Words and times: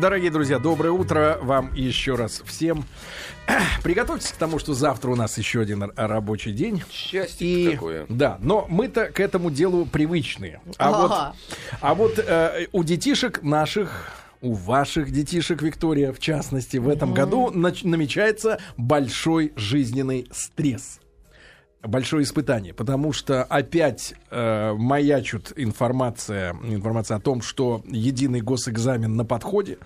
Дорогие 0.00 0.30
друзья, 0.30 0.60
доброе 0.60 0.92
утро 0.92 1.36
вам 1.42 1.74
еще 1.74 2.14
раз 2.14 2.42
всем. 2.46 2.84
Приготовьтесь 3.82 4.30
к 4.30 4.36
тому, 4.36 4.60
что 4.60 4.72
завтра 4.72 5.10
у 5.10 5.16
нас 5.16 5.36
еще 5.36 5.60
один 5.60 5.90
рабочий 5.96 6.52
день. 6.52 6.80
Счастье 6.92 7.48
И, 7.48 7.72
такое. 7.72 8.06
Да, 8.08 8.38
но 8.40 8.66
мы-то 8.68 9.06
к 9.06 9.18
этому 9.18 9.50
делу 9.50 9.84
привычные. 9.84 10.60
А 10.78 10.90
Ага. 10.90 10.98
вот, 11.00 11.78
а 11.80 11.94
вот 11.96 12.18
э, 12.24 12.68
у 12.70 12.84
детишек 12.84 13.42
наших 13.42 14.12
у 14.40 14.52
ваших 14.52 15.10
детишек, 15.10 15.60
Виктория, 15.62 16.12
в 16.12 16.20
частности, 16.20 16.76
в 16.76 16.88
этом 16.88 17.12
году 17.12 17.50
нач- 17.50 17.84
намечается 17.84 18.60
большой 18.76 19.54
жизненный 19.56 20.28
стресс. 20.30 21.00
Большое 21.86 22.24
испытание, 22.24 22.72
потому 22.72 23.12
что 23.12 23.44
опять 23.44 24.14
э, 24.30 24.72
маячут 24.72 25.52
информация, 25.56 26.56
информация 26.64 27.16
о 27.18 27.20
том, 27.20 27.42
что 27.42 27.82
единый 27.86 28.40
госэкзамен 28.40 29.14
на 29.16 29.24
подходе. 29.24 29.78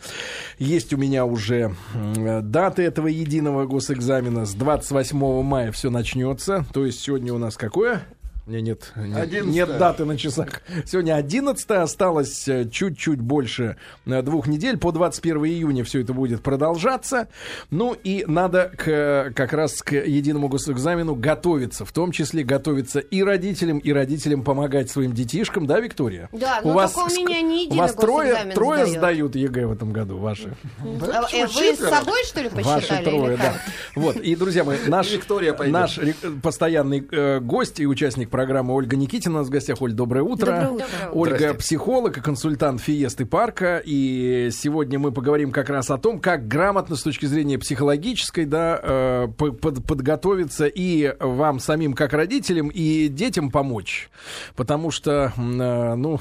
Есть 0.58 0.92
у 0.92 0.96
меня 0.96 1.24
уже 1.24 1.74
м, 1.94 2.50
даты 2.50 2.82
этого 2.82 3.08
единого 3.08 3.66
госэкзамена. 3.66 4.46
С 4.46 4.54
28 4.54 5.42
мая 5.42 5.72
все 5.72 5.90
начнется. 5.90 6.64
То 6.72 6.86
есть 6.86 7.00
сегодня 7.00 7.34
у 7.34 7.38
нас 7.38 7.56
какое? 7.56 8.02
У 8.48 8.50
меня 8.50 8.62
нет, 8.62 8.92
нет, 8.96 9.16
11. 9.18 9.46
нет 9.52 9.78
даты 9.78 10.06
на 10.06 10.16
часах. 10.16 10.62
Сегодня 10.86 11.16
11 11.16 11.70
осталось 11.72 12.48
э, 12.48 12.66
чуть-чуть 12.66 13.20
больше 13.20 13.76
э, 14.06 14.22
двух 14.22 14.46
недель. 14.46 14.78
По 14.78 14.90
21 14.90 15.44
июня 15.44 15.84
все 15.84 16.00
это 16.00 16.14
будет 16.14 16.42
продолжаться. 16.42 17.28
Ну 17.68 17.92
и 17.92 18.24
надо 18.26 18.72
к, 18.74 19.34
как 19.36 19.52
раз 19.52 19.82
к 19.82 19.92
единому 19.92 20.48
госэкзамену 20.48 21.14
готовиться. 21.14 21.84
В 21.84 21.92
том 21.92 22.10
числе 22.10 22.42
готовиться 22.42 23.00
и 23.00 23.22
родителям, 23.22 23.80
и 23.80 23.92
родителям 23.92 24.42
помогать 24.42 24.90
своим 24.90 25.12
детишкам. 25.12 25.66
Да, 25.66 25.78
Виктория? 25.78 26.30
Да, 26.32 26.62
но 26.64 26.72
только 26.72 27.00
у 27.00 27.06
меня 27.08 27.42
не 27.42 27.54
У 27.54 27.60
единый 27.66 27.78
вас 27.80 27.92
трое, 27.92 28.52
трое 28.54 28.86
сдают 28.86 29.36
ЕГЭ 29.36 29.66
в 29.66 29.72
этом 29.72 29.92
году, 29.92 30.16
ваши. 30.16 30.56
А, 30.80 31.26
Вы 31.30 31.76
с 31.76 31.78
собой, 31.80 32.24
что 32.24 32.40
ли, 32.40 32.48
посчитали? 32.48 32.80
Ваши 32.80 33.04
трое, 33.04 33.36
да. 33.36 33.60
Вот, 33.94 34.16
и, 34.16 34.34
друзья 34.36 34.64
мои, 34.64 34.78
наш, 34.86 35.12
Виктория 35.12 35.52
пойдет. 35.52 35.74
наш 35.74 35.98
ре- 35.98 36.14
постоянный 36.42 37.06
э, 37.10 37.40
гость 37.40 37.78
и 37.78 37.86
участник 37.86 38.30
программы 38.38 38.72
Ольга 38.72 38.94
Никитина 38.94 39.34
у 39.34 39.38
нас 39.38 39.48
в 39.48 39.50
гостях. 39.50 39.82
Оль, 39.82 39.94
доброе 39.94 40.22
утро. 40.22 40.46
Доброе 40.46 40.68
утро. 40.68 40.86
Ольга 41.12 41.36
Здрасте. 41.38 41.58
психолог 41.58 42.18
и 42.18 42.20
консультант 42.20 42.80
Фиесты 42.80 43.26
Парка. 43.26 43.82
И 43.84 44.50
сегодня 44.52 45.00
мы 45.00 45.10
поговорим 45.10 45.50
как 45.50 45.68
раз 45.70 45.90
о 45.90 45.98
том, 45.98 46.20
как 46.20 46.46
грамотно 46.46 46.94
с 46.94 47.02
точки 47.02 47.26
зрения 47.26 47.58
психологической 47.58 48.44
да, 48.44 48.78
э, 48.80 49.28
по- 49.36 49.50
под- 49.50 49.84
подготовиться 49.84 50.66
и 50.66 51.16
вам 51.18 51.58
самим 51.58 51.94
как 51.94 52.12
родителям, 52.12 52.68
и 52.68 53.08
детям 53.08 53.50
помочь. 53.50 54.08
Потому 54.54 54.92
что, 54.92 55.32
э, 55.36 55.94
ну, 55.96 56.20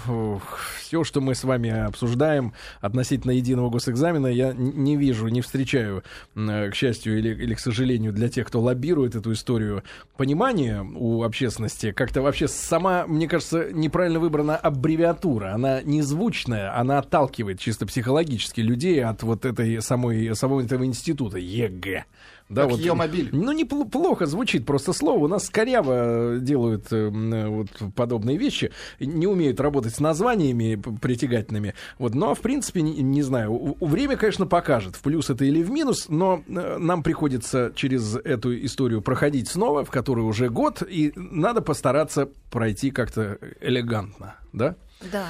все, 0.80 1.04
что 1.04 1.22
мы 1.22 1.36
с 1.36 1.44
вами 1.44 1.70
обсуждаем 1.70 2.54
относительно 2.82 3.30
единого 3.30 3.70
госэкзамена, 3.70 4.26
я 4.26 4.54
не 4.58 4.96
вижу, 4.96 5.28
не 5.28 5.42
встречаю, 5.42 6.04
э, 6.36 6.72
к 6.72 6.74
счастью 6.74 7.20
или, 7.20 7.30
или 7.30 7.54
к 7.54 7.60
сожалению, 7.60 8.12
для 8.12 8.28
тех, 8.28 8.48
кто 8.48 8.60
лоббирует 8.60 9.14
эту 9.14 9.34
историю, 9.34 9.84
понимания 10.16 10.82
у 10.82 11.22
общественности. 11.22 11.92
Как-то 12.08 12.22
вообще 12.22 12.48
сама, 12.48 13.06
мне 13.06 13.28
кажется, 13.28 13.68
неправильно 13.74 14.22
выбрана 14.22 14.56
аббревиатура. 14.56 15.54
Она 15.54 15.82
незвучная, 15.82 16.74
она 16.74 17.00
отталкивает 17.00 17.60
чисто 17.60 17.86
психологически 17.86 18.62
людей 18.62 19.04
от 19.04 19.24
вот 19.24 19.44
этой 19.44 19.82
самой, 19.82 20.34
самого 20.34 20.62
этого 20.62 20.86
института 20.86 21.38
ЕГЭ. 21.38 22.06
Да, 22.50 22.66
Как 22.66 22.78
«Е-мобиль». 22.78 23.30
Ну, 23.34 23.52
неплохо 23.52 24.26
звучит 24.26 24.66
просто 24.66 24.94
слово. 24.94 25.26
У 25.26 25.28
нас 25.28 25.50
коряво 25.50 26.38
делают 26.40 26.92
э, 26.92 27.08
м, 27.08 27.34
э, 27.34 27.48
вот 27.48 27.68
подобные 27.94 28.38
вещи. 28.38 28.72
Не 29.00 29.28
умеют 29.28 29.60
работать 29.60 29.96
с 29.96 30.00
названиями 30.00 30.82
притягательными. 31.02 31.74
Вот, 32.00 32.16
но, 32.16 32.34
в 32.36 32.40
принципе, 32.40 32.82
не, 32.82 33.02
не 33.02 33.22
знаю. 33.22 33.76
Время, 33.82 34.16
конечно, 34.16 34.46
покажет, 34.46 34.96
в 34.96 35.02
плюс 35.02 35.30
это 35.30 35.44
или 35.44 35.62
в 35.62 35.72
минус, 35.72 36.06
но 36.08 36.42
э, 36.48 36.78
нам 36.78 37.04
приходится 37.04 37.74
через 37.76 38.16
эту 38.16 38.58
историю 38.66 39.02
проходить 39.02 39.50
снова, 39.50 39.84
в 39.84 39.92
которой 39.92 40.22
уже 40.22 40.50
год, 40.50 40.82
и 40.88 41.12
надо 41.16 41.62
постараться 41.62 42.30
пройти 42.50 42.92
как-то 42.92 43.40
элегантно, 43.60 44.36
да? 44.54 44.76
Да. 45.00 45.30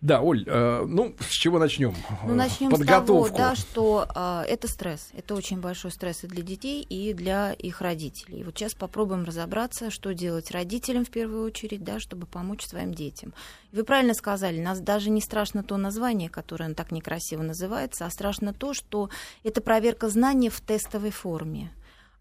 Да, 0.00 0.20
Оль, 0.20 0.44
э, 0.46 0.84
ну, 0.86 1.14
с 1.20 1.30
чего 1.30 1.58
начнем? 1.58 1.94
Ну, 2.24 2.32
Э, 2.32 2.34
начнем 2.34 2.70
с 2.70 2.78
того, 2.78 2.78
Подготовку. 2.78 3.36
да, 3.36 3.54
что 3.54 4.06
а, 4.14 4.42
это 4.48 4.66
стресс. 4.68 5.10
Это 5.12 5.34
очень 5.34 5.60
большой 5.60 5.90
стресс 5.92 6.24
и 6.24 6.26
для 6.26 6.42
детей, 6.42 6.82
и 6.82 7.12
для 7.12 7.52
их 7.52 7.80
родителей. 7.80 8.40
И 8.40 8.44
вот 8.44 8.58
сейчас 8.58 8.74
попробуем 8.74 9.24
разобраться, 9.24 9.90
что 9.90 10.12
делать 10.14 10.50
родителям 10.50 11.04
в 11.04 11.10
первую 11.10 11.44
очередь, 11.44 11.84
да, 11.84 12.00
чтобы 12.00 12.26
помочь 12.26 12.66
своим 12.66 12.94
детям. 12.94 13.34
Вы 13.70 13.84
правильно 13.84 14.14
сказали, 14.14 14.60
нас 14.60 14.80
даже 14.80 15.10
не 15.10 15.20
страшно 15.20 15.62
то 15.62 15.76
название, 15.76 16.28
которое 16.30 16.74
так 16.74 16.90
некрасиво 16.90 17.42
называется, 17.42 18.06
а 18.06 18.10
страшно 18.10 18.52
то, 18.52 18.74
что 18.74 19.10
это 19.44 19.60
проверка 19.60 20.08
знаний 20.08 20.48
в 20.48 20.60
тестовой 20.60 21.10
форме. 21.10 21.70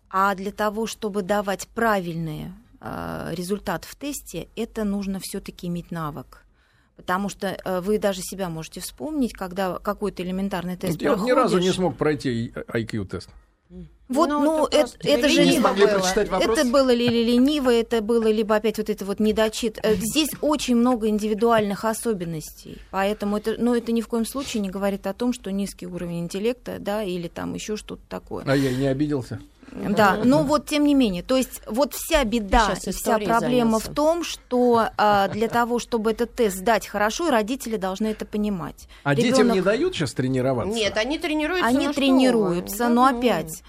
А 0.10 0.36
для 0.36 0.52
того, 0.52 0.88
чтобы 0.88 1.22
давать 1.22 1.68
правильный 1.70 2.52
э, 2.82 3.30
результат 3.32 3.86
в 3.86 3.96
тесте, 3.96 4.50
это 4.58 4.84
нужно 4.84 5.20
все-таки 5.20 5.68
иметь 5.68 5.90
навык. 5.90 6.44
Потому 6.98 7.30
что 7.30 7.48
э, 7.64 7.80
вы 7.82 7.98
даже 7.98 8.22
себя 8.22 8.50
можете 8.50 8.80
вспомнить, 8.80 9.34
когда 9.34 9.80
какой-то 9.80 10.22
элементарный 10.24 10.78
тест 10.78 11.02
Я 11.02 11.16
вот 11.16 11.26
ни 11.26 11.32
разу 11.32 11.56
не 11.58 11.62
проходишь. 11.72 11.76
смог 11.76 11.98
пройти 11.98 12.54
IQ-тест. 12.68 13.30
Вот, 14.10 14.28
Ну, 14.28 14.44
ну, 14.44 14.66
это 14.68 14.92
это, 15.00 15.08
это 15.08 15.30
же 15.30 15.46
не 15.46 15.58
Смогли 15.60 15.86
было. 15.86 15.94
прочитать 16.00 16.28
вопрос? 16.28 16.58
это 16.60 16.70
было 16.70 16.94
ли 16.94 17.08
лениво, 17.08 17.70
это 17.74 18.02
было 18.02 18.28
либо 18.30 18.58
опять 18.58 18.78
вот 18.78 18.90
это 18.90 19.06
вот 19.06 19.22
недочит. 19.22 19.80
Э, 19.82 19.96
Здесь 19.96 20.30
очень 20.42 20.76
много 20.76 21.08
индивидуальных 21.08 21.86
особенностей, 21.86 22.78
поэтому 22.92 23.38
это, 23.38 23.56
ну, 23.58 23.74
это 23.74 23.94
ни 23.94 24.02
в 24.02 24.10
коем 24.10 24.26
случае 24.26 24.62
не 24.64 24.70
говорит 24.70 25.08
о 25.08 25.14
том, 25.14 25.32
что 25.32 25.50
низкий 25.50 25.88
уровень 25.88 26.20
интеллекта, 26.20 26.76
да, 26.78 27.04
или 27.04 27.30
там 27.30 27.54
еще 27.54 27.78
что-то 27.78 28.02
такое. 28.10 28.44
А 28.46 28.54
я 28.56 28.74
не 28.74 28.88
обиделся. 28.88 29.40
Да, 29.72 30.20
но 30.24 30.44
вот 30.44 30.66
тем 30.66 30.84
не 30.84 30.94
менее, 30.94 31.24
то 31.24 31.38
есть 31.38 31.62
вот 31.66 31.94
вся 31.94 32.24
беда, 32.24 32.76
вся 32.76 33.18
проблема 33.20 33.80
занялся. 33.80 33.92
в 33.92 33.94
том, 33.94 34.24
что 34.24 34.90
а, 34.98 35.28
для 35.34 35.48
того, 35.48 35.80
чтобы 35.80 36.12
этот 36.12 36.34
тест 36.36 36.58
сдать 36.58 36.88
хорошо, 36.88 37.30
родители 37.30 37.78
должны 37.78 38.08
это 38.08 38.26
понимать. 38.26 38.88
А 39.04 39.16
детям 39.16 39.48
Ребёнок- 39.48 39.56
не 39.56 39.62
дают 39.62 39.96
сейчас 39.96 40.14
тренироваться? 40.14 40.76
Нет, 40.76 40.98
они 40.98 41.20
тренируются 41.20 41.68
они 41.68 41.88
на 41.88 41.94
школу. 41.94 42.08
тренируются, 42.08 42.90
но 42.90 43.10
ну. 43.10 43.18
опять 43.18 43.64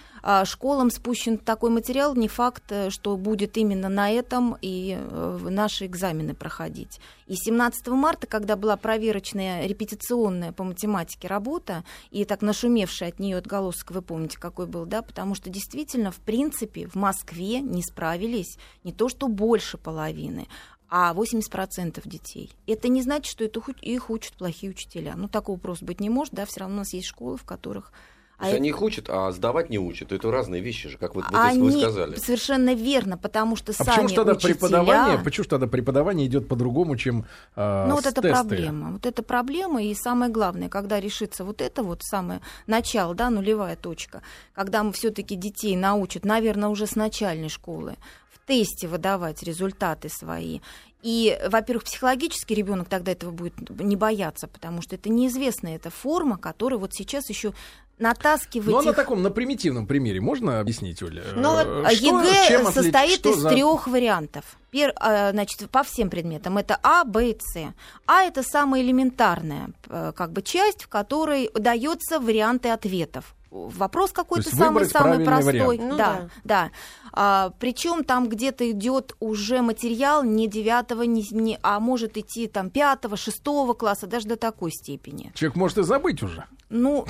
школам 0.44 0.91
спущен 0.91 1.37
такой 1.37 1.71
материал, 1.71 2.15
не 2.15 2.28
факт, 2.28 2.65
э, 2.71 2.91
что 2.91 3.16
будет 3.16 3.56
именно 3.56 3.88
на 3.88 4.10
этом 4.10 4.56
и 4.60 4.97
э, 4.99 5.38
наши 5.50 5.87
экзамены 5.87 6.34
проходить. 6.34 7.00
И 7.27 7.34
17 7.34 7.88
марта, 7.88 8.27
когда 8.27 8.56
была 8.56 8.77
проверочная 8.77 9.66
репетиционная 9.66 10.53
по 10.53 10.65
математике 10.65 11.27
работа, 11.27 11.84
и 12.11 12.25
так 12.25 12.43
нашумевший 12.43 13.09
от 13.09 13.19
нее 13.19 13.38
отголосок, 13.38 13.91
вы 13.91 14.03
помните, 14.03 14.38
какой 14.38 14.66
был, 14.66 14.87
да, 14.87 15.03
потому 15.03 15.34
что 15.34 15.50
действительно, 15.50 16.12
в 16.12 16.21
принципе, 16.21 16.87
в 16.87 16.94
Москве 16.94 17.61
не 17.61 17.82
справились 17.82 18.59
не 18.84 18.93
то 18.93 19.09
что 19.09 19.28
больше 19.28 19.77
половины, 19.77 20.47
а 20.88 21.15
80% 21.15 22.06
детей. 22.06 22.50
Это 22.66 22.88
не 22.88 23.03
значит, 23.03 23.32
что 23.32 23.44
это 23.44 23.61
их 23.81 24.11
учат 24.11 24.34
плохие 24.34 24.71
учителя. 24.71 25.15
Ну, 25.16 25.27
такого 25.27 25.59
просто 25.59 25.84
быть 25.87 26.00
не 26.00 26.11
может, 26.11 26.34
да, 26.34 26.44
все 26.44 26.61
равно 26.61 26.77
у 26.77 26.78
нас 26.81 26.93
есть 26.93 27.06
школы, 27.06 27.37
в 27.37 27.44
которых... 27.44 27.93
То 28.42 28.48
есть 28.48 28.56
они 28.58 28.69
их 28.70 28.82
учат, 28.82 29.06
а 29.08 29.30
сдавать 29.32 29.70
не 29.70 29.78
учат. 29.78 30.12
Это 30.12 30.30
разные 30.30 30.60
вещи 30.60 30.88
же, 30.88 30.98
как 30.98 31.14
вот, 31.14 31.25
вот 31.30 31.34
они 31.38 31.60
вы 31.60 31.72
сказали. 31.80 32.16
совершенно 32.16 32.75
верно, 32.75 33.16
потому 33.16 33.56
что 33.56 33.72
А 33.72 33.75
сами 33.75 33.88
почему 33.88 34.08
же 34.08 34.14
тогда 34.14 34.32
учителя... 34.32 34.54
преподавание, 34.54 35.19
почему 35.19 35.44
же 35.44 35.50
тогда 35.50 35.66
преподавание 35.66 36.26
идет 36.26 36.48
по-другому, 36.48 36.97
чем 36.97 37.25
э, 37.56 37.86
Ну, 37.88 37.94
вот 37.94 38.04
с 38.04 38.06
это 38.06 38.20
тесты? 38.22 38.34
проблема. 38.34 38.92
Вот 38.92 39.06
это 39.06 39.22
проблема, 39.22 39.82
и 39.82 39.94
самое 39.94 40.31
главное, 40.31 40.69
когда 40.69 41.00
решится 41.00 41.44
вот 41.44 41.60
это 41.60 41.82
вот 41.82 42.02
самое 42.02 42.41
начало, 42.66 43.14
да, 43.14 43.31
нулевая 43.31 43.76
точка, 43.76 44.22
когда 44.54 44.82
мы 44.82 44.92
все-таки 44.92 45.36
детей 45.36 45.76
научат, 45.76 46.25
наверное, 46.25 46.69
уже 46.69 46.86
с 46.86 46.97
начальной 46.97 47.48
школы 47.48 47.97
в 48.32 48.47
тесте 48.47 48.88
выдавать 48.88 49.42
результаты 49.42 50.08
свои. 50.08 50.60
И, 51.02 51.36
во-первых, 51.48 51.84
психологически 51.84 52.54
ребенок 52.54 52.88
тогда 52.88 53.12
этого 53.12 53.32
будет 53.32 53.54
не 53.80 53.96
бояться, 53.96 54.46
потому 54.46 54.82
что 54.82 54.94
это 54.94 55.08
неизвестная 55.10 55.76
эта 55.76 55.90
форма, 55.90 56.38
которая 56.38 56.78
вот 56.78 56.94
сейчас 56.94 57.28
еще 57.28 57.52
натаскивает 57.99 58.70
Ну, 58.70 58.78
а 58.78 58.82
на 58.82 58.90
их- 58.90 58.96
таком, 58.96 59.22
на 59.22 59.31
примитивном 59.31 59.87
примере 59.87 60.20
можно 60.20 60.60
объяснить, 60.60 61.02
Оля? 61.02 61.22
Ну, 61.37 61.50
вот, 61.54 61.66
Э, 61.66 61.82
а 61.87 61.90
что- 61.94 62.20
ЕГЭ 62.22 62.72
состоит 62.72 63.19
что 63.20 63.31
из 63.32 63.37
за- 63.38 63.50
трех 63.50 63.87
вариантов. 63.87 64.44
Пер, 64.70 64.93
а, 64.96 65.31
значит, 65.32 65.69
по 65.70 65.82
всем 65.82 66.08
предметам. 66.08 66.56
Это 66.58 66.78
А, 66.82 67.05
Б 67.05 67.31
и 67.31 67.37
С. 67.38 67.72
А 68.06 68.22
это 68.22 68.43
самая 68.43 68.82
элементарная 68.82 69.70
э, 69.88 70.12
как 70.16 70.32
бы, 70.32 70.43
часть, 70.43 70.84
в 70.84 70.88
которой 70.88 71.50
дается 71.55 72.19
варианты 72.19 72.70
ответов. 72.70 73.34
Вопрос 73.52 74.12
какой-то 74.12 74.49
самый 74.49 74.87
самый 74.87 75.25
простой. 75.25 75.52
вариант. 75.52 75.90
Ну 75.90 75.96
да, 75.96 76.28
да. 76.43 76.70
А, 77.12 77.52
причем 77.58 78.02
там 78.02 78.28
где-то 78.28 78.70
идет 78.70 79.14
уже 79.20 79.60
материал 79.60 80.25
не 80.25 80.49
девятого, 80.49 81.02
не, 81.02 81.22
не- 81.31 81.58
а 81.62 81.78
может 81.78 82.16
идти 82.16 82.46
там 82.46 82.70
пятого, 82.70 83.19
шестого 83.19 83.75
класса, 83.75 84.06
даже 84.06 84.26
до 84.26 84.37
такой 84.37 84.70
степени. 84.72 85.32
Человек 85.34 85.56
может 85.56 85.78
и 85.78 85.82
забыть 85.82 86.22
уже. 86.22 86.46
Ну, 86.70 87.04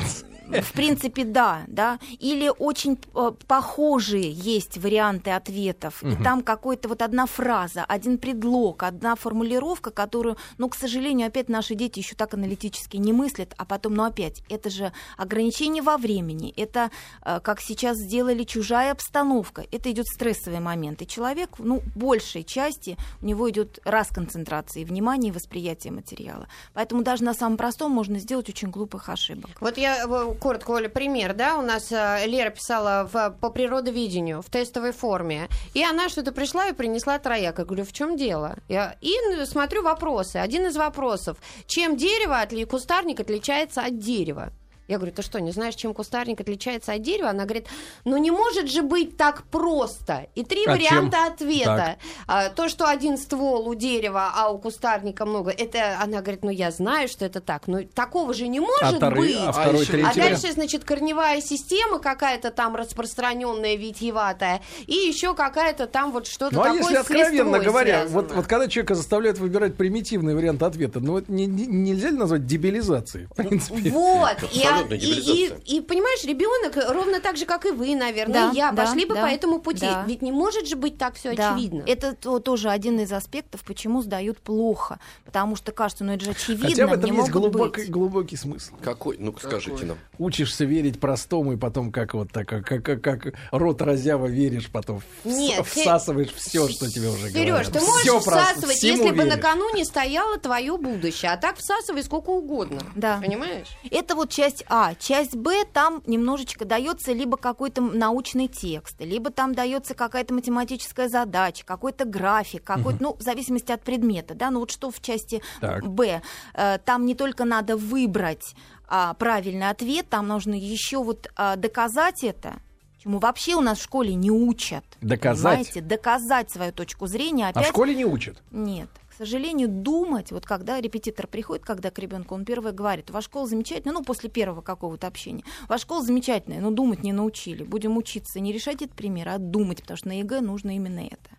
В 0.60 0.72
принципе, 0.72 1.24
да, 1.24 1.62
да. 1.68 2.00
Или 2.18 2.50
очень 2.58 2.98
э, 3.14 3.30
похожие 3.46 4.28
есть 4.30 4.76
варианты 4.76 5.30
ответов. 5.30 6.02
И 6.02 6.20
там 6.22 6.42
какой-то 6.42 6.88
вот 6.88 7.00
одна 7.00 7.26
фраза, 7.26 7.84
один 7.84 8.18
предлог, 8.18 8.82
одна 8.82 9.14
формулировка, 9.14 9.90
которую, 9.92 10.36
ну, 10.58 10.68
к 10.68 10.74
сожалению, 10.74 11.28
опять 11.28 11.48
наши 11.48 11.76
дети 11.76 12.00
еще 12.00 12.16
так 12.16 12.34
аналитически 12.34 12.96
не 12.96 13.12
мыслят, 13.12 13.54
а 13.56 13.64
потом, 13.64 13.94
ну, 13.94 14.02
опять, 14.04 14.42
это 14.48 14.68
же 14.68 14.92
ограничение 15.16 15.82
во 15.82 15.96
времени, 15.96 16.31
это, 16.56 16.90
э, 17.24 17.40
как 17.40 17.60
сейчас 17.60 17.98
сделали, 17.98 18.44
чужая 18.44 18.92
обстановка, 18.92 19.64
это 19.70 19.90
идет 19.90 20.06
стрессовый 20.06 20.60
момент. 20.60 21.02
И 21.02 21.06
человек, 21.06 21.50
ну, 21.58 21.82
большей 21.94 22.44
части 22.44 22.96
у 23.20 23.26
него 23.26 23.50
идет 23.50 23.78
раз 23.84 24.08
концентрации 24.08 24.84
внимания 24.84 25.28
и 25.28 25.32
восприятия 25.32 25.90
материала. 25.90 26.48
Поэтому 26.74 27.02
даже 27.02 27.24
на 27.24 27.34
самом 27.34 27.56
простом 27.56 27.92
можно 27.92 28.18
сделать 28.18 28.48
очень 28.48 28.70
глупых 28.70 29.08
ошибок. 29.08 29.50
Вот 29.60 29.78
я 29.78 30.04
э, 30.04 30.34
коротко, 30.40 30.72
Оля, 30.72 30.88
пример, 30.88 31.34
да, 31.34 31.56
у 31.58 31.62
нас 31.62 31.90
э, 31.92 32.26
Лера 32.26 32.50
писала 32.50 33.08
в, 33.12 33.30
по 33.40 33.50
природоведению 33.50 34.42
в 34.42 34.50
тестовой 34.50 34.92
форме, 34.92 35.48
и 35.74 35.84
она 35.84 36.08
что-то 36.08 36.32
пришла 36.32 36.68
и 36.68 36.72
принесла 36.72 37.18
трояк. 37.18 37.58
Я 37.58 37.64
говорю, 37.64 37.84
в 37.84 37.92
чем 37.92 38.16
дело? 38.16 38.56
Я, 38.68 38.96
и 39.00 39.12
смотрю 39.44 39.82
вопросы. 39.82 40.36
Один 40.36 40.66
из 40.66 40.76
вопросов, 40.76 41.38
чем 41.66 41.96
дерево, 41.96 42.40
отли, 42.40 42.64
кустарник 42.64 43.20
отличается 43.20 43.82
от 43.82 43.98
дерева? 43.98 44.52
Я 44.88 44.96
говорю, 44.98 45.12
ты 45.14 45.22
что, 45.22 45.40
не 45.40 45.52
знаешь, 45.52 45.74
чем 45.76 45.94
кустарник 45.94 46.40
отличается 46.40 46.92
от 46.92 47.02
дерева? 47.02 47.30
Она 47.30 47.44
говорит, 47.44 47.66
ну 48.04 48.16
не 48.16 48.30
может 48.30 48.68
же 48.70 48.82
быть 48.82 49.16
так 49.16 49.44
просто. 49.44 50.26
И 50.34 50.44
три 50.44 50.64
А 50.66 50.72
варианта 50.72 51.16
чем? 51.18 51.32
ответа. 51.32 51.96
А, 52.26 52.48
то, 52.50 52.68
что 52.68 52.86
один 52.88 53.16
ствол 53.16 53.68
у 53.68 53.74
дерева, 53.74 54.32
а 54.34 54.50
у 54.50 54.58
кустарника 54.58 55.24
много, 55.24 55.50
это 55.50 55.98
она 56.02 56.20
говорит, 56.20 56.42
ну 56.42 56.50
я 56.50 56.70
знаю, 56.72 57.08
что 57.08 57.24
это 57.24 57.40
так. 57.40 57.68
Но 57.68 57.82
такого 57.84 58.34
же 58.34 58.48
не 58.48 58.60
может 58.60 58.82
А 58.82 58.92
второй- 58.96 59.28
быть. 59.28 59.36
а 59.40 59.52
второй, 59.52 59.84
А 59.84 59.92
вариант? 59.92 60.16
дальше, 60.16 60.52
значит, 60.52 60.84
корневая 60.84 61.40
система 61.40 61.98
какая-то 62.00 62.50
там 62.50 62.74
распространенная, 62.76 63.76
витьеватая, 63.76 64.62
и 64.86 64.94
еще 64.94 65.34
какая-то 65.34 65.86
там 65.86 66.12
вот 66.12 66.26
что-то 66.26 66.54
Ну 66.56 66.60
а 66.60 66.64
такое 66.64 66.80
если 66.82 66.94
с 66.96 66.98
откровенно 67.00 67.58
говоря, 67.60 68.00
связано. 68.00 68.20
вот, 68.22 68.32
вот 68.32 68.46
когда 68.46 68.68
человека 68.68 68.94
заставляют 68.94 69.38
выбирать 69.38 69.76
примитивный 69.76 70.34
вариант 70.34 70.62
ответа, 70.62 71.00
ну 71.00 71.12
вот 71.12 71.28
не- 71.28 71.46
не- 71.46 71.66
нельзя 71.66 72.10
ли 72.10 72.16
назвать 72.16 72.46
дебилизацией? 72.46 73.26
В 73.26 73.34
принципе. 73.34 73.90
Вот, 73.90 74.36
и, 74.52 74.58
Абсолютно 74.72 74.94
и, 74.94 74.98
дебилизация. 74.98 75.60
и, 75.64 75.76
и, 75.76 75.80
понимаешь, 75.80 76.24
ребенок 76.24 76.76
ровно 76.92 77.20
так 77.20 77.36
же, 77.36 77.46
как 77.46 77.66
и 77.66 77.70
вы, 77.70 77.94
наверное, 77.94 78.46
Да, 78.48 78.50
и 78.52 78.56
я, 78.56 78.72
да, 78.72 78.84
пошли 78.84 79.04
бы 79.06 79.14
да, 79.14 79.22
по 79.22 79.26
этому 79.26 79.60
пути. 79.60 79.80
да. 79.86 80.04
Ведь 80.06 80.22
не 80.22 80.32
может 80.32 80.66
же 80.66 80.76
быть 80.76 80.98
так 80.98 81.14
все 81.14 81.34
Да, 81.34 81.54
очевидно. 81.54 81.82
Это 81.86 82.14
то- 82.14 82.38
тоже 82.38 82.70
один 82.70 83.00
из 83.00 83.12
аспектов, 83.12 83.62
почему 83.64 84.02
сдают 84.02 84.38
плохо. 84.40 84.98
Потому 85.24 85.56
что 85.56 85.72
кажется, 85.72 86.04
ну 86.04 86.12
это 86.14 86.24
же 86.24 86.30
очевидно, 86.32 86.68
Хотя 86.68 86.86
в 86.86 86.92
этом 86.92 87.16
есть 87.16 87.30
глубокий, 87.30 87.82
быть. 87.82 87.90
глубокий 87.90 88.36
смысл. 88.36 88.74
Какой? 88.82 89.16
Ну, 89.18 89.34
скажите 89.38 89.84
нам. 89.86 89.98
Учишься 90.18 90.64
верить 90.64 91.00
простому, 91.00 91.52
и 91.52 91.56
потом 91.56 91.90
как 91.92 92.14
вот 92.14 92.30
так, 92.32 92.46
как, 92.48 92.64
как, 92.66 93.00
как 93.02 93.34
рот 93.50 93.80
разява 93.82 94.26
веришь, 94.26 94.68
потом 94.70 95.02
Нет, 95.24 95.66
всасываешь 95.66 96.32
все, 96.34 96.68
что 96.68 96.90
тебе 96.90 97.08
уже 97.08 97.30
Сереж, 97.30 97.48
говорят. 97.48 97.72
ты 97.72 97.80
можешь 97.80 98.24
просто, 98.24 98.44
всасывать, 98.52 98.82
если 98.82 99.10
бы 99.10 99.16
веришь. 99.16 99.34
накануне 99.36 99.84
стояло 99.84 100.38
твое 100.38 100.76
будущее, 100.76 101.32
а 101.32 101.36
так 101.36 101.56
всасывай 101.58 102.02
сколько 102.02 102.30
угодно. 102.30 102.80
Да. 102.94 103.18
Понимаешь? 103.22 103.66
Это 103.90 104.14
вот 104.14 104.30
часть 104.30 104.61
А. 104.68 104.94
Часть 104.94 105.34
Б, 105.36 105.64
там 105.72 106.02
немножечко 106.06 106.64
дается 106.64 107.12
либо 107.12 107.36
какой-то 107.36 107.80
научный 107.82 108.48
текст, 108.48 109.00
либо 109.00 109.30
там 109.30 109.54
дается 109.54 109.94
какая-то 109.94 110.34
математическая 110.34 111.08
задача, 111.08 111.64
какой-то 111.64 112.04
график, 112.04 112.64
какой-то, 112.64 113.02
ну, 113.02 113.14
в 113.14 113.22
зависимости 113.22 113.72
от 113.72 113.82
предмета, 113.82 114.34
да, 114.34 114.50
ну 114.50 114.60
вот 114.60 114.70
что 114.70 114.90
в 114.90 115.00
части 115.00 115.42
Так. 115.60 115.86
Б. 115.86 116.22
Э, 116.54 116.78
Там 116.84 117.06
не 117.06 117.14
только 117.14 117.44
надо 117.44 117.76
выбрать 117.76 118.54
а, 118.88 119.14
правильный 119.14 119.70
ответ, 119.70 120.08
там 120.08 120.28
нужно 120.28 120.54
еще 120.54 121.02
вот 121.02 121.28
а, 121.36 121.56
доказать 121.56 122.22
это, 122.24 122.56
чему 123.02 123.18
вообще 123.18 123.54
у 123.54 123.60
нас 123.60 123.78
в 123.78 123.82
школе 123.82 124.14
не 124.14 124.30
учат. 124.30 124.84
Доказать? 125.00 125.58
Понимаете? 125.68 125.80
Доказать 125.80 126.50
свою 126.50 126.72
точку 126.72 127.06
зрения. 127.06 127.46
А 127.46 127.48
Опять 127.50 127.66
в 127.66 127.68
школе 127.68 127.94
не 127.94 128.04
учат. 128.04 128.42
нет. 128.50 128.88
К 129.12 129.14
сожалению, 129.14 129.68
думать, 129.68 130.32
вот 130.32 130.46
когда 130.46 130.80
репетитор 130.80 131.26
приходит, 131.26 131.66
когда 131.66 131.90
к 131.90 131.98
ребенку, 131.98 132.34
он 132.34 132.46
первое 132.46 132.72
говорит, 132.72 133.10
ваша 133.10 133.26
школа 133.26 133.46
замечательная, 133.46 133.92
ну, 133.92 134.02
после 134.02 134.30
первого 134.30 134.62
какого-то 134.62 135.06
общения, 135.06 135.44
ваша 135.68 135.82
школа 135.82 136.02
замечательная, 136.02 136.62
но 136.62 136.70
думать 136.70 137.02
не 137.02 137.12
научили. 137.12 137.62
Будем 137.62 137.98
учиться 137.98 138.40
не 138.40 138.52
решать 138.52 138.80
этот 138.80 138.96
пример, 138.96 139.28
а 139.28 139.36
думать, 139.36 139.82
потому 139.82 139.98
что 139.98 140.08
на 140.08 140.18
ЕГЭ 140.18 140.40
нужно 140.40 140.74
именно 140.74 141.00
это. 141.00 141.30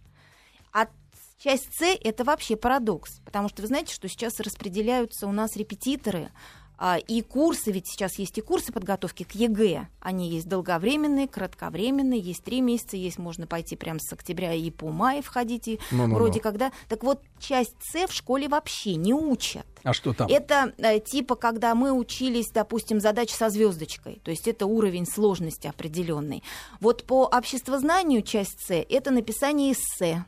А 0.72 0.88
часть 1.40 1.74
С— 1.74 1.82
это 2.04 2.24
вообще 2.24 2.56
парадокс, 2.56 3.22
потому 3.26 3.50
что 3.50 3.64
вы 3.64 3.68
знаете, 3.70 3.92
что 3.92 4.08
сейчас 4.08 4.40
распределяются 4.40 5.26
у 5.26 5.32
нас 5.32 5.56
репетиторы, 5.56 6.30
и 7.08 7.22
курсы, 7.22 7.72
ведь 7.72 7.88
сейчас 7.88 8.20
есть 8.20 8.38
и 8.38 8.42
курсы 8.42 8.72
подготовки 8.72 9.24
к 9.24 9.32
ЕГЭ. 9.34 9.88
Они 10.02 10.30
есть 10.30 10.48
долговременные, 10.48 11.28
кратковременные, 11.28 12.20
есть 12.20 12.44
три 12.44 12.62
месяца, 12.62 12.98
есть 12.98 13.20
можно 13.20 13.48
пойти 13.48 13.76
прямо 13.76 14.00
с 14.00 14.12
октября 14.12 14.54
и 14.54 14.70
по 14.70 14.90
мае 14.90 15.22
входить, 15.22 15.68
и 15.68 15.80
Ну-ну-ну. 15.92 16.16
вроде 16.16 16.40
когда. 16.40 16.72
Так 16.90 17.04
вот, 17.04 17.22
часть 17.40 17.76
С 17.82 18.08
в 18.08 18.14
школе 18.14 18.48
вообще 18.48 18.96
не 18.96 19.14
учат. 19.14 19.66
А 19.84 19.94
что 19.94 20.14
там? 20.14 20.28
Это 20.30 20.74
э, 20.78 21.00
типа, 21.00 21.36
когда 21.36 21.76
мы 21.76 21.92
учились, 21.92 22.50
допустим, 22.50 23.00
задачи 23.00 23.34
со 23.34 23.50
звездочкой, 23.50 24.20
то 24.24 24.32
есть 24.32 24.48
это 24.48 24.66
уровень 24.66 25.06
сложности 25.06 25.68
определенный. 25.68 26.44
Вот 26.80 27.04
по 27.04 27.26
обществознанию 27.26 28.22
часть 28.22 28.66
С 28.66 28.74
это 28.74 29.12
написание 29.12 29.74
эссе. 29.74 30.26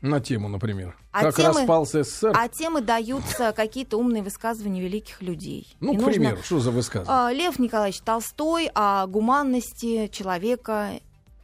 На 0.00 0.20
тему, 0.20 0.48
например. 0.48 0.96
А 1.10 1.22
как 1.22 1.36
темы- 1.36 1.48
распался 1.58 2.04
СССР. 2.04 2.32
А 2.36 2.48
темы 2.48 2.80
даются 2.82 3.52
какие-то 3.56 3.96
умные 3.98 4.22
высказывания 4.22 4.80
великих 4.80 5.22
людей. 5.22 5.66
ну, 5.80 5.92
И 5.92 5.96
к 5.96 6.00
нужно, 6.00 6.12
примеру, 6.12 6.38
что 6.44 6.60
за 6.60 6.70
высказывание? 6.70 7.26
а, 7.28 7.32
Лев 7.32 7.58
Николаевич 7.58 8.00
Толстой 8.02 8.70
о 8.74 9.06
гуманности 9.08 10.06
человека, 10.08 10.90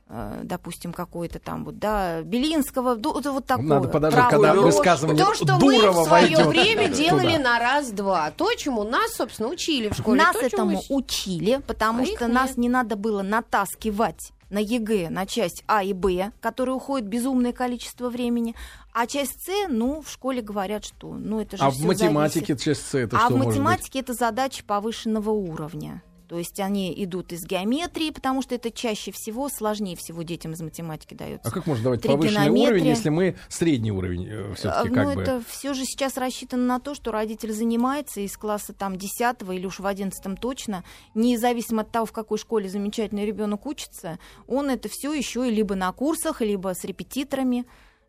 э, 0.09 0.41
допустим, 0.45 0.93
какой-то 0.93 1.41
там 1.41 1.65
вот, 1.65 1.79
да, 1.81 2.23
Белинского, 2.23 2.95
ду- 2.95 3.15
вот, 3.15 3.27
вот 3.27 3.45
такое. 3.47 3.65
Надо 3.67 3.89
подождать, 3.89 4.29
правую 4.29 4.49
когда 4.49 4.61
высказывание 4.63 5.25
То, 5.25 5.35
что 5.35 5.55
мы 5.55 5.59
Дурова 5.79 6.03
в 6.03 6.07
свое 6.07 6.23
войдет 6.37 6.47
время 6.47 6.85
туда. 6.89 6.97
делали 6.97 7.37
на 7.39 7.59
раз-два. 7.59 8.31
То, 8.31 8.53
чему 8.55 8.85
нас, 8.85 9.15
собственно, 9.15 9.49
учили 9.49 9.89
в 9.89 9.95
школе. 9.95 10.23
Нас 10.23 10.37
то, 10.37 10.47
этому 10.47 10.77
мы- 10.77 10.97
учили, 10.97 11.61
потому 11.67 12.03
А 12.05 12.07
что 12.07 12.29
нас 12.29 12.51
нет. 12.51 12.59
не 12.59 12.69
надо 12.69 12.95
было 12.97 13.23
натаскивать 13.23 14.31
на 14.55 14.59
ЕГЭ, 14.59 15.11
на 15.11 15.27
часть 15.27 15.65
А 15.67 15.83
и 15.83 15.93
Б, 15.93 16.31
которые 16.41 16.77
уходит 16.77 17.09
безумное 17.09 17.53
количество 17.53 18.09
времени, 18.09 18.55
а 18.93 19.07
часть 19.07 19.45
С, 19.45 19.51
ну, 19.69 20.01
в 20.01 20.09
школе 20.09 20.41
говорят, 20.43 20.85
что, 20.85 21.13
ну, 21.13 21.41
это 21.41 21.57
же 21.57 21.65
А 21.65 21.71
в 21.71 21.81
математике 21.81 22.55
зависит. 22.55 22.65
часть 22.65 22.87
С 22.87 22.95
это 22.95 23.17
а 23.17 23.21
что 23.21 23.29
в 23.29 23.31
может 23.33 23.47
быть? 23.49 23.59
математике 23.59 23.99
это 23.99 24.15
задачи 24.15 24.63
повышенного 24.65 25.31
уровня. 25.31 26.03
То 26.35 26.39
есть 26.39 26.59
они 26.59 26.93
идут 26.97 27.33
из 27.33 27.47
геометрии, 27.47 28.11
потому 28.11 28.43
что 28.43 28.57
это 28.57 28.73
чаще 28.73 29.13
всего, 29.13 29.49
сложнее 29.49 29.95
всего 29.95 30.23
детям 30.23 30.51
из 30.51 30.61
математики 30.63 31.15
дается. 31.15 31.49
А 31.49 31.53
как 31.53 31.65
можно 31.65 31.85
давать 31.85 32.03
повышенный 32.03 32.51
уровень, 32.51 32.87
если 32.87 33.09
мы 33.09 33.37
средний 33.49 33.93
уровень 33.93 34.53
все-таки 34.57 34.89
А, 34.89 34.93
как 34.93 35.07
ну, 35.07 35.15
бы? 35.15 35.23
это 35.23 35.43
все 35.47 35.75
же 35.75 35.85
сейчас 35.85 36.17
рассчитано 36.17 36.65
на 36.65 36.81
то, 36.81 36.97
что 36.97 37.13
родитель 37.13 37.53
занимается 37.53 38.21
из 38.21 38.37
класса 38.37 38.73
там 38.73 38.97
10 38.97 39.43
или 39.53 39.65
уж 39.65 39.79
в 39.79 39.87
11 39.87 40.41
точно, 40.41 40.83
независимо 41.15 41.83
от 41.83 41.93
того, 41.93 42.07
в 42.07 42.11
какой 42.11 42.37
школе 42.37 42.69
замечательный 42.69 43.25
ребенок 43.25 43.65
учится, 43.65 44.19
он 44.49 44.71
это 44.71 44.89
все 44.91 45.13
еще 45.13 45.49
либо 45.49 45.77
на 45.77 45.93
курсах, 45.93 46.41
либо 46.41 46.75
с 46.75 46.83
репетиторами. 46.83 47.65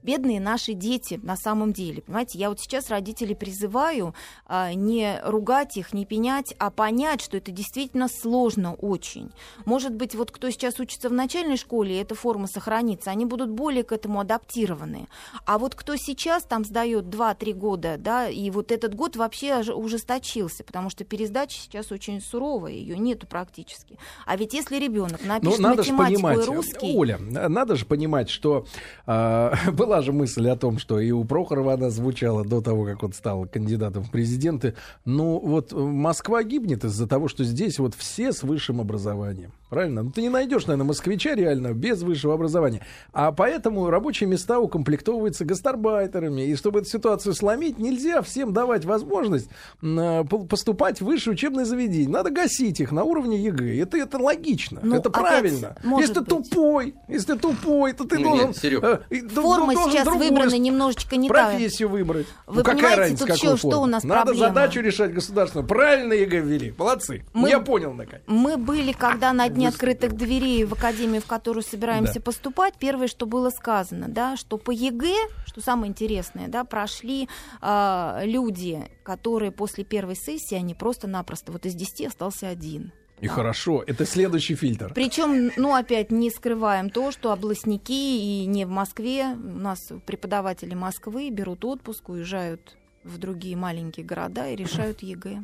Бедные 0.06 0.40
наши 0.40 0.74
дети 0.74 1.20
на 1.24 1.36
самом 1.36 1.74
деле. 1.74 2.04
Понимаете, 2.04 2.38
я 2.38 2.50
вот 2.50 2.60
сейчас 2.60 2.92
родителей 2.92 3.34
призываю 3.34 4.14
а, 4.46 4.72
не 4.74 5.20
ругать 5.24 5.78
их, 5.78 5.94
не 5.94 6.06
пенять, 6.06 6.54
а 6.60 6.70
понять, 6.70 7.22
что 7.22 7.38
это 7.38 7.52
действительно 7.52 8.08
сложно 8.08 8.76
очень. 8.76 9.32
Может 9.66 9.96
быть, 9.96 10.14
вот 10.14 10.30
кто 10.30 10.52
сейчас 10.52 10.80
учится 10.80 11.10
в 11.10 11.14
начальной 11.14 11.58
школе, 11.58 11.96
и 11.96 12.02
эта 12.02 12.14
форма 12.14 12.46
сохранится, 12.46 13.10
они 13.10 13.26
будут 13.26 13.50
более 13.50 13.84
к 13.84 13.92
этому 13.92 14.20
адаптированы. 14.20 15.08
А 15.48 15.58
вот 15.58 15.74
кто 15.74 15.96
сейчас 15.96 16.44
там 16.44 16.66
сдает 16.66 17.06
2-3 17.06 17.54
года, 17.54 17.96
да, 17.98 18.30
и 18.30 18.52
вот 18.52 18.72
этот 18.72 18.94
год 18.94 19.16
вообще 19.16 19.62
ужесточился, 19.72 20.64
потому 20.64 20.92
что 20.92 21.04
пересдача 21.04 21.58
сейчас 21.58 21.92
очень 21.92 22.22
суровая, 22.22 22.74
ее 22.74 23.00
нету 23.00 23.26
практически. 23.26 23.98
А 24.28 24.36
ведь 24.36 24.54
если 24.54 24.78
ребенок 24.78 25.22
Ну, 25.24 25.30
напишет 25.30 25.60
надо 25.60 25.84
же 25.84 25.94
математику 25.94 26.22
понимать, 26.22 26.46
и 26.46 26.52
русский, 26.52 26.96
Оля, 26.96 27.18
надо 27.18 27.76
же 27.76 27.86
понимать, 27.88 28.30
что 28.30 28.68
а, 29.08 29.56
была 29.72 29.95
же 30.02 30.12
мысль 30.14 30.48
о 30.50 30.56
том, 30.56 30.78
что 30.80 31.00
и 31.00 31.12
у 31.12 31.24
Прохорова 31.26 31.74
она 31.74 31.90
звучала 31.90 32.44
до 32.46 32.62
того, 32.62 32.86
как 32.86 33.04
он 33.04 33.14
стал 33.14 33.46
кандидатом 33.46 34.04
в 34.04 34.12
президенты. 34.12 34.74
Ну, 35.06 35.40
вот 35.40 35.72
э, 35.74 35.76
Москва 35.76 36.44
гибнет 36.44 36.84
из-за 36.84 37.08
того, 37.08 37.28
что 37.28 37.44
здесь 37.44 37.80
вот 37.80 37.94
все 37.96 38.32
с 38.32 38.44
высшим 38.44 38.82
образованием. 38.82 39.52
Правильно? 39.70 40.04
Ну, 40.04 40.12
ты 40.12 40.22
не 40.22 40.30
найдешь, 40.30 40.68
наверное, 40.68 40.88
москвича 40.88 41.34
реально 41.36 41.74
без 41.74 42.02
высшего 42.04 42.36
образования. 42.36 42.82
А 43.14 43.32
поэтому 43.32 43.90
рабочие 43.90 44.30
места 44.30 44.60
укомплектовываются 44.60 45.44
гастарбайтерами. 45.44 46.44
И 46.44 46.56
чтобы 46.56 46.80
эту 46.80 46.90
ситуацию 46.90 47.34
сломить, 47.34 47.80
нельзя 47.80 48.22
всем 48.22 48.54
давать 48.54 48.86
возможность 48.86 49.50
по- 49.82 50.24
поступать 50.24 51.02
в 51.02 51.06
высшее 51.06 51.34
учебное 51.34 51.66
заведение. 51.66 52.10
Надо 52.10 52.30
гасить 52.30 52.80
их 52.80 52.92
на 52.92 53.04
уровне 53.04 53.38
ЕГЭ. 53.44 53.82
Это, 53.82 53.98
это 53.98 54.18
логично. 54.18 54.80
Ну, 54.84 54.96
это 54.96 55.10
правильно. 55.10 55.76
Если 56.00 56.14
ты 56.14 56.20
быть. 56.22 56.30
тупой, 56.30 56.96
если 57.08 57.34
ты 57.34 57.40
тупой, 57.40 57.94
то 57.94 58.04
ты 58.06 58.18
Не, 58.18 58.24
должен... 58.24 58.48
нет, 58.48 58.58
Серёг. 58.58 58.84
э, 59.10 59.28
Форма 59.30 59.74
должен 59.76 59.92
сейчас 59.94 60.06
другую 60.06 60.30
выбраны 60.30 60.58
немножечко 60.58 61.16
не 61.16 61.30
так. 61.30 61.52
профессию 61.52 61.90
выбрать. 61.90 62.28
Вы 62.48 62.58
ну, 62.58 62.64
какая 62.64 62.76
понимаете, 62.76 63.02
разница, 63.02 63.26
тут 63.28 63.36
еще 63.36 63.58
что 63.58 63.82
у 63.82 63.86
нас 63.86 64.04
Надо 64.04 64.26
проблема? 64.26 64.48
задачу 64.48 64.80
решать 64.82 65.14
государственную. 65.14 65.68
Правильно 65.68 66.14
ЕГЭ 66.14 66.40
ввели. 66.40 66.74
Молодцы. 66.78 67.24
Мы- 67.34 67.50
Я 67.50 67.60
понял, 67.60 67.94
наконец. 67.94 68.24
Мы 68.28 68.58
были, 68.58 68.92
когда 68.92 69.34
на 69.34 69.48
дне 69.50 69.68
открытых 69.68 70.14
дверей 70.16 70.66
в 70.66 70.74
академию, 70.74 71.22
в 71.22 71.26
которую 71.26 71.64
собираемся 71.64 72.16
Да. 72.16 72.22
поступать, 72.22 72.76
первое, 72.80 73.08
что 73.08 73.26
было 73.26 73.50
сказано, 73.50 74.08
да, 74.08 74.36
что 74.38 74.58
по 74.58 74.72
ЕГЭ, 74.72 75.16
что 75.46 75.62
самое 75.62 75.90
интересное, 75.90 76.48
да, 76.48 76.64
прошли 76.64 77.28
а, 77.62 78.22
люди, 78.24 78.90
которые 79.04 79.52
после 79.52 79.84
первой 79.84 80.16
сессии, 80.16 80.56
они 80.56 80.74
просто-напросто, 80.74 81.52
вот 81.52 81.66
из 81.66 81.76
10 81.76 82.08
остался 82.08 82.48
один. 82.48 82.92
И 83.22 83.28
хорошо. 83.28 83.84
Это 83.88 84.06
следующий 84.06 84.56
фильтр. 84.56 84.92
Причем, 84.94 85.52
ну, 85.56 85.74
опять 85.74 86.12
не 86.12 86.30
скрываем 86.30 86.90
то, 86.90 87.12
что 87.12 87.32
областники 87.32 87.92
и 87.92 88.46
не 88.46 88.66
в 88.66 88.70
Москве, 88.70 89.36
у 89.36 89.60
нас 89.60 89.92
преподаватели 90.06 90.74
Москвы 90.74 91.30
берут 91.30 91.64
отпуск, 91.64 92.10
уезжают 92.10 92.76
в 93.04 93.18
другие 93.18 93.56
маленькие 93.56 94.06
города 94.06 94.50
и 94.50 94.56
решают 94.56 95.02
ЕГЭ. 95.02 95.44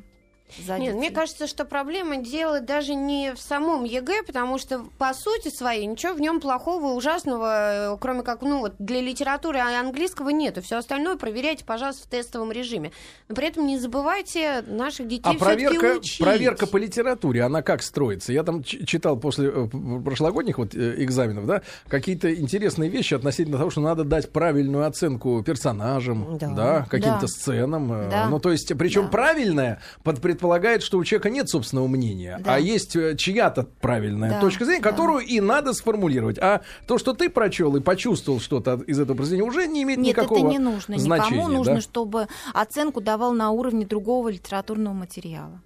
За 0.66 0.78
Нет, 0.80 0.94
мне 0.96 1.04
детей. 1.10 1.16
кажется, 1.16 1.48
что 1.48 1.66
проблема 1.66 2.18
дело 2.18 2.60
даже 2.60 2.94
не 2.96 3.34
в 3.34 3.40
самом 3.40 3.84
ЕГЭ, 3.84 4.24
потому 4.26 4.58
что 4.58 4.86
по 4.98 5.14
сути 5.14 5.50
своей 5.50 5.86
ничего 5.86 6.14
в 6.14 6.22
нем 6.22 6.40
плохого, 6.40 6.94
ужасного, 6.94 7.94
э, 7.94 7.98
кроме 8.00 8.24
как, 8.24 8.42
ну 8.42 8.60
вот 8.60 8.74
для 8.80 9.02
литературы 9.02 9.60
и 9.60 9.62
английского 9.62 10.30
нету. 10.30 10.62
Все 10.62 10.78
остальное 10.78 11.16
проверяйте, 11.18 11.64
пожалуйста, 11.66 12.08
в 12.08 12.10
тестовом 12.10 12.52
режиме. 12.52 12.92
Но 13.30 13.36
при 13.36 13.48
этом 13.48 13.66
не 13.68 13.78
забывайте 13.78 14.64
наших 14.68 15.08
детей 15.08 15.24
А 15.30 15.34
проверка, 15.34 15.98
учить. 15.98 16.20
проверка 16.20 16.68
по 16.68 16.78
литературе, 16.78 17.44
она 17.44 17.62
как 17.62 17.84
строится? 17.84 18.34
Я 18.34 18.44
там 18.44 18.64
читал 18.64 19.18
после 19.18 19.50
э, 19.54 19.68
прошлогодних 20.04 20.58
вот 20.58 20.76
э, 20.76 20.96
экзаменов, 21.04 21.46
да, 21.46 21.62
какие-то 21.88 22.34
интересные 22.34 22.90
вещи 22.90 23.14
относительно 23.14 23.58
того, 23.58 23.70
что 23.70 23.82
надо 23.82 24.04
дать 24.04 24.32
правильную 24.32 24.86
оценку 24.86 25.44
персонажам, 25.44 26.38
да, 26.40 26.48
Да. 26.50 26.88
каким-то 26.90 27.22
Да. 27.22 27.28
сценам. 27.28 27.88
Да. 28.10 28.28
Ну, 28.30 28.40
то 28.40 28.52
есть, 28.52 28.72
причем 28.78 29.04
Да. 29.04 29.08
правильная 29.10 29.82
под 30.04 30.22
предполагает, 30.42 30.82
что 30.82 30.98
у 30.98 31.04
человека 31.04 31.30
нет 31.30 31.50
собственного 31.50 31.88
мнения, 31.88 32.40
Да. 32.44 32.56
а 32.56 32.60
есть 32.60 32.96
э, 32.96 33.16
чья-то 33.16 33.68
правильная 33.80 34.32
Да, 34.32 34.42
точка 34.42 34.66
зрения, 34.66 34.82
да. 34.82 34.90
которую 34.90 35.20
и 35.24 35.40
надо 35.40 35.74
сформулировать. 35.74 36.40
А 36.40 36.62
то, 36.88 36.98
что 36.98 37.14
ты 37.14 37.30
прочел 37.30 37.76
и 37.76 37.80
почувствовал 37.80 38.40
что-то 38.40 38.74
от- 38.74 38.82
из 38.90 39.00
этого 39.00 39.18
произведения, 39.18 39.48
уже 39.48 39.68
не 39.68 39.84
имеет 39.84 40.00
Нет, 40.00 40.18
никакого 40.18 40.40
это 40.40 40.48
не 40.48 40.58
нужно. 40.58 40.98
значения. 40.98 41.38
Никому 41.38 41.56
нужно, 41.58 41.76
да? 41.76 41.82
чтобы 41.82 42.28
оценку 42.56 43.02
давал 43.02 43.34
на 43.34 43.52
уровне 43.52 43.86
другого 43.86 44.30
литературного 44.30 44.96
материала. 44.96 45.62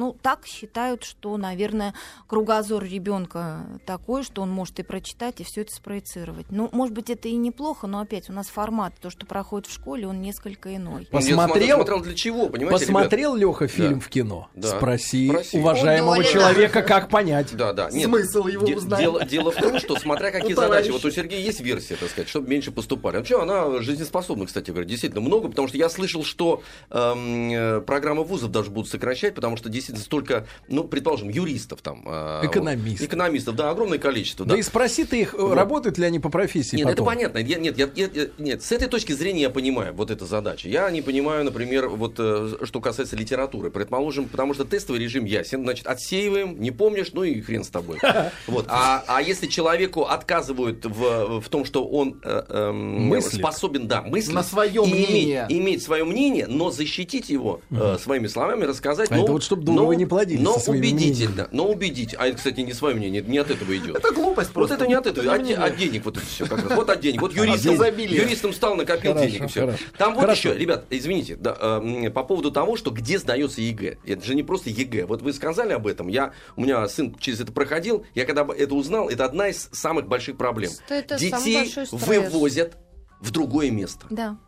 Ну, 0.00 0.16
так 0.22 0.46
считают, 0.46 1.04
что, 1.04 1.36
наверное, 1.36 1.92
кругозор 2.26 2.82
ребенка 2.84 3.66
такой, 3.84 4.22
что 4.22 4.40
он 4.40 4.48
может 4.50 4.78
и 4.78 4.82
прочитать, 4.82 5.42
и 5.42 5.44
все 5.44 5.60
это 5.60 5.74
спроецировать. 5.74 6.46
Ну, 6.48 6.70
может 6.72 6.94
быть, 6.94 7.10
это 7.10 7.28
и 7.28 7.34
неплохо, 7.36 7.86
но 7.86 8.00
опять 8.00 8.30
у 8.30 8.32
нас 8.32 8.46
формат, 8.48 8.94
то, 8.98 9.10
что 9.10 9.26
проходит 9.26 9.68
в 9.68 9.74
школе, 9.74 10.06
он 10.08 10.22
несколько 10.22 10.74
иной. 10.74 11.02
Я 11.12 11.18
Посмотрел? 11.18 11.76
смотрел 11.76 12.00
для 12.00 12.14
чего, 12.14 12.48
понимаете, 12.48 12.86
Посмотрел 12.86 13.34
Леха 13.34 13.68
фильм 13.68 13.98
Да. 13.98 14.00
в 14.00 14.08
кино? 14.08 14.48
Да. 14.54 14.68
Спроси, 14.78 15.28
Спроси. 15.28 15.58
уважаемого 15.58 16.24
человека, 16.24 16.80
как 16.80 17.10
понять. 17.10 17.54
Да, 17.54 17.74
да. 17.74 17.90
Нет, 17.90 18.06
Смысл 18.06 18.46
его 18.46 18.64
де- 18.64 18.76
узнать. 18.76 19.00
Дело, 19.00 19.22
дело 19.26 19.50
в 19.52 19.56
том, 19.56 19.78
что 19.80 19.96
смотря 19.98 20.30
какие 20.30 20.54
задачи. 20.54 20.88
Вот 20.88 21.04
у 21.04 21.10
Сергея 21.10 21.40
есть 21.42 21.60
версия, 21.60 21.96
так 21.96 22.08
сказать, 22.08 22.30
чтобы 22.30 22.48
меньше 22.48 22.72
поступали. 22.72 23.18
Вообще 23.18 23.38
она 23.38 23.82
жизнеспособна, 23.82 24.46
кстати 24.46 24.70
говоря, 24.70 24.86
действительно 24.88 25.20
много, 25.20 25.48
потому 25.50 25.68
что 25.68 25.76
я 25.76 25.90
слышал, 25.90 26.24
что 26.24 26.62
эм, 26.88 27.50
э, 27.50 27.80
программы 27.82 28.24
вузов 28.24 28.50
даже 28.50 28.70
будут 28.70 28.90
сокращать, 28.90 29.34
потому 29.34 29.58
что 29.58 29.68
действительно 29.68 29.89
столько, 29.98 30.46
ну, 30.68 30.84
предположим, 30.84 31.28
юристов 31.28 31.82
там. 31.82 32.02
э, 32.06 32.40
Экономистов. 32.46 33.06
Экономистов, 33.06 33.56
да, 33.56 33.70
огромное 33.70 33.98
количество. 33.98 34.46
Да. 34.46 34.54
Да. 34.54 34.58
и 34.58 34.62
спроси 34.62 35.04
ты 35.04 35.20
их, 35.20 35.34
э, 35.34 35.38
Вот. 35.38 35.54
работают 35.54 35.98
ли 35.98 36.04
они 36.04 36.18
по 36.18 36.28
профессии 36.28 36.76
Нет, 36.76 36.86
это 36.86 36.96
потом. 37.02 37.06
понятно. 37.06 37.38
Я- 37.38 37.58
нет, 37.58 37.78
я- 37.78 37.88
я- 37.94 38.28
нет, 38.38 38.62
с 38.62 38.72
этой 38.72 38.88
точки 38.88 39.12
зрения 39.12 39.42
я 39.42 39.50
понимаю 39.50 39.94
вот 39.94 40.10
эта 40.10 40.26
задача. 40.26 40.68
Я 40.68 40.90
не 40.90 41.02
понимаю, 41.02 41.44
например, 41.44 41.88
вот 41.88 42.14
э, 42.18 42.56
что 42.64 42.80
касается 42.80 43.16
литературы. 43.16 43.70
Предположим, 43.70 44.28
потому 44.28 44.54
что 44.54 44.64
тестовый 44.64 45.00
режим 45.00 45.24
ясен, 45.24 45.62
значит, 45.62 45.86
отсеиваем, 45.86 46.60
не 46.60 46.70
помнишь, 46.70 47.10
ну 47.12 47.22
и 47.24 47.40
хрен 47.40 47.64
с 47.64 47.68
тобой. 47.68 47.98
Вот. 48.46 48.66
А, 48.68 49.04
а 49.06 49.22
если 49.22 49.46
человеку 49.46 50.02
отказывают 50.04 50.84
в, 50.84 51.40
в 51.40 51.48
том, 51.48 51.64
что 51.64 51.84
он 51.86 52.20
э, 52.24 52.70
Мыслит. 52.72 53.40
способен, 53.40 53.86
да, 53.88 54.02
мыслить, 54.02 54.34
На 54.34 54.42
своё 54.42 54.84
и 54.84 54.88
мнение. 54.92 55.46
Иметь, 55.48 55.60
иметь 55.60 55.82
свое 55.82 56.04
мнение, 56.04 56.46
но 56.48 56.70
защитить 56.70 57.30
его 57.30 57.60
э, 57.70 57.96
своими 58.00 58.26
словами, 58.26 58.64
рассказать. 58.64 59.10
А 59.10 59.16
но, 59.16 59.22
это 59.24 59.32
вот 59.32 59.42
чтоб 59.42 59.64
дуры 59.70 59.82
но- 59.82 59.86
вы 59.88 59.96
не 59.96 60.06
плодились 60.06 60.42
Но 60.42 60.56
убедительно, 60.66 61.48
но 61.52 61.68
убедительно. 61.68 62.22
А 62.22 62.26
это, 62.28 62.36
кстати, 62.36 62.60
не 62.60 62.72
свое 62.72 62.94
мнение, 62.94 63.22
не 63.22 63.38
от 63.38 63.50
этого 63.50 63.76
идет. 63.76 63.96
Это 63.96 64.12
глупость 64.12 64.48
Вот 64.50 64.54
просто. 64.54 64.74
это 64.74 64.86
не 64.86 64.94
от 64.94 65.06
этого, 65.06 65.24
Это 65.24 65.34
от, 65.64 65.70
от 65.70 65.76
денег 65.76 66.04
вот 66.04 66.16
это 66.16 66.26
все 66.26 66.46
как 66.46 66.62
раз. 66.68 66.76
Вот 66.76 66.90
от 66.90 67.00
денег. 67.00 67.20
Вот 67.20 67.34
юристом, 67.34 67.74
юристом 67.74 68.52
стал, 68.52 68.76
накопил 68.76 69.12
Хорошо, 69.12 69.30
денег 69.30 69.44
и 69.44 69.46
все. 69.48 69.60
хорошо. 69.60 69.84
Там 69.98 70.14
вот 70.14 70.20
Хорошо. 70.20 70.48
еще, 70.50 70.58
ребят, 70.58 70.84
извините, 70.90 71.36
да, 71.36 71.56
э, 71.60 72.10
по 72.10 72.24
поводу 72.24 72.50
того, 72.50 72.76
что 72.76 72.90
где 72.90 73.18
сдается 73.18 73.60
ЕГЭ. 73.60 73.98
Это 74.06 74.24
же 74.24 74.34
не 74.34 74.42
просто 74.42 74.70
ЕГЭ. 74.70 75.06
Вот 75.06 75.22
вы 75.22 75.32
сказали 75.32 75.72
об 75.72 75.86
этом. 75.86 76.08
Я, 76.08 76.32
у 76.56 76.62
меня 76.62 76.88
сын 76.88 77.14
через 77.18 77.40
это 77.40 77.52
проходил. 77.52 78.04
Я 78.14 78.24
когда 78.24 78.44
бы 78.44 78.54
это 78.54 78.74
узнал, 78.74 79.08
это 79.08 79.24
одна 79.24 79.48
из 79.48 79.68
самых 79.72 80.06
больших 80.08 80.36
проблем. 80.36 80.70
Что 80.86 80.94
это 80.94 81.18
Детей 81.18 81.72
вывозят 81.90 82.76
в 83.20 83.30
другое 83.30 83.70
место. 83.70 84.06
Да. 84.10 84.38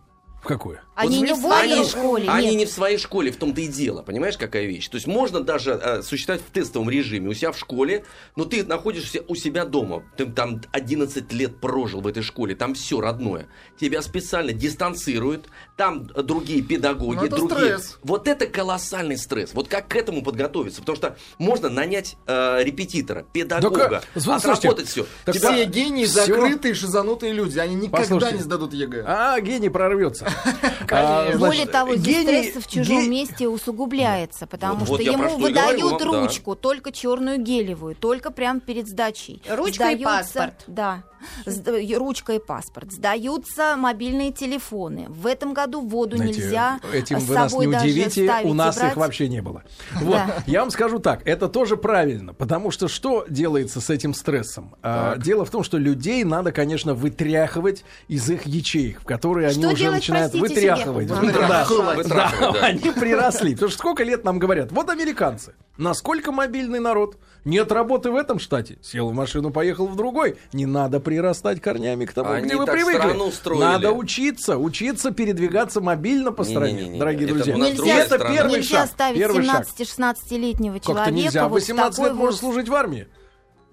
В 0.42 0.46
какое? 0.46 0.82
Они 0.94 1.20
Вот 1.20 1.26
не 1.26 1.32
в 1.32 1.36
своей 1.38 1.72
они- 1.74 1.88
школе, 1.88 2.28
Они 2.28 2.46
нет. 2.48 2.56
не 2.56 2.66
в 2.66 2.70
своей 2.70 2.98
школе, 2.98 3.30
в 3.30 3.36
том-то 3.36 3.60
и 3.60 3.66
дело. 3.68 4.02
Понимаешь, 4.02 4.36
какая 4.36 4.66
вещь? 4.66 4.88
То 4.88 4.96
есть 4.96 5.06
можно 5.06 5.40
даже 5.40 5.70
э, 5.72 6.02
существовать 6.02 6.42
в 6.46 6.50
тестовом 6.52 6.90
режиме 6.90 7.30
у 7.30 7.32
себя 7.34 7.52
в 7.52 7.58
школе, 7.58 8.04
но 8.36 8.44
ты 8.44 8.64
находишься 8.64 9.22
у 9.28 9.34
себя 9.36 9.64
дома. 9.64 10.02
Ты 10.16 10.26
там 10.26 10.60
11 10.72 11.32
лет 11.32 11.60
прожил 11.60 12.00
в 12.00 12.06
этой 12.08 12.22
школе, 12.24 12.54
там 12.56 12.74
все 12.74 13.00
родное. 13.00 13.46
Тебя 13.80 14.02
специально 14.02 14.52
дистанцируют, 14.52 15.46
там 15.76 16.06
другие 16.08 16.60
педагоги, 16.60 17.16
Ну, 17.20 17.24
это 17.26 17.36
другие. 17.36 17.78
стресс. 17.78 17.98
Вот 18.02 18.26
это 18.28 18.46
колоссальный 18.46 19.16
стресс. 19.16 19.54
Вот 19.54 19.68
как 19.68 19.86
к 19.88 19.96
этому 19.96 20.22
подготовиться? 20.24 20.80
Потому 20.80 20.96
что 20.96 21.16
можно 21.38 21.68
нанять 21.70 22.16
э, 22.26 22.62
репетитора, 22.64 23.24
педагога, 23.32 24.02
слушайте, 24.14 24.48
отработать 24.58 24.88
все. 24.88 25.06
так 25.24 25.36
Все 25.36 25.64
гении, 25.66 26.04
всё- 26.04 26.26
закрытые, 26.26 26.74
шизанутые 26.74 27.32
люди. 27.32 27.58
Они 27.60 27.76
никогда 27.76 27.98
Послушайте. 27.98 28.36
не 28.38 28.42
сдадут 28.42 28.74
ЕГЭ. 28.74 29.04
А, 29.06 29.40
гений 29.40 29.68
прорвется. 29.70 30.28
Конечно. 30.86 31.38
Более 31.38 31.66
того, 31.66 31.96
здесь 31.96 32.24
гений- 32.26 32.50
стресс 32.50 32.64
в 32.64 32.70
чужом 32.70 33.02
ге- 33.02 33.08
месте 33.08 33.48
усугубляется, 33.48 34.46
потому 34.46 34.76
Вот- 34.80 34.84
что 34.86 34.92
вот 34.92 35.00
ему 35.02 35.16
говорю 35.24 35.38
выдают 35.38 35.98
да. 35.98 36.04
ручку, 36.04 36.54
только 36.56 36.92
черную 36.92 37.38
гелевую, 37.38 37.94
только 37.94 38.30
прям 38.30 38.60
перед 38.60 38.88
сдачей. 38.88 39.42
Ручка 39.48 39.90
и 39.90 40.02
паспорт. 40.02 40.64
Да, 40.66 41.02
Сда- 41.46 41.72
ручка 41.98 42.32
и 42.34 42.38
паспорт. 42.40 42.92
Сдаются 42.92 43.76
мобильные 43.76 44.32
телефоны. 44.32 45.06
В 45.08 45.26
этом 45.26 45.54
году 45.54 45.80
воду 45.80 46.16
Знаете, 46.16 46.40
нельзя 46.40 46.80
Этим 46.92 47.20
с 47.20 47.24
вы 47.24 47.34
нас 47.34 47.52
не 47.52 47.66
удивите, 47.68 48.24
ставить 48.24 48.50
у 48.50 48.54
нас 48.54 48.76
брать. 48.76 48.90
их 48.92 48.96
вообще 48.96 49.28
не 49.28 49.40
было. 49.40 49.62
Вот, 50.00 50.16
Да. 50.16 50.42
я 50.46 50.60
вам 50.60 50.70
скажу 50.70 50.98
так, 50.98 51.22
это 51.26 51.48
тоже 51.48 51.76
правильно, 51.76 52.34
потому 52.34 52.70
что 52.72 52.88
что 52.88 53.24
делается 53.28 53.80
с 53.80 53.88
этим 53.90 54.14
стрессом? 54.14 54.74
А, 54.82 55.16
дело 55.16 55.44
в 55.44 55.50
том, 55.50 55.62
что 55.62 55.78
людей 55.78 56.24
надо, 56.24 56.50
конечно, 56.50 56.94
вытряхивать 56.94 57.84
из 58.08 58.28
их 58.28 58.46
ячеек, 58.46 59.00
в 59.00 59.04
которые 59.04 59.48
они 59.48 59.64
уже 59.64 59.76
делать, 59.76 60.02
начинают 60.24 60.34
вытряхивать. 60.34 61.06
Да. 61.08 61.64
Вытряхивать, 61.94 62.62
они 62.62 62.90
приросли. 62.90 63.54
Потому 63.54 63.70
что 63.70 63.78
сколько 63.78 64.04
лет 64.04 64.24
нам 64.24 64.38
говорят, 64.38 64.72
вот 64.72 64.90
американцы, 64.90 65.54
насколько 65.76 66.32
мобильный 66.32 66.80
народ, 66.80 67.16
нет 67.44 67.72
работы 67.72 68.10
в 68.10 68.16
этом 68.16 68.38
штате, 68.38 68.78
сел 68.82 69.08
в 69.08 69.14
машину, 69.14 69.50
поехал 69.50 69.86
в 69.86 69.96
другой, 69.96 70.36
не 70.52 70.66
надо 70.66 71.00
прирастать 71.00 71.60
корнями 71.60 72.04
к 72.04 72.12
тому, 72.12 72.30
Они 72.30 72.46
где 72.46 72.56
вы 72.56 72.66
привыкли. 72.66 73.58
Надо 73.58 73.92
учиться, 73.92 74.58
учиться 74.58 75.10
передвигаться 75.10 75.80
мобильно 75.80 76.30
по 76.32 76.44
стране, 76.44 76.98
дорогие 76.98 77.28
друзья. 77.28 77.54
Нельзя, 77.54 77.98
это 77.98 78.46
нельзя 78.48 78.86
ставить 78.86 79.18
Первый 79.18 79.44
шаг. 79.44 79.66
17-16-летнего 79.78 80.74
Как-то 80.74 80.92
человека 80.92 81.10
нельзя. 81.10 81.42
вот 81.44 81.50
в 81.50 81.54
18 81.54 81.98
лет 81.98 82.08
такой 82.08 82.18
можно 82.18 82.38
служить 82.38 82.68
в 82.68 82.74
армии. 82.74 83.08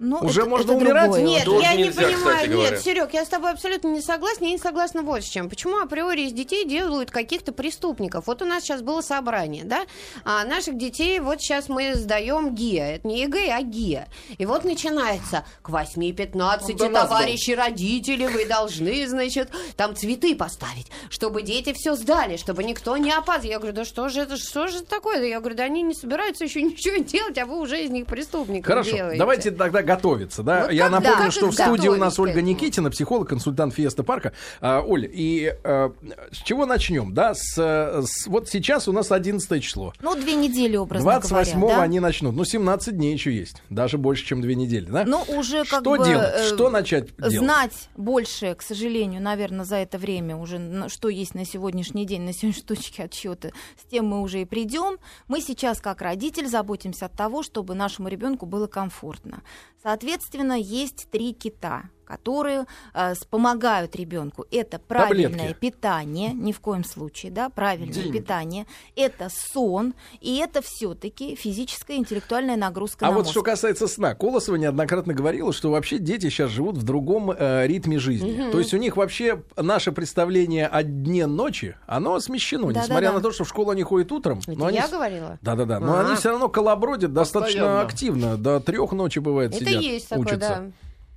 Ну, 0.02 0.18
Уже 0.20 0.40
это- 0.40 0.50
можно 0.50 0.72
это 0.72 0.80
умирать? 0.80 1.02
другое. 1.10 1.22
Нет, 1.22 1.44
Тоже 1.44 1.62
я 1.62 1.74
не 1.74 1.82
нельзя, 1.84 1.92
кстати 2.02 2.14
понимаю. 2.14 2.50
говоря. 2.50 2.70
Нет, 2.70 2.80
Серег, 2.82 3.12
я 3.12 3.24
с 3.24 3.28
тобой 3.28 3.50
абсолютно 3.50 3.88
не 3.88 4.00
согласна. 4.00 4.44
Я 4.46 4.50
не 4.52 4.58
согласна 4.58 5.02
вот 5.02 5.22
с 5.22 5.26
чем. 5.28 5.50
Почему 5.50 5.76
априори 5.78 6.22
из 6.22 6.32
детей 6.32 6.64
делают 6.64 7.10
каких-то 7.10 7.52
преступников? 7.52 8.26
Вот 8.26 8.40
у 8.40 8.46
нас 8.46 8.62
сейчас 8.64 8.80
было 8.80 9.02
собрание, 9.02 9.64
да? 9.64 9.82
А 10.24 10.44
наших 10.46 10.78
детей 10.78 11.20
вот 11.20 11.42
сейчас 11.42 11.68
мы 11.68 11.94
сдаем 11.94 12.54
ГИА. 12.54 12.94
Это 12.96 13.06
не 13.08 13.20
ЕГЭ, 13.20 13.52
а 13.52 13.62
ГИА. 13.62 14.08
И 14.38 14.46
вот 14.46 14.64
начинается 14.64 15.44
к 15.60 15.68
8.15, 15.68 16.70
Он 16.72 16.76
до 16.78 16.88
нас 16.88 17.08
товарищи 17.08 17.50
родители, 17.50 18.26
вы 18.26 18.46
должны, 18.46 19.06
значит, 19.06 19.50
там 19.76 19.94
цветы 19.94 20.34
поставить, 20.34 20.90
чтобы 21.10 21.42
дети 21.42 21.74
все 21.74 21.94
сдали, 21.94 22.38
чтобы 22.38 22.64
никто 22.64 22.96
не 22.96 23.12
опаздывал. 23.12 23.50
Я 23.52 23.58
говорю, 23.58 23.74
да 23.76 23.84
что 23.84 24.08
же 24.08 24.22
это, 24.22 24.38
что 24.38 24.66
же 24.66 24.78
это 24.78 24.86
такое? 24.86 25.22
Я 25.26 25.40
говорю, 25.40 25.56
да 25.56 25.64
они 25.64 25.82
не 25.82 25.92
собираются 25.94 26.44
еще 26.44 26.62
ничего 26.62 27.04
делать, 27.04 27.36
а 27.36 27.44
вы 27.44 27.58
уже 27.60 27.82
из 27.84 27.90
них 27.90 28.06
преступников 28.06 28.66
Хорошо, 28.66 28.92
делаете. 28.92 29.18
давайте 29.18 29.50
тогда 29.50 29.82
готовиться, 29.96 30.42
да? 30.42 30.62
Вот 30.62 30.72
Я 30.72 30.84
как- 30.84 30.92
напомню, 30.92 31.24
да, 31.26 31.30
что 31.30 31.50
в 31.50 31.56
как 31.56 31.66
студии 31.66 31.88
у 31.88 31.96
нас 31.96 32.18
Ольга? 32.18 32.40
Никитина, 32.42 32.90
психолог, 32.90 33.28
консультант 33.28 33.74
Фиеста 33.74 34.02
Парка. 34.02 34.32
А, 34.60 34.80
Оль, 34.82 35.08
и 35.10 35.54
э, 35.62 35.90
с 36.32 36.36
чего 36.38 36.66
начнем, 36.66 37.12
да? 37.14 37.34
С, 37.34 37.56
с- 37.56 38.26
вот 38.26 38.48
сейчас 38.48 38.88
у 38.88 38.92
нас 38.92 39.10
11 39.12 39.62
число. 39.62 39.92
Ну, 40.00 40.14
две 40.14 40.34
недели, 40.34 40.76
образно 40.76 41.08
28-го 41.10 41.60
говоря. 41.60 41.76
да? 41.76 41.82
они 41.82 42.00
начнут. 42.00 42.34
Ну, 42.34 42.44
17 42.44 42.96
дней 42.96 43.12
еще 43.12 43.32
есть. 43.34 43.62
Даже 43.70 43.98
больше, 43.98 44.24
чем 44.26 44.40
две 44.40 44.54
недели, 44.54 44.86
да? 44.86 45.04
Ну, 45.06 45.22
уже 45.28 45.64
как 45.64 45.80
что 45.80 45.96
бы... 45.96 46.04
делать? 46.04 46.30
э, 46.34 46.44
Что 46.48 46.70
начать 46.70 47.14
делать? 47.16 47.34
Знать 47.36 47.88
больше, 47.96 48.54
к 48.54 48.62
сожалению, 48.62 49.22
наверное, 49.22 49.64
за 49.64 49.76
это 49.76 49.98
время 49.98 50.36
уже, 50.36 50.88
что 50.88 51.08
есть 51.08 51.34
на 51.34 51.44
сегодняшний 51.44 52.06
день, 52.06 52.22
на 52.22 52.32
сегодняшней 52.32 52.64
точке 52.64 53.04
отсчета, 53.04 53.52
с 53.80 53.90
тем 53.90 54.06
мы 54.06 54.20
уже 54.22 54.42
и 54.42 54.44
придем. 54.44 54.98
Мы 55.28 55.40
сейчас, 55.40 55.80
как 55.80 56.02
родитель, 56.02 56.46
заботимся 56.46 57.06
от 57.06 57.12
того, 57.12 57.42
чтобы 57.42 57.74
нашему 57.74 58.08
ребенку 58.08 58.46
было 58.46 58.66
комфортно. 58.66 59.42
Соответственно, 59.82 60.52
есть 60.52 61.08
три 61.10 61.32
кита 61.32 61.88
которые 62.10 62.64
э, 62.94 63.14
помогают 63.30 63.94
ребенку. 63.94 64.44
Это 64.50 64.78
правильное 64.78 65.28
Таблетки. 65.30 65.60
питание, 65.60 66.32
ни 66.32 66.52
в 66.52 66.60
коем 66.60 66.84
случае, 66.84 67.30
да, 67.30 67.48
правильное 67.50 67.92
Деньги. 67.94 68.18
питание, 68.18 68.66
это 68.96 69.28
сон, 69.30 69.94
и 70.20 70.36
это 70.38 70.60
все-таки 70.62 71.36
физическая 71.36 71.96
интеллектуальная 71.96 72.56
нагрузка 72.56 73.06
А 73.06 73.10
на 73.10 73.14
вот 73.14 73.20
мозг. 73.22 73.30
что 73.30 73.42
касается 73.42 73.86
сна, 73.86 74.14
Колосова 74.14 74.56
неоднократно 74.56 75.14
говорила, 75.14 75.52
что 75.52 75.70
вообще 75.70 75.98
дети 75.98 76.28
сейчас 76.30 76.50
живут 76.50 76.76
в 76.76 76.82
другом 76.82 77.30
э, 77.30 77.66
ритме 77.66 77.98
жизни. 77.98 78.50
То 78.50 78.58
есть 78.58 78.74
у 78.74 78.76
них 78.78 78.96
вообще 78.96 79.42
наше 79.56 79.92
представление 79.92 80.66
о 80.66 80.82
дне 80.82 81.26
ночи, 81.26 81.76
оно 81.86 82.18
смещено, 82.20 82.66
Да-да-да. 82.68 82.82
несмотря 82.82 83.12
на 83.12 83.20
то, 83.20 83.30
что 83.32 83.44
в 83.44 83.48
школу 83.48 83.70
они 83.70 83.82
ходят 83.82 84.10
утром. 84.12 84.40
Это 84.40 84.52
но 84.58 84.66
они 84.66 84.76
я 84.78 84.88
с- 84.88 84.90
говорила? 84.90 85.38
Да-да-да, 85.42 85.78
но 85.80 85.94
А. 85.94 86.06
они 86.06 86.16
все 86.16 86.30
равно 86.30 86.48
колобродят 86.48 87.12
достаточно 87.12 87.60
Постоянно. 87.60 87.80
активно. 87.82 88.36
До 88.36 88.58
трех 88.60 88.92
ночи 88.92 89.18
бывает 89.20 89.54
Это 89.54 89.64
сидят, 89.64 89.82
есть 89.82 90.08
такое, 90.08 90.24
учатся. 90.26 90.38
да. 90.48 90.64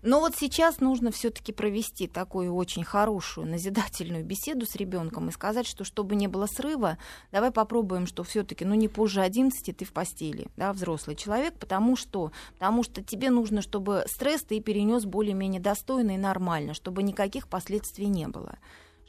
Но 0.03 0.19
вот 0.19 0.35
сейчас 0.35 0.81
нужно 0.81 1.11
все-таки 1.11 1.53
провести 1.53 2.07
такую 2.07 2.53
очень 2.53 2.83
хорошую 2.83 3.47
назидательную 3.47 4.25
беседу 4.25 4.65
с 4.65 4.75
ребенком 4.75 5.29
и 5.29 5.31
сказать, 5.31 5.65
что 5.65 5.85
чтобы 5.85 6.15
не 6.15 6.27
было 6.27 6.45
срыва, 6.45 6.97
давай 7.31 7.51
попробуем, 7.51 8.05
что 8.05 8.23
все-таки, 8.23 8.65
ну 8.65 8.75
не 8.75 8.89
позже 8.89 9.21
11 9.21 9.75
ты 9.77 9.85
в 9.85 9.93
постели, 9.93 10.47
да, 10.57 10.73
взрослый 10.73 11.15
человек, 11.15 11.57
потому 11.57 11.95
что, 11.95 12.33
потому 12.59 12.83
что 12.83 13.01
тебе 13.01 13.29
нужно, 13.29 13.61
чтобы 13.61 14.03
стресс 14.07 14.41
ты 14.43 14.59
перенес 14.59 15.05
более-менее 15.05 15.61
достойно 15.61 16.11
и 16.11 16.17
нормально, 16.17 16.73
чтобы 16.73 17.01
никаких 17.01 17.47
последствий 17.47 18.07
не 18.07 18.27
было. 18.27 18.57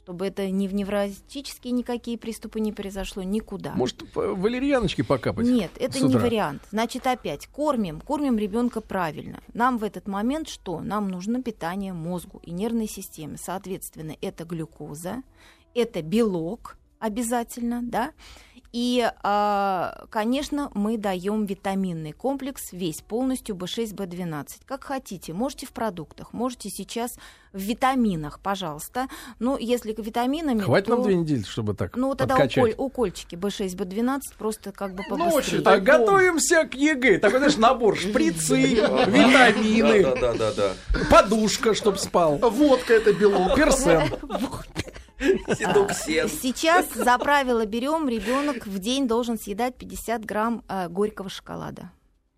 Чтобы 0.05 0.27
это 0.27 0.51
ни 0.51 0.69
в 0.69 0.75
невротические 0.75 1.73
никакие 1.73 2.19
приступы 2.19 2.61
не 2.61 2.75
произошло 2.75 3.23
никуда. 3.23 3.73
Может, 3.73 4.05
валерьяночки 4.15 5.01
покапать? 5.01 5.47
Нет, 5.47 5.71
это 5.79 5.99
не 5.99 6.15
вариант. 6.15 6.61
Значит, 6.71 7.07
опять 7.07 7.47
кормим, 7.47 8.03
кормим 8.03 8.37
ребенка 8.37 8.83
правильно. 8.83 9.41
Нам 9.55 9.79
в 9.79 9.83
этот 9.83 10.07
момент 10.07 10.51
что? 10.51 10.81
Нам 10.81 11.09
нужно 11.09 11.43
питание 11.43 11.95
мозгу 11.95 12.39
и 12.45 12.51
нервной 12.51 12.87
системе. 12.87 13.39
Соответственно, 13.39 14.15
это 14.21 14.45
глюкоза, 14.45 15.23
это 15.75 16.03
белок 16.03 16.77
обязательно, 16.99 17.81
да. 17.83 18.13
И, 18.77 19.09
а, 19.23 20.05
конечно, 20.11 20.69
мы 20.75 20.99
даем 20.99 21.47
витаминный 21.47 22.11
комплекс 22.11 22.73
весь 22.73 23.03
полностью 23.03 23.55
B6, 23.55 23.95
B12. 23.95 24.47
Как 24.67 24.83
хотите, 24.83 25.33
можете 25.33 25.67
в 25.67 25.71
продуктах, 25.71 26.33
можете 26.33 26.71
сейчас 26.71 27.13
в 27.53 27.59
витаминах, 27.61 28.41
пожалуйста. 28.41 29.07
Но 29.39 29.57
если 29.57 29.93
к 29.93 30.01
витаминами, 30.01 30.59
Хватит 30.59 30.87
то... 30.87 30.97
нам 30.97 31.05
две 31.05 31.15
недели, 31.15 31.45
чтобы 31.45 31.75
так 31.75 31.97
Ну, 31.97 32.17
тогда 32.17 32.35
подкачать. 32.35 32.75
уколь, 32.75 32.75
укольчики 32.77 33.37
B6, 33.37 33.77
B12 33.77 34.21
просто 34.37 34.73
как 34.73 34.97
бы 34.97 35.05
побыстрее. 35.09 35.31
Ночью 35.37 35.61
А 35.61 35.63
Тайком. 35.63 35.85
готовимся 35.85 36.65
к 36.65 36.75
ЕГЭ. 36.75 37.21
Такой, 37.21 37.39
знаешь, 37.39 37.57
набор 37.57 37.97
шприцы, 37.97 38.57
витамины, 39.07 40.05
подушка, 41.09 41.75
чтоб 41.75 41.97
спал, 41.97 42.39
Водка 42.39 42.93
это 42.95 43.13
белок. 43.13 43.55
персен. 43.55 44.03
Сейчас 45.19 46.93
за 46.95 47.19
правило 47.19 47.65
берем, 47.67 48.09
ребенок 48.09 48.67
в 48.67 48.79
день 48.79 49.07
должен 49.07 49.39
съедать 49.39 49.77
50 49.77 50.25
грамм 50.25 50.63
э, 50.69 50.89
горького 50.89 51.29
шоколада. 51.29 51.91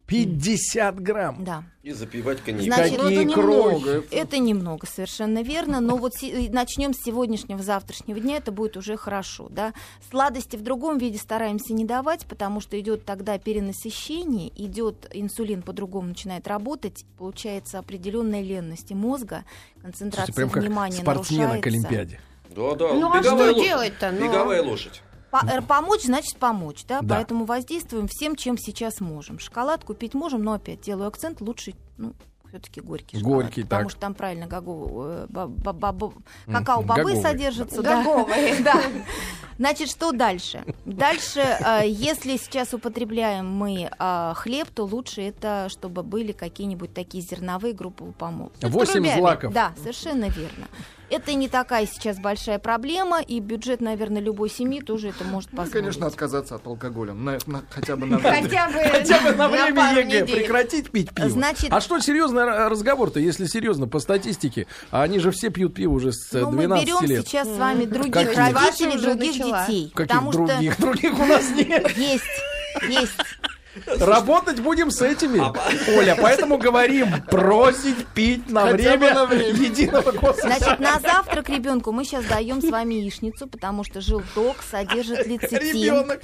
50 0.06 1.00
грамм. 1.00 1.45
Да. 1.45 1.64
И 1.83 1.92
запивать 1.92 2.40
коньяком. 2.40 2.73
Значит, 2.73 3.00
Какие 3.00 3.25
это 3.25 3.33
крохи. 3.33 3.75
немного. 3.75 4.04
Это 4.11 4.38
немного, 4.38 4.87
совершенно 4.87 5.42
верно. 5.42 5.80
Но 5.80 5.97
вот 5.97 6.14
начнем 6.50 6.95
с 6.95 6.99
сегодняшнего, 7.04 7.62
завтрашнего 7.62 8.21
дня, 8.21 8.37
это 8.37 8.52
будет 8.52 8.76
уже 8.76 8.97
хорошо. 8.97 9.49
Да? 9.50 9.75
Сладости 10.11 10.56
в 10.56 10.62
другом 10.62 10.99
виде 10.99 11.18
стараемся 11.18 11.75
не 11.75 11.85
давать, 11.85 12.25
потому 12.26 12.61
что 12.61 12.78
идет 12.78 13.04
тогда 13.04 13.37
перенасыщение, 13.38 14.50
идет 14.56 15.09
инсулин 15.12 15.62
по-другому 15.62 16.09
начинает 16.09 16.47
работать, 16.47 17.04
получается 17.18 17.78
определенная 17.78 18.42
ленность 18.42 18.90
и 18.92 18.95
мозга, 18.95 19.45
концентрация 19.83 20.26
Слушайте, 20.26 20.35
прям 20.35 20.50
как 20.50 20.62
внимания 20.62 20.97
спортсмена 20.99 21.61
к 21.61 21.66
нарушается. 21.66 21.68
Олимпиаде. 21.68 22.21
Да, 22.57 22.75
да. 22.75 22.93
Ну, 22.95 23.13
а 23.13 23.23
что 23.23 23.35
ло- 23.35 23.55
делать-то? 23.55 24.11
Ну. 24.11 24.27
Беговая 24.27 24.63
лошадь. 24.63 25.03
По- 25.31 25.45
э, 25.47 25.61
помочь 25.61 26.03
значит 26.05 26.37
помочь, 26.39 26.85
да? 26.89 27.01
Да. 27.03 27.17
Поэтому 27.17 27.45
воздействуем 27.45 28.09
всем, 28.09 28.37
чем 28.37 28.57
сейчас 28.57 29.01
можем. 29.01 29.39
Шоколад 29.39 29.85
купить 29.85 30.15
можем, 30.15 30.43
но 30.43 30.55
опять 30.55 30.81
делаю 30.81 31.09
акцент 31.09 31.41
лучше, 31.41 31.75
ну, 31.99 32.15
все-таки 32.49 32.81
горький 32.81 33.19
шоколад. 33.19 33.43
Горький, 33.45 33.63
потому 33.65 33.83
так. 33.83 33.91
что 33.91 34.01
там 34.01 34.15
правильно 34.15 34.47
гагу, 34.47 35.03
э, 35.05 35.27
ба- 35.29 35.49
ба- 35.49 35.73
ба- 35.73 35.92
ба- 35.92 36.12
М, 36.47 36.55
какао-бобы 36.55 36.95
гаговый. 37.03 37.21
содержатся. 37.21 37.83
да. 37.83 38.03
Гаговые. 38.03 38.55
Да. 38.64 38.81
Значит, 39.59 39.88
что 39.90 40.12
дальше? 40.12 40.62
Дальше, 40.85 41.40
э, 41.40 41.83
если 41.87 42.37
сейчас 42.37 42.73
употребляем 42.75 43.51
мы 43.51 43.90
хлеб, 44.37 44.69
то 44.69 44.85
лучше 44.85 45.23
это, 45.23 45.69
чтобы 45.71 46.03
были 46.03 46.33
какие-нибудь 46.33 46.95
такие 46.95 47.23
зерновые 47.25 47.75
группы 47.75 48.05
помол. 48.19 48.53
Восемь 48.62 48.99
рубями. 49.01 49.19
злаков. 49.19 49.53
Да, 49.53 49.73
совершенно 49.79 50.27
верно. 50.27 50.66
Это 51.09 51.35
не 51.35 51.49
такая 51.49 51.87
сейчас 51.87 52.19
большая 52.19 52.59
проблема, 52.59 53.21
и 53.21 53.38
бюджет, 53.38 53.81
наверное, 53.81 54.21
любой 54.21 54.51
семьи 54.51 54.81
тоже 54.81 55.09
это 55.11 55.23
может 55.25 55.51
Ну, 55.53 55.59
позволить. 55.59 55.73
конечно, 55.73 56.07
отказаться 56.07 56.57
от 56.57 56.66
алкоголя. 56.66 57.12
На- 57.12 57.38
на- 57.47 57.62
хотя 57.71 57.95
бы 57.97 58.07
на 58.07 58.19
время. 58.19 58.42
Хотя 58.42 58.66
бы, 58.69 58.73
Хотя 58.90 59.21
бы 59.21 59.33
на 59.37 59.49
время 59.49 59.90
ЕГЭ 59.92 60.05
недель. 60.23 60.37
прекратить 60.40 60.90
пить 60.90 61.11
пиво. 61.14 61.29
Значит- 61.31 61.73
А 61.73 61.81
что 61.81 62.01
серьезный 62.01 62.42
р- 62.42 62.69
разговор-то, 62.71 63.21
если 63.21 63.47
серьезно, 63.47 63.87
по 63.87 64.01
статистике? 64.01 64.66
А 64.90 65.03
они 65.03 65.21
же 65.21 65.31
все 65.31 65.51
пьют 65.51 65.75
пиво 65.75 65.92
уже 65.92 66.12
с 66.12 66.35
э, 66.35 66.40
Ну, 66.40 66.51
мы 66.51 66.59
12 66.66 66.85
берем 66.87 67.05
лет. 67.09 67.27
сейчас 67.27 67.49
с 67.49 67.57
вами 67.57 67.85
других 67.85 68.12
Каких? 68.12 68.37
родителей, 68.37 68.99
других 69.01 69.33
начала. 69.38 69.66
детей. 69.66 69.90
Каких 69.95 70.09
потому 70.09 70.33
других? 70.33 70.73
что 70.73 70.83
Других 70.83 71.19
у 71.21 71.25
нас 71.27 71.51
нет. 71.51 71.97
есть, 71.97 72.25
есть. 72.88 73.12
Работать 74.01 74.61
будем 74.61 74.91
с 74.91 75.03
этими, 75.03 75.41
Оля, 75.99 76.17
поэтому 76.21 76.59
говорим, 76.59 77.09
бросить 77.31 78.07
пить 78.09 78.51
на 78.51 78.67
время 78.67 79.15
на 79.15 79.27
время. 79.27 79.51
единого 79.51 80.12
госэкзамена. 80.12 80.57
Значит, 80.59 80.81
на 80.81 81.01
завтрак 81.01 81.49
ребенку 81.49 81.93
мы 81.93 82.05
сейчас 82.05 82.25
даем 82.25 82.62
с 82.62 82.71
вами 82.71 82.95
яичницу, 82.95 83.47
потому 83.47 83.85
что 83.85 84.01
желток 84.01 84.57
содержит 84.69 85.27
лецитин, 85.27 85.61
Ребенок. 85.61 86.21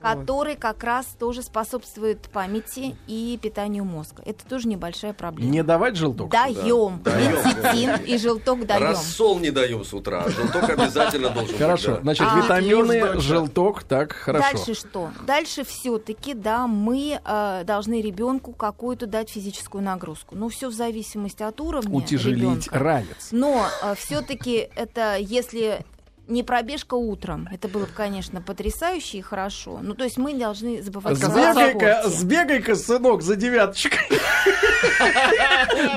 Который 0.00 0.56
как 0.56 0.84
раз 0.84 1.06
тоже 1.18 1.42
способствует 1.42 2.20
памяти 2.32 2.96
и 3.06 3.38
питанию 3.42 3.84
мозга. 3.84 4.22
Это 4.26 4.44
тоже 4.46 4.68
небольшая 4.68 5.12
проблема. 5.12 5.50
Не 5.50 5.62
давать 5.62 5.96
желток? 5.96 6.30
Даем 6.30 7.00
Даем. 7.02 7.30
лецитин 7.34 7.96
и 8.04 8.18
желток 8.18 8.66
даем. 8.66 8.82
Рассол 8.82 9.38
не 9.38 9.50
даем 9.50 9.84
с 9.84 9.92
утра. 9.94 10.24
а 10.26 10.30
Желток 10.30 10.68
обязательно 10.70 11.30
должен 11.30 11.50
быть. 11.52 11.58
Хорошо, 11.58 11.94
да. 11.96 12.00
значит, 12.02 12.26
А, 12.30 12.36
витамины, 12.40 13.20
желток, 13.20 13.84
так, 13.84 14.12
хорошо. 14.12 14.52
Дальше 14.52 14.74
что? 14.74 15.10
Дальше 15.26 15.64
все-таки, 15.64 16.34
да, 16.34 16.66
мы 16.66 17.20
э, 17.24 17.62
должны 17.64 18.00
ребенку 18.00 18.52
какую-то 18.52 19.06
дать 19.06 19.30
физическую 19.30 19.82
нагрузку. 19.82 20.34
Ну, 20.36 20.48
все 20.48 20.68
в 20.68 20.72
зависимости 20.72 21.42
от 21.42 21.60
уровня 21.60 21.96
Утяжелить 21.96 22.38
ребенка. 22.66 22.78
ранец. 22.78 23.28
Но 23.32 23.66
все-таки 23.96 24.68
это 24.76 25.16
если 25.18 25.84
не 26.28 26.42
пробежка 26.42 26.94
утром, 26.94 27.48
это 27.52 27.68
было 27.68 27.82
бы, 27.82 27.90
конечно, 27.94 28.40
потрясающе 28.40 29.18
и 29.18 29.22
хорошо. 29.22 29.80
Ну, 29.82 29.94
то 29.94 30.04
есть 30.04 30.16
мы 30.16 30.34
должны 30.34 30.82
забывать 30.82 31.22
о 31.22 31.26
Сбегай-ка, 31.26 32.02
сбегай-ка, 32.06 32.74
сынок, 32.74 33.22
за 33.22 33.36
девяточкой. 33.36 33.98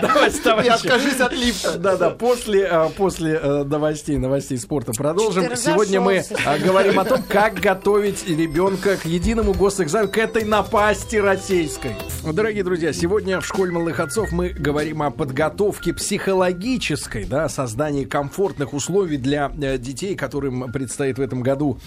Давайте, 0.01 0.37
И 0.37 0.41
товарищи. 0.41 0.71
откажись 0.71 1.19
от 1.19 1.33
лифта. 1.33 1.77
Да-да, 1.77 2.09
после, 2.11 2.67
э, 2.69 2.89
после 2.95 3.39
э, 3.41 3.63
новостей, 3.63 4.17
новостей 4.17 4.57
спорта 4.57 4.93
продолжим. 4.93 5.55
Сегодня 5.55 6.01
мы 6.01 6.15
э, 6.15 6.59
говорим 6.59 6.99
о 6.99 7.05
том, 7.05 7.21
как 7.27 7.55
готовить 7.55 8.27
ребенка 8.27 8.97
к 8.97 9.05
единому 9.05 9.53
госэкзамену, 9.53 10.11
к 10.11 10.17
этой 10.17 10.43
напасти 10.43 11.17
российской. 11.17 11.95
Дорогие 12.31 12.63
друзья, 12.63 12.93
сегодня 12.93 13.41
в 13.41 13.45
школе 13.45 13.71
малых 13.71 13.99
отцов 13.99 14.31
мы 14.31 14.49
говорим 14.49 15.01
о 15.01 15.11
подготовке 15.11 15.93
психологической, 15.93 17.25
да, 17.25 17.49
создании 17.49 18.05
комфортных 18.05 18.73
условий 18.73 19.17
для 19.17 19.51
э, 19.61 19.77
детей, 19.77 20.15
которым 20.19 20.71
предстоит 20.71 21.17
в 21.17 21.21
этом 21.21 21.41
году 21.41 21.79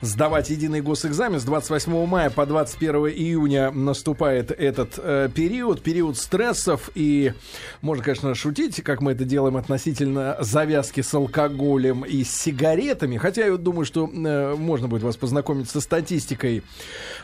сдавать 0.00 0.50
единый 0.50 0.80
госэкзамен. 0.80 1.40
С 1.40 1.44
28 1.44 2.06
мая 2.06 2.30
по 2.30 2.44
21 2.46 3.06
июня 3.08 3.70
наступает 3.70 4.50
этот 4.50 4.98
э, 4.98 5.28
период, 5.34 5.82
период 5.82 6.18
стрессов 6.18 6.90
и 6.94 7.32
можно, 7.80 8.04
конечно, 8.04 8.34
шутить, 8.34 8.82
как 8.82 9.00
мы 9.00 9.12
это 9.12 9.24
делаем 9.24 9.56
относительно 9.56 10.36
завязки 10.40 11.00
с 11.00 11.14
алкоголем 11.14 12.04
и 12.04 12.24
с 12.24 12.30
сигаретами. 12.36 13.16
Хотя 13.16 13.44
я 13.46 13.52
вот 13.52 13.62
думаю, 13.62 13.84
что 13.86 14.08
э, 14.12 14.54
можно 14.56 14.88
будет 14.88 15.02
вас 15.02 15.16
познакомить 15.16 15.70
со 15.70 15.80
статистикой 15.80 16.62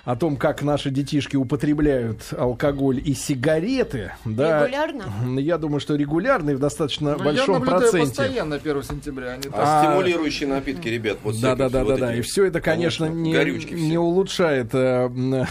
о 0.05 0.17
том, 0.17 0.37
как 0.37 0.63
наши 0.63 0.91
детишки 0.91 1.37
употребляют 1.37 2.33
алкоголь 2.37 3.01
и 3.05 3.15
сигареты. 3.15 4.13
Да. 4.25 4.61
Регулярно? 4.65 5.39
Я 5.41 5.59
думаю, 5.59 5.81
что 5.81 5.95
регулярно 5.97 6.51
и 6.51 6.55
в 6.55 6.59
достаточно 6.59 7.13
Ну, 7.13 7.19
я 7.19 7.25
большом 7.25 7.55
наблюдаю 7.55 7.81
проценте. 7.83 8.07
постоянно 8.09 8.57
1 8.57 8.83
сентября. 8.83 9.33
Они 9.33 9.49
А, 9.49 9.51
так- 9.51 9.61
А- 9.63 9.85
стимулирующие 9.85 10.49
напитки, 10.53 10.89
ребят, 10.89 11.19
вот 11.23 11.41
Да, 11.41 11.55
да, 11.55 11.69
да, 11.69 11.85
вот 11.85 11.99
да, 11.99 12.07
да. 12.07 12.15
И 12.15 12.21
все 12.21 12.45
это, 12.45 12.61
конечно, 12.61 13.07
не, 13.07 13.33
не 13.73 13.99
улучшает, 13.99 14.71
э, 14.75 15.45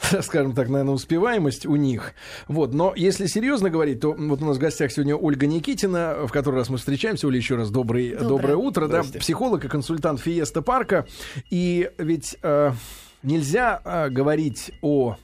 скажем 0.22 0.54
так, 0.54 0.68
наверное, 0.68 0.94
успеваемость 0.94 1.66
у 1.66 1.76
них. 1.76 2.14
Вот. 2.48 2.74
Но 2.74 2.92
если 2.96 3.26
серьезно 3.26 3.70
говорить, 3.70 4.00
то 4.00 4.12
вот 4.12 4.42
у 4.42 4.44
нас 4.44 4.56
в 4.56 4.60
гостях 4.60 4.92
сегодня 4.92 5.16
Ольга 5.16 5.46
Никитина, 5.46 6.26
в 6.26 6.32
который 6.32 6.56
раз 6.56 6.68
мы 6.68 6.78
встречаемся. 6.78 7.26
Оля, 7.26 7.36
еще 7.36 7.56
раз 7.56 7.70
добрый, 7.70 8.10
доброе, 8.10 8.28
Доброе. 8.28 8.56
утро. 8.56 8.88
Да, 8.88 9.02
психолог 9.02 9.64
и 9.64 9.68
консультант 9.68 10.20
Фиеста 10.20 10.62
Парка. 10.62 11.06
И 11.50 11.90
ведь 11.98 12.36
э, 12.42 12.72
нельзя 13.22 13.80
э, 13.84 14.08
говорить 14.10 14.72
о 14.82 15.16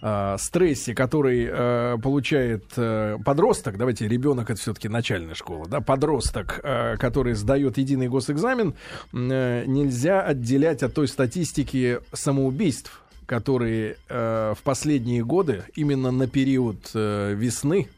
э, 0.00 0.36
стрессе, 0.38 0.94
который 0.94 1.48
э, 1.50 1.96
получает 2.02 2.64
э, 2.76 3.18
подросток, 3.24 3.76
давайте 3.76 4.08
ребенок 4.08 4.50
это 4.50 4.60
все-таки 4.60 4.88
начальная 4.88 5.34
школа, 5.34 5.66
да, 5.68 5.80
подросток, 5.80 6.60
э, 6.62 6.96
который 6.96 7.34
сдает 7.34 7.78
единый 7.78 8.08
госэкзамен, 8.08 8.74
э, 9.12 9.64
нельзя 9.66 10.22
отделять 10.22 10.82
от 10.82 10.94
той 10.94 11.08
статистики 11.08 12.00
самоубийств, 12.12 13.02
которые 13.26 13.96
э, 14.08 14.54
в 14.58 14.62
последние 14.62 15.24
годы 15.24 15.64
именно 15.74 16.10
на 16.10 16.26
период 16.26 16.90
э, 16.94 17.34
весны 17.34 17.88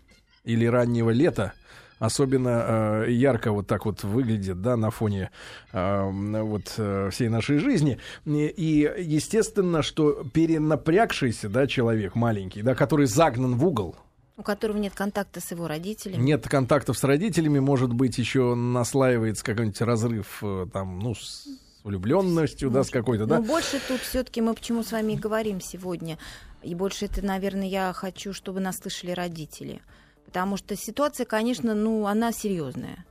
или 0.44 0.66
раннего 0.66 1.10
лета 1.10 1.52
особенно 2.00 3.04
э, 3.06 3.10
ярко 3.12 3.52
вот 3.52 3.68
так 3.68 3.84
вот 3.84 4.02
выглядит, 4.02 4.60
да, 4.60 4.76
на 4.76 4.90
фоне 4.90 5.30
э, 5.72 6.10
вот 6.10 6.74
э, 6.78 7.10
всей 7.12 7.28
нашей 7.28 7.58
жизни. 7.58 7.98
И, 8.24 8.46
и, 8.46 9.02
естественно, 9.02 9.82
что 9.82 10.24
перенапрягшийся, 10.32 11.48
да, 11.48 11.68
человек 11.68 12.16
маленький, 12.16 12.62
да, 12.62 12.74
который 12.74 13.06
загнан 13.06 13.54
в 13.54 13.64
угол, 13.64 13.94
у 14.36 14.42
которого 14.42 14.78
нет 14.78 14.94
контакта 14.94 15.38
с 15.38 15.50
его 15.50 15.68
родителями. 15.68 16.22
нет 16.22 16.48
контактов 16.48 16.96
с 16.96 17.04
родителями, 17.04 17.58
может 17.58 17.92
быть, 17.92 18.16
еще 18.16 18.54
наслаивается 18.54 19.44
какой-нибудь 19.44 19.82
разрыв 19.82 20.38
э, 20.42 20.66
там, 20.72 20.98
ну, 20.98 21.14
с 21.14 21.46
влюбленностью, 21.84 22.70
да, 22.70 22.82
с 22.82 22.88
какой-то, 22.88 23.26
да. 23.26 23.38
Но 23.38 23.44
больше 23.44 23.78
тут 23.86 24.00
все-таки 24.00 24.40
мы 24.40 24.54
почему 24.54 24.82
с 24.82 24.92
вами 24.92 25.12
и 25.12 25.16
говорим 25.16 25.60
сегодня. 25.60 26.18
И 26.62 26.74
больше 26.74 27.04
это, 27.04 27.24
наверное, 27.24 27.68
я 27.68 27.92
хочу, 27.92 28.32
чтобы 28.32 28.60
нас 28.60 28.78
слышали 28.78 29.12
родители. 29.12 29.82
Потому 30.30 30.56
что 30.56 30.76
ситуация, 30.76 31.26
конечно, 31.26 31.74
ну, 31.74 32.06
она 32.06 32.30
серьезная. 32.30 33.04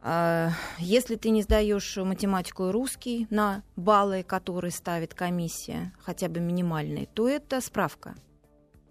А, 0.00 0.50
Если 0.80 1.14
ты 1.14 1.30
не 1.30 1.42
сдаешь 1.42 1.96
математику 1.96 2.66
и 2.66 2.72
русский 2.72 3.28
на 3.30 3.62
баллы, 3.76 4.24
которые 4.24 4.72
ставит 4.72 5.14
комиссия, 5.14 5.92
хотя 6.00 6.28
бы 6.28 6.40
минимальные, 6.40 7.06
то 7.06 7.28
это 7.28 7.60
справка. 7.60 8.16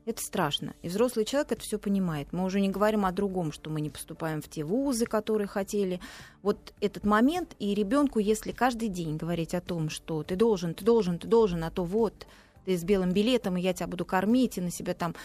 Это 0.06 0.22
страшно. 0.22 0.76
И 0.82 0.88
взрослый 0.88 1.26
человек 1.26 1.52
это 1.52 1.62
все 1.62 1.78
понимает. 1.78 2.32
Мы 2.32 2.46
уже 2.46 2.62
не 2.62 2.70
говорим 2.70 3.06
о 3.06 3.12
другом, 3.12 3.52
что 3.52 3.70
мы 3.70 3.82
не 3.82 3.90
поступаем 3.90 4.42
в 4.42 4.48
те 4.48 4.64
вузы, 4.64 5.06
которые 5.06 5.48
хотели. 5.48 6.00
Вот 6.44 6.74
этот 6.80 7.04
момент, 7.04 7.54
и 7.60 7.76
ребенку, 7.76 8.20
если 8.20 8.54
каждый 8.54 8.88
день 8.88 9.18
говорить 9.18 9.54
о 9.54 9.60
том, 9.60 9.90
что 9.90 10.24
ты 10.24 10.38
должен, 10.38 10.74
ты 10.74 10.86
должен, 10.86 11.20
ты 11.20 11.28
должен, 11.28 11.66
а 11.66 11.70
то 11.70 11.84
вот 11.84 12.28
ты 12.64 12.78
с 12.78 12.84
белым 12.86 13.12
билетом, 13.12 13.58
и 13.58 13.62
я 13.62 13.74
тебя 13.74 13.88
буду 13.88 14.06
кормить, 14.06 14.58
и 14.58 14.62
на 14.62 14.72
себя 14.72 14.94
там, 14.94 15.16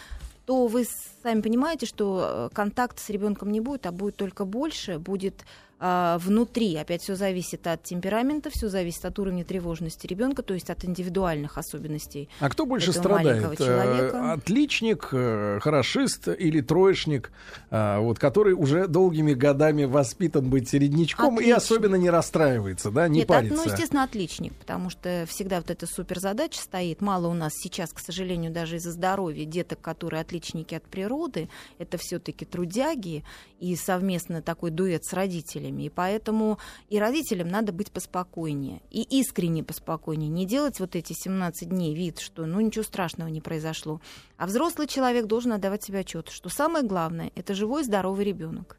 то 0.47 0.69
вы 0.69 0.87
сами 1.23 1.41
понимаете, 1.41 1.87
что 1.87 2.49
э, 2.51 2.55
контакт 2.55 3.01
с 3.01 3.11
ребенком 3.11 3.51
не 3.51 3.61
будет, 3.61 3.85
а 3.87 3.93
будет 3.93 4.17
только 4.17 4.45
больше, 4.45 4.99
будет 4.99 5.45
а, 5.79 6.17
внутри. 6.19 6.75
Опять 6.77 7.03
все 7.03 7.17
зависит 7.17 7.67
от 7.67 7.83
темперамента, 7.83 8.49
все 8.51 8.69
зависит 8.69 9.05
от 9.05 9.19
уровня 9.19 9.45
тревожности 9.45 10.07
ребенка, 10.07 10.43
то 10.43 10.55
есть 10.55 10.71
от 10.71 10.85
индивидуальных 10.87 11.59
особенностей. 11.59 12.31
А 12.41 12.49
кто 12.49 12.65
больше 12.65 12.93
страдает? 12.95 13.61
Э, 13.61 14.33
Отличник, 14.33 15.09
э, 15.13 15.59
хорошист 15.61 16.29
или 16.29 16.63
троечник, 16.63 17.31
э, 17.71 17.99
вот, 17.99 18.19
который 18.19 18.55
уже 18.55 18.87
долгими 18.89 19.35
годами 19.35 19.85
воспитан 19.85 20.49
быть 20.49 20.69
середнячком 20.71 21.35
и 21.35 21.51
Отличник. 21.51 21.57
особенно 21.57 21.97
не 21.97 22.09
расстраивается, 22.09 22.91
да, 22.91 23.07
не 23.09 23.21
Нет, 23.21 23.31
от- 23.31 23.37
парится. 23.37 23.57
ну, 23.57 23.65
естественно, 23.71 24.03
отличник, 24.05 24.55
потому 24.55 24.89
что 24.89 25.27
всегда 25.29 25.59
вот 25.59 25.71
эта 25.71 25.87
суперзадача 25.87 26.59
стоит. 26.61 27.03
Мало 27.03 27.29
у 27.29 27.35
нас 27.35 27.53
сейчас, 27.55 27.93
к 27.93 27.99
сожалению, 27.99 28.51
даже 28.51 28.77
из-за 28.77 28.93
здоровья 28.93 29.45
деток, 29.45 29.81
которые 29.83 30.23
отличники 30.23 30.75
от 30.75 30.85
природы, 30.85 31.51
это 31.79 31.99
все-таки 31.99 32.47
трудяги 32.47 33.25
и 33.61 33.77
совместно 33.77 34.41
такой 34.41 34.71
дуэт 34.71 35.05
с 35.05 35.13
родителями. 35.13 35.66
И 35.71 35.89
поэтому 35.89 36.59
и 36.89 36.99
родителям 36.99 37.49
надо 37.49 37.73
быть 37.73 37.91
поспокойнее, 37.93 38.83
и 38.91 39.03
искренне 39.03 39.63
поспокойнее. 39.63 40.29
Не 40.29 40.47
делать 40.47 40.81
вот 40.81 40.97
эти 40.97 41.13
17 41.13 41.69
дней 41.69 41.95
вид, 41.95 42.19
что 42.19 42.47
ну 42.47 42.61
ничего 42.61 42.85
страшного 42.85 43.29
не 43.29 43.41
произошло. 43.41 44.01
А 44.37 44.47
взрослый 44.47 44.87
человек 44.87 45.27
должен 45.27 45.53
отдавать 45.53 45.85
себе 45.85 46.01
отчет, 46.01 46.29
что 46.29 46.49
самое 46.49 46.85
главное 46.85 47.33
это 47.35 47.55
живой 47.55 47.85
здоровый 47.85 48.25
ребенок. 48.25 48.79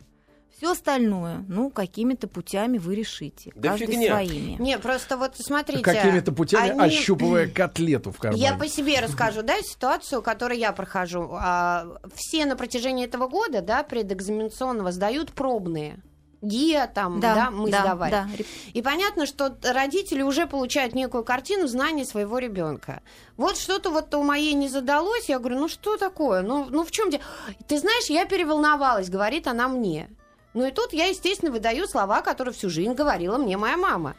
Все 0.58 0.71
остальное, 0.71 1.45
ну, 1.47 1.69
какими-то 1.69 2.28
путями 2.28 2.80
вы 2.80 2.95
решите. 2.95 3.52
Да 3.54 3.69
каждый 3.69 3.91
фигня. 3.91 4.08
своими. 4.08 4.60
Не, 4.60 4.80
просто 4.80 5.15
вот 5.15 5.36
смотрите. 5.38 5.84
Какими-то 5.84 6.32
путями 6.32 6.71
они- 6.71 6.82
ощупывая 6.82 7.47
котлету 7.54 8.12
в 8.12 8.17
кармане. 8.17 8.41
Я 8.41 8.56
по 8.56 8.67
себе 8.67 9.00
расскажу, 9.00 9.43
да, 9.43 9.62
ситуацию, 9.62 10.23
которую 10.23 10.58
я 10.58 10.71
прохожу. 10.71 11.30
А, 11.34 12.00
все 12.15 12.47
на 12.47 12.56
протяжении 12.56 13.06
этого 13.06 13.28
года, 13.28 13.62
да, 13.62 13.84
предэкзаменационного 13.84 14.91
сдают 14.91 15.32
пробные. 15.32 16.00
ГИА 16.41 16.88
там, 16.88 17.19
да, 17.19 17.50
мы 17.52 17.69
да, 17.71 17.82
сдавали. 17.82 18.12
да. 18.12 18.28
И 18.73 18.82
понятно, 18.82 19.26
что 19.26 19.58
родители 19.63 20.21
уже 20.21 20.45
получают 20.45 20.93
некую 20.93 21.23
картину 21.23 21.67
знаний 21.67 22.06
своего 22.06 22.38
ребенка. 22.38 23.02
Вот 23.38 23.58
что-то 23.58 23.89
вот 23.89 24.13
у 24.13 24.23
моей 24.23 24.54
не 24.54 24.69
задалось, 24.69 25.30
я 25.30 25.39
говорю, 25.39 25.60
ну 25.60 25.67
что 25.67 25.97
такое? 25.97 26.41
Ну, 26.41 26.67
ну 26.69 26.84
в 26.84 26.91
чем 26.91 27.10
дело? 27.10 27.23
Ты 27.67 27.80
знаешь, 27.80 28.06
я 28.10 28.26
переволновалась, 28.26 29.10
говорит 29.10 29.47
она 29.47 29.67
мне. 29.67 30.10
Ну 30.54 30.65
и 30.65 30.71
тут 30.71 30.93
я, 30.93 31.06
естественно, 31.06 31.52
выдаю 31.52 31.88
слова, 31.88 32.21
которые 32.21 32.54
всю 32.54 32.69
жизнь 32.69 32.93
говорила 32.93 33.38
мне 33.38 33.58
моя 33.58 33.78
мама. 33.78 34.15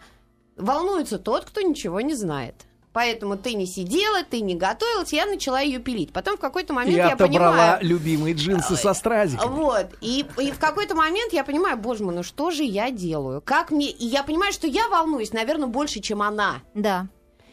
Волнуется 0.57 1.19
тот, 1.19 1.45
кто 1.45 1.61
ничего 1.61 2.01
не 2.01 2.15
знает. 2.15 2.68
Поэтому 2.93 3.37
ты 3.37 3.55
не 3.55 3.67
сидела, 3.67 4.25
ты 4.25 4.41
не 4.41 4.55
готовилась, 4.55 5.13
я 5.13 5.27
начала 5.27 5.61
ее 5.61 5.79
пилить. 5.79 6.13
Потом 6.13 6.37
в 6.37 6.41
какой-то 6.41 6.73
момент 6.73 6.95
И 6.95 6.97
я 6.97 7.09
отобрала 7.09 7.53
понимаю... 7.53 7.79
любимые 7.83 8.35
джинсы 8.35 8.77
со 8.77 8.95
стразиками. 8.95 9.49
Вот. 9.49 9.87
И, 10.01 10.25
и 10.39 10.51
в 10.51 10.59
какой-то 10.59 10.95
момент 10.95 11.33
я 11.33 11.45
понимаю, 11.45 11.77
боже 11.77 12.03
мой, 12.05 12.15
ну 12.15 12.23
что 12.23 12.51
же 12.51 12.65
я 12.65 12.91
делаю? 12.91 13.43
Как 13.45 13.71
мне... 13.71 13.91
И 13.91 14.07
я 14.07 14.23
понимаю, 14.23 14.53
что 14.53 14.67
я 14.67 14.89
волнуюсь, 14.89 15.33
наверное, 15.33 15.69
больше, 15.69 16.01
чем 16.01 16.23
она. 16.23 16.57
Да. 16.75 17.09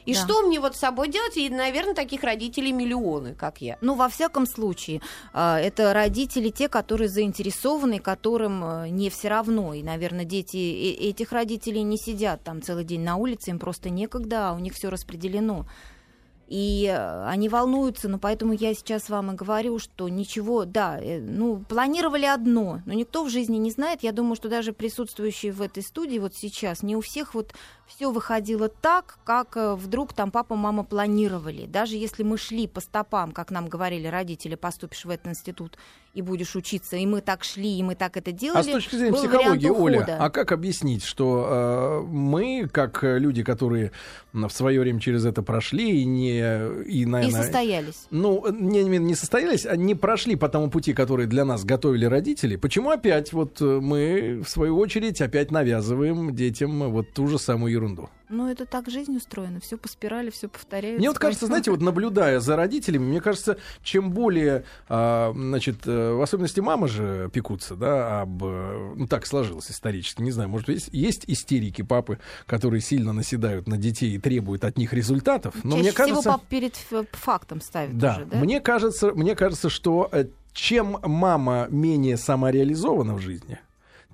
И 0.05 0.13
Да. 0.13 0.19
что 0.19 0.41
мне 0.43 0.59
вот 0.59 0.75
с 0.75 0.79
собой 0.79 1.09
делать? 1.09 1.37
И, 1.37 1.49
наверное, 1.49 1.95
таких 1.95 2.23
родителей 2.23 2.71
миллионы, 2.71 3.33
как 3.33 3.61
я. 3.61 3.77
Ну, 3.81 3.95
во 3.95 4.07
всяком 4.09 4.45
случае, 4.45 5.01
а, 5.33 5.59
это 5.59 5.93
родители 5.93 6.49
те, 6.49 6.69
которые 6.69 7.09
заинтересованы, 7.09 7.99
которым 7.99 8.63
э, 8.63 8.89
не 8.89 9.09
все 9.09 9.29
равно. 9.29 9.73
И, 9.73 9.83
наверное, 9.83 10.25
дети 10.25 10.57
э- 10.57 11.09
этих 11.09 11.31
родителей 11.31 11.83
не 11.83 11.97
сидят 11.97 12.43
там 12.43 12.61
целый 12.61 12.83
день 12.83 13.01
на 13.01 13.15
улице, 13.15 13.49
им 13.49 13.59
просто 13.59 13.89
некогда, 13.89 14.49
а 14.49 14.53
у 14.53 14.59
них 14.59 14.73
все 14.73 14.89
распределено. 14.89 15.65
И 16.47 16.85
э, 16.85 17.25
они 17.25 17.49
волнуются, 17.49 18.07
но 18.07 18.19
поэтому 18.19 18.53
я 18.53 18.75
сейчас 18.75 19.09
вам 19.09 19.31
и 19.31 19.35
говорю, 19.35 19.79
что 19.79 20.07
ничего, 20.09 20.65
да, 20.65 20.99
э, 21.01 21.19
ну, 21.19 21.63
планировали 21.67 22.25
одно, 22.25 22.81
но 22.85 22.93
никто 22.93 23.23
в 23.23 23.29
жизни 23.29 23.57
не 23.57 23.71
знает. 23.71 24.03
Я 24.03 24.11
думаю, 24.11 24.35
что 24.35 24.47
даже 24.47 24.71
присутствующие 24.71 25.51
в 25.51 25.61
этой 25.61 25.81
студии 25.81 26.19
вот 26.19 26.35
сейчас, 26.35 26.83
не 26.83 26.95
у 26.95 27.01
всех 27.01 27.33
вот 27.33 27.53
все 27.87 28.11
выходило 28.11 28.69
так, 28.69 29.17
как 29.23 29.57
э, 29.57 29.73
вдруг 29.73 30.13
там 30.13 30.29
папа, 30.29 30.55
мама 30.55 30.83
планировали. 30.83 31.65
Даже 31.65 31.95
если 31.95 32.21
мы 32.21 32.37
шли 32.37 32.67
по 32.67 32.79
стопам, 32.79 33.31
как 33.31 33.49
нам 33.49 33.67
говорили 33.67 34.05
родители, 34.05 34.53
поступишь 34.53 35.05
в 35.05 35.09
этот 35.09 35.27
институт 35.27 35.79
и 36.15 36.21
будешь 36.21 36.55
учиться, 36.55 36.95
и 36.95 37.05
мы 37.05 37.19
так 37.21 37.43
шли, 37.43 37.77
и 37.77 37.83
мы 37.83 37.95
так 37.95 38.15
это 38.15 38.31
делали. 38.31 38.59
А 38.59 38.63
с 38.63 38.67
точки 38.67 38.95
зрения 38.95 39.11
был 39.11 39.19
психологии, 39.19 39.69
Оля, 39.69 40.17
а 40.19 40.29
как 40.29 40.53
объяснить, 40.53 41.03
что 41.03 42.03
э, 42.05 42.07
мы, 42.07 42.69
как 42.71 43.03
э, 43.03 43.19
люди, 43.19 43.43
которые 43.43 43.91
в 44.31 44.49
свое 44.49 44.79
время 44.79 44.99
через 44.99 45.25
это 45.25 45.43
прошли 45.43 46.01
и 46.01 46.05
не 46.05 46.39
и, 46.85 47.01
И 47.01 47.05
наверное, 47.05 47.43
состоялись. 47.43 48.07
ну, 48.09 48.45
не, 48.49 48.83
не, 48.83 48.97
не 48.97 49.15
состоялись, 49.15 49.65
а 49.65 49.75
не 49.75 49.93
прошли 49.93 50.35
по 50.35 50.47
тому 50.47 50.69
пути, 50.69 50.93
который 50.93 51.27
для 51.27 51.43
нас 51.43 51.65
готовили 51.65 52.05
родители. 52.05 52.55
Почему 52.55 52.91
опять 52.91 53.33
вот 53.33 53.61
э, 53.61 53.65
мы, 53.65 54.41
в 54.43 54.49
свою 54.49 54.77
очередь, 54.77 55.21
опять 55.21 55.51
навязываем 55.51 56.33
детям 56.33 56.91
вот 56.91 57.11
ту 57.13 57.27
же 57.27 57.37
самую 57.37 57.73
ерунду? 57.73 58.09
Ну, 58.29 58.49
это 58.49 58.65
так 58.65 58.89
жизнь 58.89 59.15
устроена. 59.15 59.59
Все 59.59 59.77
по 59.77 59.87
спирали, 59.87 60.29
все 60.29 60.47
повторяется. 60.47 60.99
Мне 60.99 61.09
вот 61.09 61.19
кажется, 61.19 61.45
знаете, 61.45 61.71
вот 61.71 61.81
наблюдая 61.81 62.39
за 62.39 62.55
родителями, 62.55 63.05
мне 63.05 63.21
кажется, 63.21 63.57
чем 63.83 64.11
более, 64.11 64.65
а, 64.89 65.31
значит, 65.33 65.85
э, 65.85 66.13
в 66.13 66.21
особенности 66.21 66.59
мамы 66.59 66.87
же 66.87 67.29
пекутся, 67.31 67.75
да, 67.75 68.21
об, 68.21 68.43
э, 68.43 68.93
ну 68.95 69.07
так 69.07 69.25
сложилось 69.25 69.69
исторически, 69.69 70.21
не 70.21 70.31
знаю, 70.31 70.49
может 70.49 70.69
есть, 70.69 70.89
есть 70.91 71.25
истерики 71.27 71.81
папы, 71.81 72.19
которые 72.45 72.81
сильно 72.81 73.13
наседают 73.13 73.67
на 73.67 73.77
детей 73.77 74.15
и 74.15 74.19
требуют 74.19 74.63
от 74.63 74.77
них 74.77 74.93
результатов, 74.93 75.53
но 75.63 75.71
Чаще 75.71 75.81
мне 75.81 75.91
всего 75.91 76.07
кажется, 76.07 76.29
пап 76.29 76.45
перед 76.47 76.75
ф- 76.75 77.07
фактом 77.11 77.61
ставит 77.61 77.97
да, 77.97 78.15
уже, 78.15 78.25
да? 78.25 78.37
мне 78.37 78.59
кажется, 78.59 79.11
мне 79.11 79.35
кажется, 79.35 79.69
что 79.69 80.09
э, 80.11 80.25
чем 80.53 80.97
мама 81.03 81.67
менее 81.69 82.17
самореализована 82.17 83.13
в 83.13 83.19
жизни, 83.19 83.59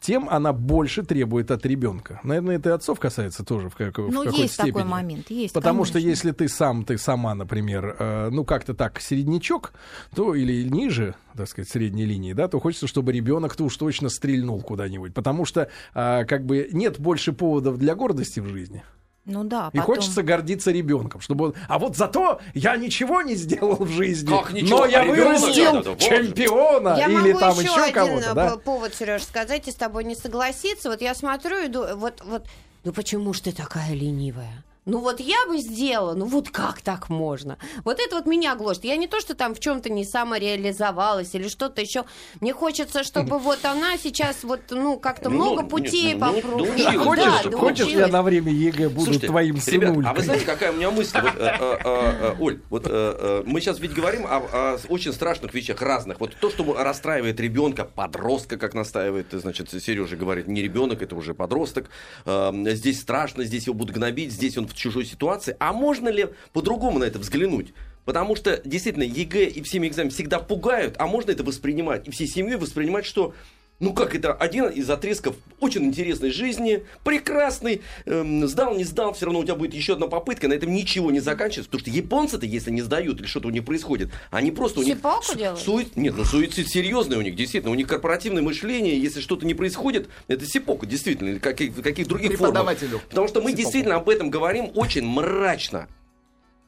тем 0.01 0.27
она 0.29 0.51
больше 0.51 1.03
требует 1.03 1.51
от 1.51 1.65
ребенка. 1.65 2.19
Наверное, 2.23 2.57
это 2.57 2.69
и 2.69 2.73
отцов 2.73 2.99
касается 2.99 3.45
тоже 3.45 3.69
в, 3.69 3.75
как, 3.75 3.99
в 3.99 4.09
Ну, 4.11 4.23
какой-то 4.23 4.41
есть 4.41 4.55
степени. 4.55 4.71
такой 4.71 4.83
момент, 4.85 5.29
есть. 5.29 5.53
Потому 5.53 5.85
что 5.85 5.93
конечно. 5.93 6.09
если 6.09 6.31
ты 6.31 6.49
сам, 6.49 6.83
ты 6.83 6.97
сама, 6.97 7.35
например, 7.35 7.95
э, 7.99 8.29
ну 8.31 8.43
как-то 8.43 8.73
так 8.73 8.99
середнячок, 8.99 9.73
то 10.15 10.33
или 10.33 10.67
ниже, 10.67 11.15
так 11.37 11.47
сказать, 11.47 11.69
средней 11.69 12.05
линии, 12.05 12.33
да, 12.33 12.47
то 12.47 12.59
хочется, 12.59 12.87
чтобы 12.87 13.11
ребенок-то 13.11 13.63
уж 13.63 13.77
точно 13.77 14.09
стрельнул 14.09 14.61
куда-нибудь, 14.61 15.13
потому 15.13 15.45
что 15.45 15.69
э, 15.93 16.25
как 16.25 16.45
бы 16.45 16.69
нет 16.71 16.99
больше 16.99 17.31
поводов 17.31 17.77
для 17.77 17.93
гордости 17.95 18.39
в 18.39 18.47
жизни. 18.47 18.83
Ну 19.25 19.43
да, 19.43 19.69
И 19.71 19.77
потом- 19.77 19.95
хочется 19.95 20.23
гордиться 20.23 20.71
ребенком, 20.71 21.21
чтобы 21.21 21.45
он. 21.45 21.53
А 21.67 21.77
вот 21.77 21.95
зато 21.95 22.41
я 22.55 22.75
ничего 22.75 23.21
не 23.21 23.35
сделал 23.35 23.75
в 23.75 23.87
жизни, 23.89 24.27
Как 24.29 24.51
ничего? 24.51 24.79
но 24.79 24.85
я 24.87 25.01
А 25.01 25.05
вырастил 25.05 25.73
надо, 25.73 25.95
чемпиона 25.97 26.95
Я 26.97 27.05
или 27.05 27.13
могу 27.33 27.39
там 27.39 27.51
еще, 27.59 27.63
еще 27.81 27.91
кого-то, 27.93 28.33
да? 28.33 28.57
повод, 28.57 28.95
Сереж, 28.95 29.23
сказать 29.23 29.67
и 29.67 29.71
с 29.71 29.75
тобой 29.75 30.05
не 30.05 30.15
согласиться. 30.15 30.89
Вот 30.89 31.01
я 31.01 31.13
смотрю 31.13 31.65
и 31.65 31.67
думаю, 31.67 31.97
вот, 31.97 32.21
вот, 32.25 32.45
ну 32.83 32.93
почему 32.93 33.31
ж 33.33 33.41
ты 33.41 33.51
такая 33.51 33.93
ленивая? 33.93 34.63
Ну 34.91 34.99
вот 34.99 35.21
я 35.21 35.47
бы 35.47 35.57
сделала, 35.59 36.15
ну 36.15 36.25
вот 36.25 36.49
как 36.49 36.81
так 36.81 37.07
можно? 37.07 37.57
Вот 37.85 38.01
это 38.01 38.17
вот 38.17 38.25
меня 38.25 38.55
гложет. 38.55 38.83
Я 38.83 38.97
не 38.97 39.07
то, 39.07 39.21
что 39.21 39.35
там 39.35 39.55
в 39.55 39.59
чем-то 39.61 39.89
не 39.89 40.03
самореализовалась 40.03 41.33
или 41.33 41.47
что-то 41.47 41.79
еще. 41.79 42.03
Мне 42.41 42.51
хочется, 42.51 43.05
чтобы 43.05 43.39
вот 43.39 43.63
она 43.63 43.97
сейчас 43.97 44.43
вот, 44.43 44.59
ну, 44.69 44.99
как-то 44.99 45.29
Ну, 45.29 45.35
много 45.37 45.61
ну, 45.61 45.69
путей 45.69 46.15
ну, 46.15 46.19
попробовала. 46.19 46.65
научилась, 46.65 46.93
Да, 46.93 46.99
Хочешь, 46.99 47.51
да, 47.51 47.57
хочешь, 47.57 47.87
я 47.87 48.07
на 48.07 48.21
время 48.21 48.51
ЕГЭ 48.51 48.89
буду 48.89 49.05
Слушайте, 49.05 49.27
твоим 49.27 49.55
ребят, 49.55 49.63
сынулькой? 49.63 50.11
а 50.11 50.13
вы 50.13 50.21
знаете, 50.23 50.45
какая 50.45 50.73
у 50.73 50.75
меня 50.75 50.91
мысль? 50.91 51.21
Вот, 51.21 51.35
э, 51.37 51.39
э, 51.39 51.55
э, 51.61 51.77
э, 51.85 52.35
Оль, 52.41 52.59
вот 52.69 52.83
э, 52.85 52.89
э, 52.91 53.43
мы 53.45 53.61
сейчас 53.61 53.79
ведь 53.79 53.93
говорим 53.93 54.25
о, 54.25 54.39
о 54.51 54.79
очень 54.89 55.13
страшных 55.13 55.53
вещах 55.53 55.81
разных. 55.81 56.19
Вот 56.19 56.35
то, 56.35 56.49
что 56.49 56.73
расстраивает 56.73 57.39
ребенка, 57.39 57.85
подростка, 57.85 58.57
как 58.57 58.73
настаивает, 58.73 59.27
значит, 59.31 59.69
Сережа 59.71 60.17
говорит, 60.17 60.49
не 60.49 60.61
ребенок, 60.61 61.01
это 61.01 61.15
уже 61.15 61.33
подросток. 61.33 61.89
Э, 62.25 62.51
здесь 62.73 62.99
страшно, 62.99 63.45
здесь 63.45 63.67
его 63.67 63.73
будут 63.73 63.95
гнобить, 63.95 64.33
здесь 64.33 64.57
он 64.57 64.67
в 64.67 64.80
чужой 64.81 65.05
ситуации. 65.05 65.55
А 65.59 65.73
можно 65.73 66.09
ли 66.09 66.29
по-другому 66.53 66.99
на 66.99 67.05
это 67.05 67.19
взглянуть? 67.19 67.73
Потому 68.05 68.35
что 68.35 68.59
действительно 68.65 69.03
ЕГЭ 69.03 69.45
и 69.45 69.61
всеми 69.61 69.87
экзаменами 69.87 70.13
всегда 70.13 70.39
пугают, 70.39 70.95
а 70.97 71.07
можно 71.07 71.31
это 71.31 71.43
воспринимать 71.43 72.07
и 72.07 72.11
всей 72.11 72.27
семьей 72.27 72.57
воспринимать, 72.57 73.05
что 73.05 73.33
ну 73.81 73.93
как 73.93 74.15
это 74.15 74.33
один 74.33 74.69
из 74.69 74.89
отрезков 74.89 75.35
очень 75.59 75.83
интересной 75.83 76.31
жизни, 76.31 76.83
прекрасный, 77.03 77.81
эм, 78.05 78.47
сдал, 78.47 78.75
не 78.75 78.85
сдал, 78.85 79.13
все 79.13 79.25
равно 79.25 79.39
у 79.39 79.43
тебя 79.43 79.55
будет 79.55 79.73
еще 79.73 79.93
одна 79.93 80.07
попытка, 80.07 80.47
на 80.47 80.53
этом 80.53 80.71
ничего 80.73 81.11
не 81.11 81.19
заканчивается, 81.19 81.69
потому 81.69 81.81
что 81.81 81.89
японцы-то, 81.89 82.45
если 82.45 82.71
не 82.71 82.81
сдают 82.81 83.19
или 83.19 83.27
что-то 83.27 83.47
у 83.47 83.51
них 83.51 83.65
происходит, 83.65 84.09
они 84.29 84.51
просто 84.51 84.79
у 84.79 84.83
них... 84.83 84.97
Су- 85.23 85.37
делают? 85.37 85.59
суи- 85.59 85.87
Нет, 85.95 86.15
ну 86.15 86.23
суицид 86.23 86.69
серьезный 86.69 87.17
у 87.17 87.21
них, 87.21 87.35
действительно, 87.35 87.71
у 87.71 87.75
них 87.75 87.87
корпоративное 87.87 88.41
мышление, 88.41 88.97
если 88.99 89.19
что-то 89.19 89.45
не 89.45 89.53
происходит, 89.53 90.07
это 90.27 90.45
сэппуку, 90.45 90.85
действительно, 90.85 91.29
или 91.29 91.39
каких, 91.39 91.75
каких 91.81 92.07
других 92.07 92.37
формах. 92.37 92.77
Потому 93.09 93.27
что 93.27 93.41
мы 93.41 93.49
Сэппуку. 93.49 93.61
действительно 93.63 93.95
об 93.95 94.07
этом 94.09 94.29
говорим 94.29 94.71
очень 94.75 95.05
мрачно. 95.05 95.87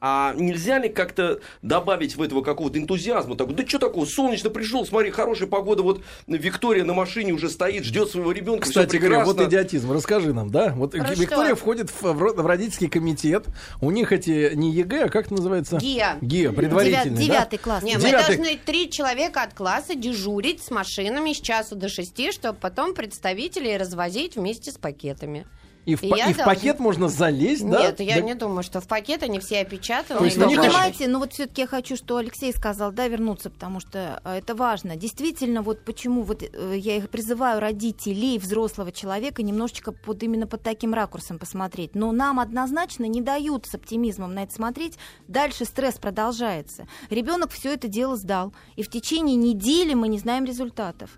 А 0.06 0.34
нельзя 0.34 0.78
ли 0.78 0.90
как-то 0.90 1.40
добавить 1.62 2.14
в 2.16 2.20
этого 2.20 2.42
какого-то 2.42 2.78
энтузиазма? 2.78 3.36
Так, 3.38 3.54
да 3.54 3.66
что 3.66 3.78
такого, 3.78 4.04
солнечно 4.04 4.50
пришел, 4.50 4.84
смотри, 4.84 5.10
хорошая 5.10 5.48
погода, 5.48 5.82
вот 5.82 6.02
Виктория 6.26 6.84
на 6.84 6.92
машине 6.92 7.32
уже 7.32 7.48
стоит, 7.48 7.84
ждет 7.84 8.10
своего 8.10 8.30
ребенка, 8.30 8.68
Кстати 8.68 8.96
говоря, 8.98 9.24
вот 9.24 9.40
идиотизм. 9.40 9.90
Расскажи 9.92 10.34
нам, 10.34 10.50
да? 10.50 10.74
Вот 10.76 10.90
Про 10.90 11.14
Виктория 11.14 11.54
что? 11.54 11.56
входит 11.56 11.88
в, 11.88 12.02
в 12.02 12.22
ро- 12.22 12.34
в 12.34 12.44
родительский 12.44 12.90
комитет. 12.90 13.46
У 13.80 13.90
них 13.90 14.12
эти 14.12 14.54
не 14.54 14.72
ЕГЭ, 14.72 15.04
а 15.04 15.08
как 15.08 15.24
это 15.24 15.36
называется? 15.36 15.78
ГИА. 15.78 16.18
ГИА, 16.20 16.50
Девят- 16.50 16.54
предварительный, 16.54 17.16
да? 17.16 17.22
девятый 17.22 17.58
класс. 17.58 17.82
Не, 17.82 17.94
мы 17.94 18.00
Девятый. 18.02 18.36
должны 18.36 18.58
три 18.58 18.90
человека 18.90 19.40
от 19.42 19.54
класса 19.54 19.94
дежурить 19.94 20.62
с 20.62 20.70
машинами 20.70 21.32
с 21.32 21.40
часу 21.40 21.76
до 21.76 21.88
шести, 21.88 22.30
чтобы 22.30 22.58
потом 22.60 22.92
представителей 22.92 23.78
развозить 23.78 24.36
вместе 24.36 24.70
с 24.70 24.74
пакетами. 24.76 25.46
И 25.86 25.96
в, 25.96 26.02
И 26.02 26.08
па- 26.08 26.16
я 26.16 26.30
и 26.30 26.32
в 26.32 26.38
пакет 26.38 26.80
можно 26.80 27.08
залезть, 27.08 27.68
да? 27.68 27.80
Нет, 27.80 28.00
я 28.00 28.16
Да- 28.16 28.20
не 28.22 28.34
думаю, 28.34 28.62
что 28.62 28.80
в 28.80 28.86
пакет 28.88 29.22
они 29.22 29.38
все 29.38 29.60
опечатаны. 29.60 30.18
То 30.18 30.24
есть 30.24 30.36
вы 30.38 30.46
понимаете, 30.46 31.08
ну 31.08 31.18
вот 31.18 31.32
все-таки 31.32 31.62
я 31.62 31.66
хочу, 31.66 31.96
что 31.96 32.16
Алексей 32.16 32.52
сказал, 32.52 32.90
да, 32.92 33.06
вернуться, 33.08 33.50
потому 33.50 33.80
что 33.80 34.20
э, 34.24 34.38
это 34.38 34.54
важно. 34.54 34.96
Действительно, 34.96 35.62
вот 35.62 35.84
почему 35.84 36.22
вот 36.22 36.42
э, 36.42 36.74
я 36.76 36.96
их 36.96 37.10
призываю 37.10 37.60
родителей 37.60 38.38
взрослого 38.38 38.92
человека 38.92 39.42
немножечко 39.42 39.92
под 39.92 40.22
именно 40.22 40.46
под 40.46 40.62
таким 40.62 40.94
ракурсом 40.94 41.38
посмотреть. 41.38 41.94
Но 41.94 42.12
нам 42.12 42.40
однозначно 42.40 43.04
не 43.04 43.20
дают 43.20 43.66
с 43.66 43.74
оптимизмом 43.74 44.34
на 44.34 44.44
это 44.44 44.54
смотреть. 44.54 44.98
Дальше 45.28 45.64
стресс 45.64 45.94
продолжается. 45.96 46.86
Ребенок 47.10 47.50
все 47.50 47.74
это 47.74 47.88
дело 47.88 48.16
сдал, 48.16 48.54
и 48.76 48.82
в 48.82 48.88
течение 48.88 49.36
недели 49.36 49.94
мы 49.94 50.08
не 50.08 50.18
знаем 50.18 50.44
результатов. 50.44 51.10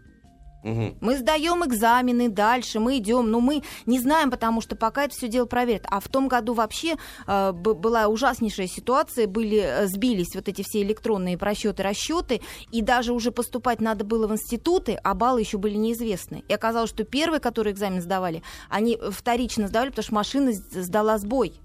Мы 0.62 1.16
сдаем 1.16 1.64
экзамены 1.64 2.29
дальше, 2.29 2.81
мы 2.81 2.99
идем, 2.99 3.31
но 3.31 3.40
мы 3.40 3.62
не 3.87 4.01
знаем, 4.01 4.31
потому 4.31 4.61
что 4.61 4.75
пока 4.77 5.05
это 5.05 5.14
все 5.14 5.29
дело 5.29 5.47
проверят. 5.47 5.87
А 5.88 6.01
в 6.01 6.09
том 6.09 6.29
году 6.29 6.55
вообще 6.55 6.97
э, 7.27 7.53
была 7.53 8.09
ужаснейшая 8.09 8.66
ситуация, 8.66 9.27
были 9.27 9.59
э, 9.59 9.87
сбились 9.87 10.35
вот 10.35 10.49
эти 10.49 10.62
все 10.62 10.83
электронные 10.83 11.38
просчеты, 11.38 11.83
расчеты, 11.83 12.40
и 12.73 12.83
даже 12.83 13.12
уже 13.12 13.31
поступать 13.31 13.81
надо 13.81 14.05
было 14.05 14.27
в 14.27 14.33
институты, 14.33 14.99
а 15.03 15.14
баллы 15.14 15.40
еще 15.40 15.59
были 15.59 15.77
неизвестны. 15.77 16.42
И 16.49 16.53
оказалось, 16.53 16.90
что 16.90 17.05
первые, 17.05 17.40
которые 17.40 17.73
экзамен 17.73 18.01
сдавали, 18.01 18.42
они 18.69 18.99
вторично 19.11 19.69
сдавали, 19.69 19.90
потому 19.90 20.05
что 20.05 20.14
машина 20.14 20.53
сдала 20.53 21.19
сбой. 21.19 21.61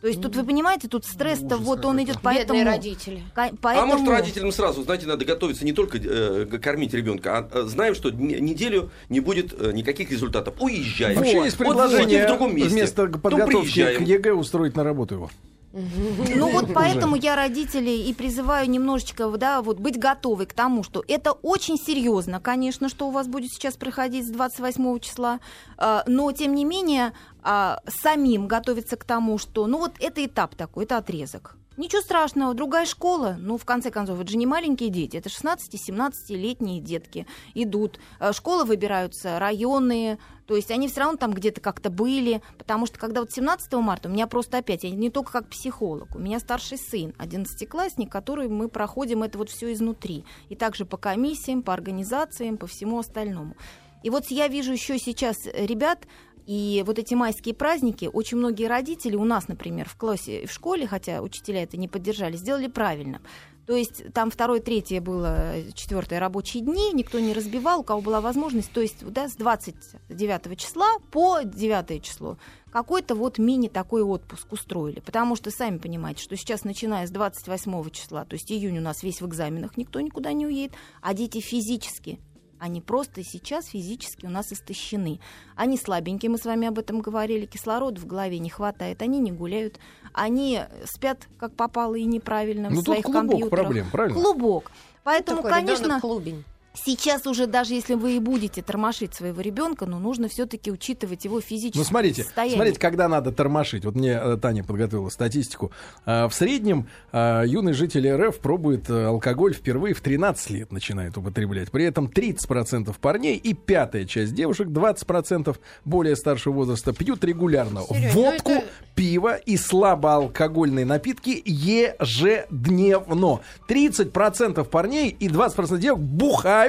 То 0.00 0.08
есть 0.08 0.22
тут 0.22 0.34
вы 0.34 0.44
понимаете, 0.44 0.88
тут 0.88 1.04
стресс-то 1.04 1.56
Ужас 1.56 1.60
вот 1.60 1.84
он 1.84 2.02
идет, 2.02 2.18
поэтому. 2.22 2.58
Бедные 2.58 2.76
родители. 2.76 3.22
А 3.34 3.50
поэтому- 3.60 3.86
может 3.92 4.08
родителям 4.08 4.50
сразу, 4.50 4.82
знаете, 4.82 5.06
надо 5.06 5.26
готовиться 5.26 5.64
не 5.64 5.72
только 5.72 5.98
э, 5.98 6.46
кормить 6.46 6.94
ребенка, 6.94 7.38
а 7.38 7.48
э, 7.52 7.62
знаем, 7.64 7.94
что 7.94 8.10
неделю 8.10 8.90
не 9.10 9.20
будет 9.20 9.52
э, 9.58 9.72
никаких 9.72 10.10
результатов. 10.10 10.54
Уезжаем. 10.58 11.18
Вообще 11.18 11.44
есть 11.44 11.58
Вот 11.58 11.68
предложение 11.68 12.24
в 12.24 12.28
другом 12.28 12.56
месте. 12.56 12.70
вместо 12.70 13.06
подготовки 13.08 13.96
к. 13.96 14.00
ЕГЭ 14.00 14.32
устроить 14.32 14.74
на 14.74 14.84
работу 14.84 15.16
его. 15.16 15.30
Ну 15.72 16.50
вот 16.50 16.66
поэтому 16.74 17.16
я 17.16 17.36
родителей 17.36 18.08
и 18.08 18.14
призываю 18.14 18.68
немножечко, 18.68 19.28
да, 19.36 19.62
вот 19.62 19.78
быть 19.78 19.98
готовы 19.98 20.46
к 20.46 20.52
тому, 20.52 20.82
что 20.82 21.04
это 21.06 21.32
очень 21.32 21.76
серьезно, 21.76 22.40
конечно, 22.40 22.88
что 22.88 23.08
у 23.08 23.10
вас 23.10 23.28
будет 23.28 23.50
сейчас 23.52 23.76
проходить 23.76 24.26
с 24.26 24.30
28 24.30 24.98
числа, 24.98 25.40
а, 25.76 26.02
но 26.06 26.32
тем 26.32 26.54
не 26.54 26.64
менее 26.64 27.12
а, 27.42 27.80
самим 27.88 28.48
готовиться 28.48 28.96
к 28.96 29.04
тому, 29.04 29.38
что, 29.38 29.66
ну 29.66 29.78
вот 29.78 29.92
это 30.00 30.24
этап 30.24 30.54
такой, 30.56 30.84
это 30.84 30.96
отрезок. 30.98 31.56
Ничего 31.76 32.02
страшного, 32.02 32.52
другая 32.52 32.84
школа, 32.84 33.36
ну, 33.38 33.56
в 33.56 33.64
конце 33.64 33.90
концов, 33.90 34.20
это 34.20 34.30
же 34.30 34.36
не 34.36 34.46
маленькие 34.46 34.90
дети, 34.90 35.16
это 35.16 35.28
16-17-летние 35.28 36.80
детки 36.80 37.26
идут. 37.54 38.00
Э, 38.18 38.32
Школы 38.32 38.64
выбираются 38.64 39.38
районные, 39.38 40.18
то 40.46 40.56
есть 40.56 40.72
они 40.72 40.88
все 40.88 41.00
равно 41.00 41.16
там 41.16 41.32
где-то 41.32 41.60
как-то 41.60 41.88
были, 41.88 42.42
потому 42.58 42.86
что 42.86 42.98
когда 42.98 43.20
вот 43.20 43.30
17 43.30 43.72
марта 43.74 44.08
у 44.08 44.12
меня 44.12 44.26
просто 44.26 44.58
опять, 44.58 44.82
я 44.82 44.90
не 44.90 45.10
только 45.10 45.30
как 45.30 45.48
психолог, 45.48 46.16
у 46.16 46.18
меня 46.18 46.40
старший 46.40 46.76
сын, 46.76 47.14
11-классник, 47.18 48.10
который 48.10 48.48
мы 48.48 48.68
проходим 48.68 49.22
это 49.22 49.38
вот 49.38 49.48
все 49.48 49.72
изнутри. 49.72 50.24
И 50.48 50.56
также 50.56 50.84
по 50.84 50.96
комиссиям, 50.96 51.62
по 51.62 51.72
организациям, 51.72 52.58
по 52.58 52.66
всему 52.66 52.98
остальному. 52.98 53.56
И 54.02 54.10
вот 54.10 54.26
я 54.30 54.48
вижу 54.48 54.72
еще 54.72 54.98
сейчас 54.98 55.36
ребят, 55.46 56.06
и 56.46 56.82
вот 56.86 56.98
эти 56.98 57.14
майские 57.14 57.54
праздники, 57.54 58.08
очень 58.12 58.38
многие 58.38 58.66
родители 58.66 59.16
у 59.16 59.24
нас, 59.24 59.48
например, 59.48 59.88
в 59.88 59.96
классе, 59.96 60.46
в 60.46 60.52
школе, 60.52 60.86
хотя 60.86 61.22
учителя 61.22 61.62
это 61.62 61.76
не 61.76 61.88
поддержали, 61.88 62.36
сделали 62.36 62.66
правильно. 62.66 63.20
То 63.66 63.76
есть 63.76 64.12
там 64.12 64.32
второе, 64.32 64.58
третье 64.58 65.00
было, 65.00 65.54
четвертое 65.74 66.18
рабочие 66.18 66.62
дни, 66.62 66.92
никто 66.92 67.20
не 67.20 67.32
разбивал, 67.32 67.80
у 67.80 67.84
кого 67.84 68.00
была 68.00 68.20
возможность, 68.20 68.72
то 68.72 68.80
есть 68.80 69.06
да, 69.06 69.28
с 69.28 69.36
29 69.36 70.58
числа 70.58 70.98
по 71.12 71.42
9 71.42 72.02
число 72.02 72.36
какой-то 72.72 73.14
вот 73.14 73.38
мини 73.38 73.68
такой 73.68 74.02
отпуск 74.02 74.52
устроили. 74.52 75.00
Потому 75.00 75.36
что, 75.36 75.50
сами 75.50 75.78
понимаете, 75.78 76.22
что 76.22 76.36
сейчас, 76.36 76.64
начиная 76.64 77.06
с 77.06 77.10
28 77.10 77.90
числа, 77.90 78.24
то 78.24 78.34
есть 78.34 78.50
июнь 78.50 78.78
у 78.78 78.82
нас 78.82 79.02
весь 79.02 79.20
в 79.20 79.26
экзаменах, 79.26 79.76
никто 79.76 80.00
никуда 80.00 80.32
не 80.32 80.46
уедет, 80.46 80.74
а 81.00 81.14
дети 81.14 81.40
физически 81.40 82.18
они 82.60 82.80
просто 82.80 83.24
сейчас 83.24 83.66
физически 83.66 84.26
у 84.26 84.30
нас 84.30 84.52
истощены. 84.52 85.18
Они 85.56 85.76
слабенькие, 85.76 86.30
мы 86.30 86.38
с 86.38 86.44
вами 86.44 86.68
об 86.68 86.78
этом 86.78 87.00
говорили, 87.00 87.46
кислорода 87.46 88.00
в 88.00 88.06
голове 88.06 88.38
не 88.38 88.50
хватает, 88.50 89.02
они 89.02 89.18
не 89.18 89.32
гуляют, 89.32 89.80
они 90.12 90.60
спят 90.84 91.26
как 91.38 91.54
попало 91.54 91.94
и 91.94 92.04
неправильно 92.04 92.68
Ну, 92.68 92.76
в 92.76 92.78
тут 92.78 92.84
своих 92.86 93.04
клубок 93.04 93.30
компьютерах. 93.30 93.50
проблем, 93.64 93.86
правильно? 93.90 94.20
Клубок. 94.20 94.70
Поэтому, 95.02 95.38
Такой 95.42 95.50
конечно, 95.52 96.00
клубень. 96.00 96.44
Сейчас 96.72 97.26
уже 97.26 97.48
даже 97.48 97.74
если 97.74 97.94
вы 97.94 98.14
и 98.16 98.18
будете 98.20 98.62
тормошить 98.62 99.12
своего 99.12 99.40
ребенка, 99.40 99.86
но 99.86 99.98
нужно 99.98 100.28
все-таки 100.28 100.70
учитывать 100.70 101.24
его 101.24 101.40
физическое 101.40 101.78
Ну, 101.80 101.84
смотрите, 101.84 102.22
состояние. 102.22 102.56
смотрите, 102.56 102.78
когда 102.78 103.08
надо 103.08 103.32
тормошить. 103.32 103.84
Вот 103.84 103.96
мне 103.96 104.12
э, 104.12 104.36
Таня 104.40 104.62
подготовила 104.62 105.08
статистику. 105.08 105.72
А, 106.06 106.28
В 106.28 106.34
среднем 106.34 106.86
а, 107.10 107.42
юный 107.42 107.72
житель 107.72 108.08
РФ 108.08 108.38
пробует 108.38 108.88
э, 108.88 109.04
алкоголь 109.06 109.52
впервые 109.52 109.94
в 109.94 110.00
13 110.00 110.50
лет 110.50 110.70
начинает 110.70 111.18
употреблять. 111.18 111.72
При 111.72 111.84
этом 111.84 112.06
30% 112.06 112.94
парней 113.00 113.36
и 113.36 113.52
пятая 113.52 114.04
часть 114.04 114.34
девушек, 114.34 114.68
20% 114.68 115.56
более 115.84 116.14
старшего 116.14 116.52
возраста, 116.54 116.92
пьют 116.92 117.24
регулярно 117.24 117.80
Серёж, 117.82 118.14
ну 118.14 118.22
водку, 118.22 118.50
это- 118.52 118.64
пиво 118.94 119.34
и 119.34 119.56
слабоалкогольные 119.56 120.84
напитки 120.86 121.42
ежедневно. 121.44 123.40
30% 123.68 124.68
парней 124.68 125.08
и 125.18 125.28
20% 125.28 125.78
девушек 125.78 126.04
бухают 126.04 126.59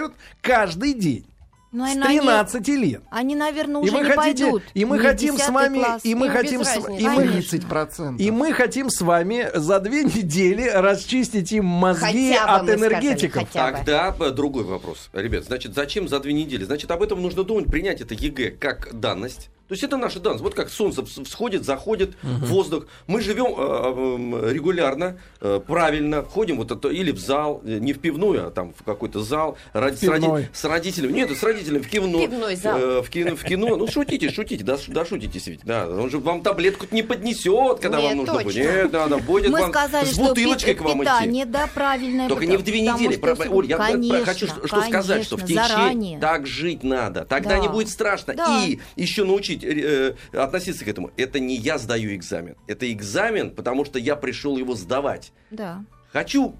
каждый 0.42 0.94
день. 0.94 1.26
Ну, 1.74 1.86
С 1.86 1.96
и 1.96 2.00
они- 2.02 2.20
13 2.20 2.76
лет. 2.76 3.02
Они, 3.12 3.34
наверное, 3.34 3.82
И 3.82 3.86
уже 3.86 3.94
вы 3.94 4.00
не 4.00 4.10
хотите, 4.12 4.44
пойдут. 4.44 4.64
и 4.74 4.84
мы 4.84 5.00
хотим 5.00 5.36
с 5.36 5.38
10 5.38 5.50
вами, 5.54 5.78
класс. 5.80 6.02
и 6.04 6.16
мы 6.16 6.26
Им 6.26 6.32
хотим, 6.34 6.64
с, 6.66 6.76
и 6.76 6.80
мы, 7.08 7.16
Конечно. 7.16 7.58
30%. 7.60 8.20
и 8.20 8.30
мы 8.32 8.52
хотим 8.52 8.90
с 8.90 9.00
вами 9.00 9.48
за 9.54 9.80
две 9.80 10.04
недели 10.04 10.68
расчистить 10.68 11.54
им 11.54 11.64
мозги 11.66 12.34
Хотя 12.34 12.46
бы 12.46 12.52
от 12.52 12.62
мы 12.64 12.68
сказали, 12.78 12.94
энергетиков. 12.94 13.44
бы. 13.44 13.50
Тогда 13.54 14.16
э, 14.20 14.30
другой 14.32 14.66
вопрос. 14.66 15.10
Ребят, 15.14 15.46
значит, 15.46 15.74
зачем 15.74 16.10
за 16.10 16.20
две 16.20 16.34
недели? 16.34 16.66
Значит, 16.66 16.92
об 16.92 17.04
этом 17.04 17.22
нужно 17.22 17.46
думать, 17.46 17.68
принять 17.68 18.02
это 18.02 18.16
ЕГЭ 18.16 18.52
как 18.52 18.90
данность. 18.92 19.50
То 19.72 19.74
есть 19.76 19.86
это 19.86 19.96
наша 19.96 20.20
данность. 20.20 20.44
Вот 20.44 20.54
как 20.54 20.70
солнце 20.70 21.02
вс- 21.02 21.24
всходит, 21.24 21.64
заходит, 21.64 22.18
воздух. 22.24 22.88
Мы 23.08 23.22
живем 23.22 23.54
э, 23.58 24.48
э, 24.50 24.54
регулярно, 24.54 25.18
э, 25.40 25.62
правильно, 25.66 26.24
ходим 26.26 26.58
вот 26.58 26.72
это, 26.72 26.90
или 26.90 27.12
в 27.14 27.20
зал, 27.20 27.62
не 27.64 27.94
в 27.94 28.00
пивную, 28.00 28.48
а 28.48 28.52
там 28.52 28.74
в 28.78 28.84
какой-то 28.84 29.22
зал, 29.24 29.58
ради- 29.72 29.96
с, 29.96 30.04
роди- 30.04 30.48
с 30.52 30.66
родителями. 30.66 31.14
Нет, 31.14 31.32
с 31.32 31.42
родителями 31.42 31.82
в 31.84 31.90
кино. 31.90 32.20
Пивной 32.20 32.58
зал. 32.58 32.78
э, 32.78 33.02
в, 33.02 33.10
кино, 33.10 33.38
в 33.38 33.44
кино. 33.46 33.78
Ну, 33.78 33.88
шутите, 33.88 34.30
шутите, 34.30 34.62
да, 34.66 34.78
ш- 34.78 34.92
да 34.92 35.06
шутитесь 35.06 35.48
ведь. 35.48 35.62
Да, 35.64 35.88
он 35.88 36.10
же 36.10 36.18
вам 36.20 36.42
таблетку 36.44 36.86
не 36.92 37.02
поднесет, 37.02 37.80
когда 37.80 38.00
Нет, 38.02 38.08
вам 38.10 38.18
нужно 38.18 38.34
будет. 38.34 38.46
точно. 38.48 38.60
Нет, 38.60 38.92
надо, 38.92 39.18
будет 39.20 39.52
Мы 39.52 39.62
вам 39.62 39.72
сказали, 39.72 40.06
с 40.06 40.12
что 40.16 40.24
бутылочкой 40.26 40.74
пи- 40.74 40.80
к 40.80 40.84
вам 40.84 41.00
питание, 41.00 41.44
идти. 41.46 41.52
да, 41.54 41.70
правильное. 41.74 42.28
Только 42.28 42.46
не 42.46 42.58
в 42.58 42.64
две 42.64 42.82
недели. 42.82 43.14
что 43.14 43.22
Про- 43.38 43.50
Оль, 43.50 43.68
я 43.68 43.78
конечно, 43.78 44.26
хочу 44.26 44.48
что, 44.48 44.68
что 44.68 44.82
сказать, 44.82 45.24
что 45.24 45.38
в 45.38 45.46
конечно, 45.46 45.64
течение 45.64 45.78
заранее. 45.78 46.20
так 46.20 46.46
жить 46.46 46.84
надо. 46.84 47.24
Тогда 47.24 47.52
Да. 47.52 47.60
не 47.60 47.70
будет 47.70 47.88
страшно. 47.88 48.34
Да. 48.34 48.66
И 48.66 48.80
еще 48.98 49.24
научить 49.24 49.61
э, 49.64 50.14
относиться 50.34 50.86
к 50.86 50.88
этому. 50.88 51.12
Это 51.18 51.40
не 51.40 51.56
я 51.56 51.78
сдаю 51.78 52.14
экзамен. 52.16 52.56
Это 52.68 52.92
экзамен, 52.92 53.52
потому 53.52 53.86
что 53.86 54.00
я 54.00 54.16
пришел 54.16 54.58
его 54.58 54.76
сдавать. 54.76 55.32
Да. 55.50 55.84
Хочу, 56.12 56.56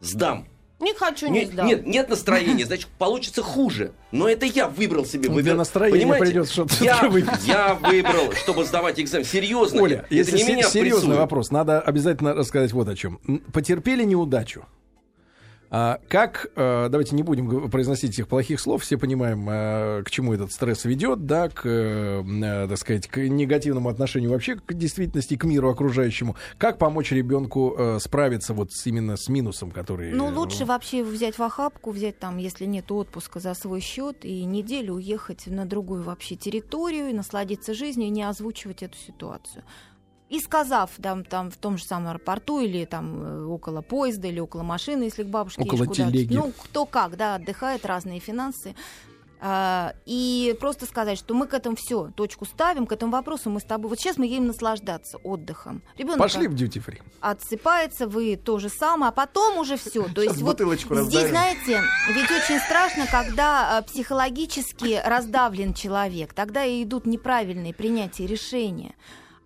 сдам. 0.00 0.46
Не 0.80 0.94
хочу, 0.94 1.28
не 1.28 1.40
Нет, 1.42 1.52
сдам. 1.52 1.66
нет, 1.68 1.86
нет 1.86 2.08
настроения, 2.08 2.66
значит, 2.66 2.88
получится 2.98 3.40
хуже. 3.40 3.92
Но 4.10 4.28
это 4.28 4.46
я 4.46 4.66
выбрал 4.66 5.06
себе. 5.06 5.28
Ну, 5.28 5.36
выбер- 5.36 5.44
для 5.44 5.54
настроения 5.54 6.00
Понимаете? 6.00 6.26
придется 6.26 6.52
что-то 6.52 6.74
я, 6.84 7.00
я 7.46 7.74
выбрал, 7.74 8.32
чтобы 8.32 8.64
сдавать 8.64 8.98
экзамен. 8.98 9.24
Серьезно. 9.24 9.80
Оля, 9.80 9.98
это 9.98 10.14
если 10.14 10.38
не 10.38 10.42
меня 10.44 10.62
серьезный 10.64 10.98
прессуют. 11.02 11.18
вопрос, 11.20 11.50
надо 11.52 11.80
обязательно 11.80 12.34
рассказать 12.34 12.72
вот 12.72 12.88
о 12.88 12.96
чем. 12.96 13.18
Потерпели 13.52 14.02
неудачу. 14.02 14.66
А 15.74 16.00
как, 16.06 16.50
э, 16.54 16.88
давайте 16.90 17.16
не 17.16 17.22
будем 17.22 17.70
произносить 17.70 18.10
этих 18.10 18.28
плохих 18.28 18.60
слов, 18.60 18.82
все 18.82 18.98
понимаем, 18.98 19.48
э, 19.48 20.02
к 20.04 20.10
чему 20.10 20.34
этот 20.34 20.52
стресс 20.52 20.84
ведет, 20.84 21.24
да, 21.24 21.48
к, 21.48 21.62
э, 21.64 22.66
так 22.68 22.76
сказать, 22.76 23.08
к 23.08 23.16
негативному 23.16 23.88
отношению 23.88 24.32
вообще 24.32 24.56
к 24.56 24.74
действительности, 24.74 25.38
к 25.38 25.44
миру 25.44 25.70
окружающему. 25.70 26.36
Как 26.58 26.76
помочь 26.76 27.10
ребенку 27.10 27.74
э, 27.78 27.98
справиться 28.00 28.52
вот 28.52 28.70
с- 28.70 28.86
именно 28.86 29.16
с 29.16 29.30
минусом, 29.30 29.70
который... 29.70 30.12
Ну, 30.12 30.28
лучше 30.28 30.66
вообще 30.66 31.02
взять 31.02 31.38
в 31.38 31.42
охапку, 31.42 31.90
взять 31.90 32.18
там, 32.18 32.36
если 32.36 32.66
нет 32.66 32.92
отпуска 32.92 33.40
за 33.40 33.54
свой 33.54 33.80
счет, 33.80 34.26
и 34.26 34.44
неделю 34.44 34.96
уехать 34.96 35.46
на 35.46 35.64
другую 35.64 36.02
вообще 36.02 36.36
территорию, 36.36 37.08
и 37.08 37.14
насладиться 37.14 37.72
жизнью, 37.72 38.08
и 38.08 38.10
не 38.10 38.24
озвучивать 38.24 38.82
эту 38.82 38.98
ситуацию. 38.98 39.64
И 40.32 40.40
сказав 40.40 40.90
там, 41.02 41.24
там 41.24 41.50
в 41.50 41.58
том 41.58 41.76
же 41.76 41.84
самом 41.84 42.08
аэропорту 42.08 42.60
или 42.60 42.86
там 42.86 43.22
э, 43.22 43.44
около 43.44 43.82
поезда 43.82 44.28
или 44.28 44.40
около 44.40 44.62
машины, 44.62 45.02
если 45.02 45.24
к 45.24 45.26
бабушке 45.26 45.62
Около 45.62 45.86
телеги. 45.86 46.34
Ну, 46.34 46.52
кто 46.58 46.86
как, 46.86 47.18
да, 47.18 47.34
отдыхает, 47.34 47.84
разные 47.84 48.18
финансы. 48.18 48.74
А, 49.44 49.92
и 50.06 50.56
просто 50.58 50.86
сказать, 50.86 51.18
что 51.18 51.34
мы 51.34 51.46
к 51.46 51.52
этому 51.52 51.76
все, 51.76 52.10
точку 52.16 52.46
ставим, 52.46 52.86
к 52.86 52.92
этому 52.92 53.12
вопросу 53.12 53.50
мы 53.50 53.60
с 53.60 53.64
тобой. 53.64 53.90
Вот 53.90 53.98
сейчас 53.98 54.16
мы 54.16 54.24
едем 54.24 54.46
наслаждаться 54.46 55.18
отдыхом. 55.18 55.82
Ребенок 55.98 56.18
Пошли 56.18 56.48
в 56.48 56.54
duty 56.54 56.82
free. 56.82 57.02
отсыпается, 57.20 58.06
вы 58.06 58.36
то 58.36 58.58
же 58.58 58.70
самое, 58.70 59.10
а 59.10 59.12
потом 59.12 59.58
уже 59.58 59.76
все. 59.76 60.08
То 60.14 60.22
есть 60.22 60.40
вот 60.40 60.60
здесь, 60.60 61.28
знаете, 61.28 61.82
ведь 62.08 62.30
очень 62.30 62.58
страшно, 62.60 63.06
когда 63.06 63.80
э, 63.80 63.82
психологически 63.82 65.02
раздавлен 65.04 65.74
человек, 65.74 66.32
тогда 66.32 66.64
и 66.64 66.84
идут 66.84 67.04
неправильные 67.04 67.74
принятия 67.74 68.26
решения. 68.26 68.94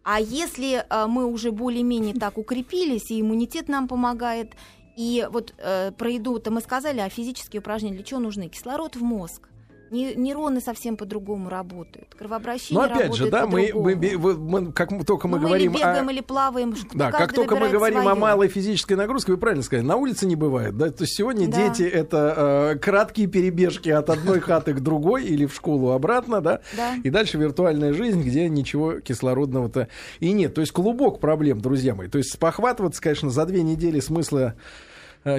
А 0.08 0.20
если 0.20 0.86
э, 0.88 1.06
мы 1.08 1.26
уже 1.26 1.50
более-менее 1.50 2.14
так 2.14 2.38
укрепились, 2.38 3.10
и 3.10 3.20
иммунитет 3.20 3.68
нам 3.68 3.88
помогает, 3.88 4.52
и 4.96 5.26
вот 5.32 5.52
э, 5.58 5.90
про 5.90 6.10
еду-то 6.10 6.52
мы 6.52 6.60
сказали, 6.60 7.00
а 7.00 7.08
физические 7.08 7.58
упражнения 7.58 7.96
для 7.96 8.04
чего 8.04 8.20
нужны? 8.20 8.48
Кислород 8.48 8.94
в 8.94 9.02
мозг. 9.02 9.48
Не- 9.90 10.14
нейроны 10.14 10.60
совсем 10.60 10.96
по-другому 10.96 11.48
работают. 11.48 12.14
Кровообращение 12.18 12.86
Но 12.88 12.92
опять 12.94 13.14
же, 13.14 13.30
да, 13.30 13.46
мы, 13.46 13.70
мы, 13.74 13.94
вы- 14.16 14.36
мы- 14.36 14.72
как 14.72 14.90
мы- 14.90 15.04
только 15.04 15.28
мы 15.28 15.38
Ну, 15.38 15.46
говорим 15.46 15.72
о... 15.72 15.78
бегаем, 15.78 16.10
или 16.10 16.20
плаваем. 16.20 16.74
Да, 16.94 17.12
как 17.12 17.32
только 17.32 17.56
мы 17.56 17.68
говорим 17.68 18.00
о 18.00 18.02
своё. 18.02 18.16
малой 18.16 18.48
физической 18.48 18.94
нагрузке, 18.94 19.32
вы 19.32 19.38
правильно 19.38 19.62
сказали, 19.62 19.86
на 19.86 19.96
улице 19.96 20.26
не 20.26 20.34
бывает. 20.36 20.76
Да? 20.76 20.90
То 20.90 21.04
есть 21.04 21.14
сегодня 21.16 21.46
Да. 21.48 21.56
дети 21.68 21.82
это 21.82 22.72
э, 22.74 22.78
краткие 22.78 23.26
перебежки 23.28 23.88
от 23.88 24.10
одной 24.10 24.40
хаты 24.40 24.74
к 24.74 24.80
другой 24.80 25.24
или 25.24 25.46
в 25.46 25.54
школу 25.54 25.90
обратно, 25.92 26.40
да? 26.40 26.60
Да. 26.76 26.94
И 27.04 27.10
дальше 27.10 27.38
виртуальная 27.38 27.92
жизнь, 27.92 28.22
где 28.22 28.48
ничего 28.48 29.00
кислородного-то 29.00 29.88
и 30.20 30.32
нет. 30.32 30.54
То 30.54 30.60
есть 30.62 30.72
клубок 30.72 31.20
проблем, 31.20 31.60
друзья 31.60 31.94
мои. 31.94 32.08
То 32.08 32.18
есть 32.18 32.32
спохватываться, 32.32 33.00
конечно, 33.00 33.30
за 33.30 33.46
две 33.46 33.62
недели 33.62 34.00
смысла 34.00 34.54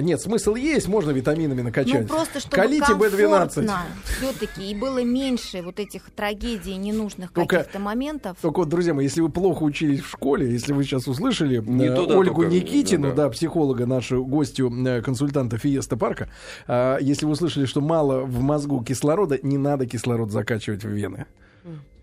нет, 0.00 0.20
смысл 0.20 0.54
есть, 0.54 0.88
можно 0.88 1.10
витаминами 1.10 1.62
накачать. 1.62 2.02
Ну, 2.02 2.08
просто 2.08 2.40
чтобы 2.40 2.56
Колите 2.56 2.92
B12. 2.92 3.68
все-таки 4.04 4.70
и 4.70 4.74
было 4.74 5.02
меньше 5.02 5.62
вот 5.62 5.80
этих 5.80 6.10
трагедий, 6.10 6.76
ненужных 6.76 7.32
каких-то 7.32 7.78
моментов. 7.78 8.36
Только 8.40 8.58
вот, 8.58 8.68
друзья 8.68 8.94
мои, 8.94 9.04
если 9.04 9.20
вы 9.20 9.30
плохо 9.30 9.62
учились 9.62 10.00
в 10.00 10.10
школе, 10.10 10.50
если 10.50 10.72
вы 10.72 10.84
сейчас 10.84 11.08
услышали 11.08 11.58
Не 11.58 11.86
э, 11.86 11.94
туда 11.96 12.16
Ольгу 12.16 12.42
только, 12.42 12.54
Никитину, 12.54 13.08
да, 13.08 13.14
да, 13.14 13.22
да. 13.24 13.30
психолога, 13.30 13.86
нашу 13.86 14.24
гостью, 14.24 14.70
э, 14.86 15.02
консультанта 15.02 15.58
Фиеста 15.58 15.96
Парка, 15.96 16.28
э, 16.66 16.98
если 17.00 17.26
вы 17.26 17.32
услышали, 17.32 17.66
что 17.66 17.80
мало 17.80 18.20
в 18.20 18.40
мозгу 18.40 18.82
кислорода, 18.84 19.38
не 19.42 19.58
надо 19.58 19.86
кислород 19.86 20.30
закачивать 20.30 20.84
в 20.84 20.88
вены. 20.88 21.26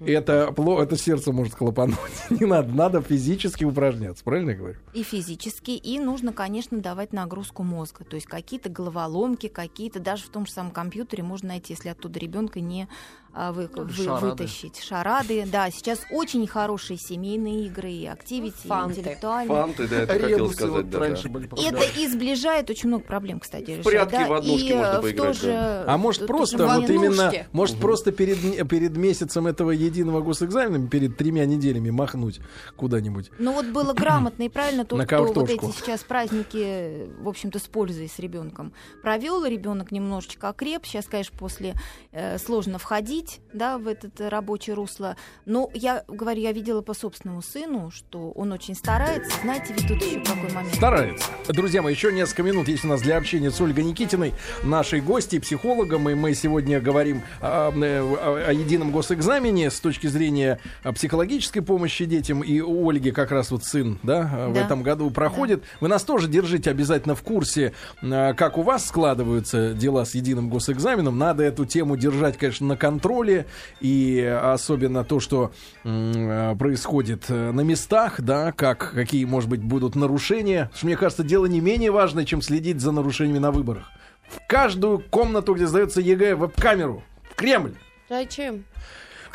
Это, 0.06 0.54
это 0.82 0.98
сердце 0.98 1.32
может 1.32 1.54
хлопануть. 1.56 1.98
Не 2.30 2.46
надо, 2.46 2.70
надо 2.74 3.02
физически 3.02 3.64
упражняться, 3.64 4.24
правильно 4.24 4.52
я 4.52 4.58
говорю? 4.58 4.78
И 4.94 5.04
физически, 5.04 5.72
и 5.72 6.00
нужно, 6.00 6.34
конечно, 6.34 6.80
давать 6.80 7.14
нагрузку 7.14 7.64
мозга. 7.64 8.04
То 8.04 8.16
есть 8.16 8.28
какие-то 8.28 8.70
головоломки, 8.70 9.48
какие-то, 9.48 10.00
даже 10.00 10.24
в 10.24 10.30
том 10.30 10.46
же 10.46 10.52
самом 10.52 10.72
компьютере 10.72 11.24
можно 11.24 11.50
найти, 11.50 11.74
если 11.74 11.90
оттуда 11.90 12.20
ребенка 12.20 12.60
не 12.60 12.88
а, 13.38 13.52
вы- 13.52 13.70
вы- 13.76 13.92
шарады. 13.92 14.28
вытащить. 14.28 14.80
Шарады, 14.82 15.46
да. 15.46 15.70
Сейчас 15.70 16.00
очень 16.10 16.48
хорошие 16.48 16.98
семейные 16.98 17.66
игры, 17.66 17.92
и 17.92 18.06
активити, 18.06 18.66
Фанты. 18.66 19.02
интеллектуальные. 19.02 19.50
Фанты, 19.50 19.88
да, 19.90 19.96
это 20.04 20.14
хотел 20.14 20.38
Ребусы 20.38 20.54
сказать. 20.54 20.74
вот 20.74 20.90
да, 20.90 21.00
раньше 21.00 21.24
да. 21.24 21.30
были. 21.30 21.68
Это 21.68 22.00
и 22.00 22.08
сближает 22.08 22.70
очень 22.70 22.88
много 22.88 23.04
проблем, 23.04 23.42
кстати. 23.42 23.72
решает, 23.72 23.84
прятки 23.84 24.16
да. 24.16 24.28
в 24.28 24.34
однушке 24.34 24.68
и, 24.70 24.74
можно 24.74 24.92
э, 24.94 25.00
в 25.00 25.02
поиграть, 25.02 25.38
же- 25.38 25.84
А 25.86 25.98
может 25.98 26.22
то- 26.22 26.28
просто 26.28 26.66
вот 26.66 26.90
именно, 26.90 27.34
может 27.52 27.78
просто 27.78 28.14
перед, 28.14 28.70
перед 28.70 28.96
месяцем 28.96 29.48
этого 29.48 29.72
единого 29.96 30.22
госэкзамена, 30.22 30.88
перед 30.88 31.18
тремя 31.18 31.46
неделями 31.46 31.90
махнуть 31.90 32.40
куда-нибудь. 32.76 33.32
Ну 33.40 33.54
вот 33.54 33.68
было 33.68 33.94
грамотно 33.94 34.44
и 34.44 34.50
правильно 34.50 34.86
то, 34.86 35.02
что 35.02 35.24
вот 35.24 35.50
эти 35.50 35.66
сейчас 35.72 36.04
праздники, 36.04 37.08
в 37.20 37.28
общем-то, 37.28 37.60
с 37.60 37.64
пользой 37.64 38.10
с 38.10 38.20
ребенком 38.20 38.74
провел, 39.02 39.46
ребенок 39.46 39.92
немножечко 39.92 40.50
окреп. 40.50 40.86
Сейчас, 40.86 41.06
конечно, 41.06 41.38
после 41.38 41.74
э, 42.12 42.38
сложно 42.38 42.78
входить, 42.78 43.40
да, 43.54 43.78
в 43.78 43.88
этот 43.88 44.20
рабочее 44.22 44.76
русло. 44.76 45.16
Но 45.46 45.70
я 45.74 46.04
говорю, 46.08 46.42
я 46.42 46.52
видела 46.52 46.82
по 46.82 46.94
собственному 46.94 47.42
сыну, 47.42 47.92
что 47.92 48.32
он 48.32 48.52
очень 48.52 48.76
старается. 48.76 49.32
Знаете, 49.42 49.74
ведь 49.78 49.88
тут 49.88 50.02
еще 50.02 50.20
какой 50.20 50.52
момент. 50.54 50.76
Старается. 50.76 51.28
Друзья 51.50 51.82
мои, 51.82 51.94
еще 51.94 52.12
несколько 52.12 52.44
минут 52.44 52.68
есть 52.68 52.84
у 52.86 52.88
нас 52.88 53.02
для 53.02 53.18
общения 53.18 53.52
с 53.52 53.60
Ольгой 53.62 53.84
Никитиной, 53.84 54.34
нашей 54.64 55.02
гостьей, 55.02 55.40
психологом. 55.40 56.10
И 56.10 56.14
мы 56.16 56.34
сегодня 56.34 56.80
говорим 56.82 57.22
о, 57.42 57.72
э, 57.72 58.02
о- 58.02 58.50
о 58.50 58.54
едином 58.54 58.92
госэкзамене. 58.92 59.72
С 59.76 59.80
точки 59.80 60.08
зрения 60.08 60.60
а, 60.84 60.92
психологической 60.94 61.62
помощи 61.62 62.06
детям. 62.06 62.42
И 62.42 62.62
у 62.62 62.90
Ольги 62.90 63.12
как 63.12 63.32
раз 63.32 63.52
вот 63.52 63.64
сын, 63.64 64.00
да, 64.04 64.30
а, 64.34 64.50
в 64.50 64.54
Да. 64.54 64.62
этом 64.62 64.84
году 64.84 65.10
проходит. 65.12 65.64
Вы 65.82 65.88
нас 65.88 66.04
тоже 66.04 66.28
держите 66.28 66.72
обязательно 66.72 67.16
в 67.16 67.22
курсе, 67.24 67.74
а, 68.02 68.34
как 68.34 68.58
у 68.58 68.62
вас 68.62 68.86
складываются 68.86 69.74
дела 69.74 70.06
с 70.06 70.16
единым 70.16 70.50
госэкзаменом. 70.50 71.18
Надо 71.18 71.44
эту 71.44 71.66
тему 71.66 71.98
держать, 71.98 72.38
конечно, 72.38 72.68
на 72.68 72.78
контроле. 72.78 73.46
И 73.82 74.20
особенно 74.22 75.04
то, 75.04 75.20
что 75.20 75.52
происходит 75.84 77.26
э, 77.30 77.52
на 77.52 77.62
местах, 77.62 78.22
да, 78.22 78.52
как, 78.52 78.92
какие, 78.94 79.26
может 79.26 79.50
быть, 79.50 79.62
будут 79.62 79.96
нарушения. 79.96 80.64
Потому 80.66 80.78
что, 80.78 80.86
мне 80.88 80.98
кажется, 80.98 81.24
дело 81.24 81.46
не 81.46 81.60
менее 81.60 81.92
важное, 81.92 82.26
чем 82.26 82.42
следить 82.42 82.80
за 82.80 82.92
нарушениями 82.92 83.40
на 83.40 83.52
выборах. 83.52 83.90
В 84.28 84.46
каждую 84.48 85.00
комнату, 85.00 85.54
где 85.54 85.68
сдается 85.68 86.02
ЕГЭ, 86.02 86.36
веб-камеру. 86.36 87.04
В 87.32 87.36
Кремль. 87.36 87.74
Зачем? 88.10 88.64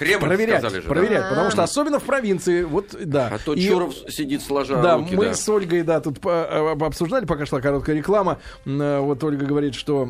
Кремль, 0.01 0.25
проверять, 0.27 0.61
сказали 0.61 0.81
же, 0.81 0.89
да? 0.89 0.95
проверять, 0.95 1.25
А. 1.27 1.29
потому 1.29 1.51
что 1.51 1.63
особенно 1.63 1.99
в 2.01 2.05
провинции, 2.05 2.63
вот, 2.63 2.97
да. 3.05 3.29
А 3.33 3.39
то 3.39 3.53
И- 3.55 3.61
Чуров 3.61 3.95
сидит 4.09 4.43
сложа 4.43 4.81
да, 4.83 4.97
руки, 4.97 5.15
мы 5.15 5.27
да. 5.27 5.35
с 5.35 5.49
Ольгой, 5.49 5.83
да, 5.83 6.01
тут 6.01 6.25
об- 6.25 6.83
обсуждали, 6.83 7.27
пока 7.27 7.45
шла 7.45 7.61
короткая 7.61 7.97
реклама. 7.97 8.39
Вот 8.65 9.23
Ольга 9.23 9.45
говорит, 9.45 9.75
что 9.75 10.09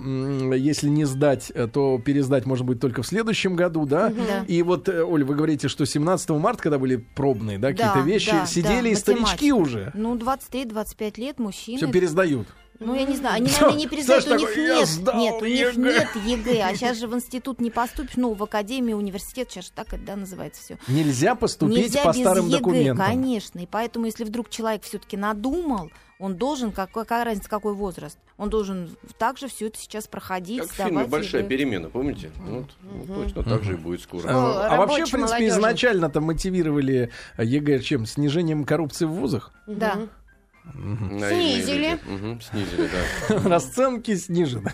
если 0.54 0.88
не 0.88 1.04
сдать, 1.04 1.50
э, 1.54 1.66
то 1.66 1.98
пересдать 1.98 2.46
может 2.46 2.64
быть 2.64 2.78
только 2.80 3.02
в 3.02 3.06
следующем 3.06 3.56
году, 3.56 3.84
да? 3.84 4.10
Да. 4.10 4.44
И 4.46 4.62
вот, 4.62 4.88
э, 4.88 5.02
Оль, 5.02 5.24
вы 5.24 5.34
говорите, 5.34 5.66
что 5.68 5.84
17 5.84 6.38
марта, 6.38 6.62
когда 6.62 6.78
были 6.78 6.96
пробные, 6.96 7.58
да, 7.58 7.68
Да, 7.72 7.74
какие-то 7.74 8.00
вещи, 8.08 8.30
да, 8.30 8.46
сидели 8.46 8.82
да, 8.82 8.88
и 8.90 8.94
старички 8.94 9.52
уже. 9.52 9.90
Ну, 9.94 10.14
23-25 10.16 11.18
лет, 11.18 11.38
мужчины. 11.38 11.78
Все 11.78 11.90
пересдают. 11.90 12.46
Ну, 12.80 12.94
я 12.94 13.04
не 13.04 13.14
знаю, 13.14 13.36
они, 13.36 13.50
наверное, 13.50 13.76
не 13.96 14.02
Саша 14.02 14.34
у 14.34 14.38
них 14.38 14.48
такой, 14.48 14.66
«Я 14.66 14.74
нет, 14.76 14.88
сдал 14.88 15.16
нет, 15.16 15.42
у 15.42 15.44
них 15.44 15.72
ЕГЭ». 15.74 15.92
нет 15.92 16.08
ЕГЭ, 16.24 16.62
а 16.62 16.74
сейчас 16.74 16.98
же 16.98 17.08
в 17.08 17.14
институт 17.14 17.60
не 17.60 17.70
поступишь, 17.70 18.16
ну, 18.16 18.32
в 18.32 18.42
академию, 18.42 18.96
университет, 18.96 19.50
сейчас 19.50 19.66
же 19.66 19.72
так 19.72 19.88
это, 19.92 20.02
да, 20.02 20.16
называется 20.16 20.62
все. 20.62 20.78
Нельзя 20.88 21.34
поступить 21.34 21.76
Нельзя 21.76 22.02
по 22.02 22.08
без 22.12 22.20
старым 22.20 22.46
ЕГЭ, 22.46 22.56
документам. 22.58 23.06
конечно, 23.06 23.58
и 23.58 23.66
поэтому, 23.66 24.06
если 24.06 24.24
вдруг 24.24 24.48
человек 24.48 24.82
все-таки 24.82 25.18
надумал, 25.18 25.90
он 26.18 26.36
должен, 26.36 26.70
как, 26.72 26.90
какая 26.90 27.24
разница, 27.24 27.48
какой 27.48 27.74
возраст, 27.74 28.18
он 28.36 28.48
должен 28.50 28.96
также 29.18 29.48
все 29.48 29.66
это 29.68 29.78
сейчас 29.78 30.06
проходить, 30.06 30.60
Как 30.60 30.70
в 30.70 30.74
фильме 30.74 31.04
«Большая 31.04 31.42
ЕГЭ. 31.42 31.48
перемена», 31.50 31.88
помните? 31.90 32.30
Вот, 32.38 32.66
вот 33.06 33.24
точно 33.24 33.42
так 33.42 33.62
же 33.62 33.72
и 33.74 33.76
будет 33.76 34.00
скоро. 34.02 34.30
Ну, 34.30 34.38
А 34.38 34.76
вообще, 34.76 35.04
в 35.04 35.10
принципе, 35.10 35.48
изначально-то 35.48 36.20
мотивировали 36.20 37.10
ЕГЭ 37.38 37.80
чем? 37.80 38.06
Снижением 38.06 38.64
коррупции 38.64 39.04
в 39.04 39.10
вузах? 39.12 39.52
Да. 39.66 39.94
Наивные 39.94 40.08
Снизили. 40.74 41.98
снизили, 42.50 42.88
да. 43.28 43.38
Расценки 43.48 44.16
снижены. 44.16 44.72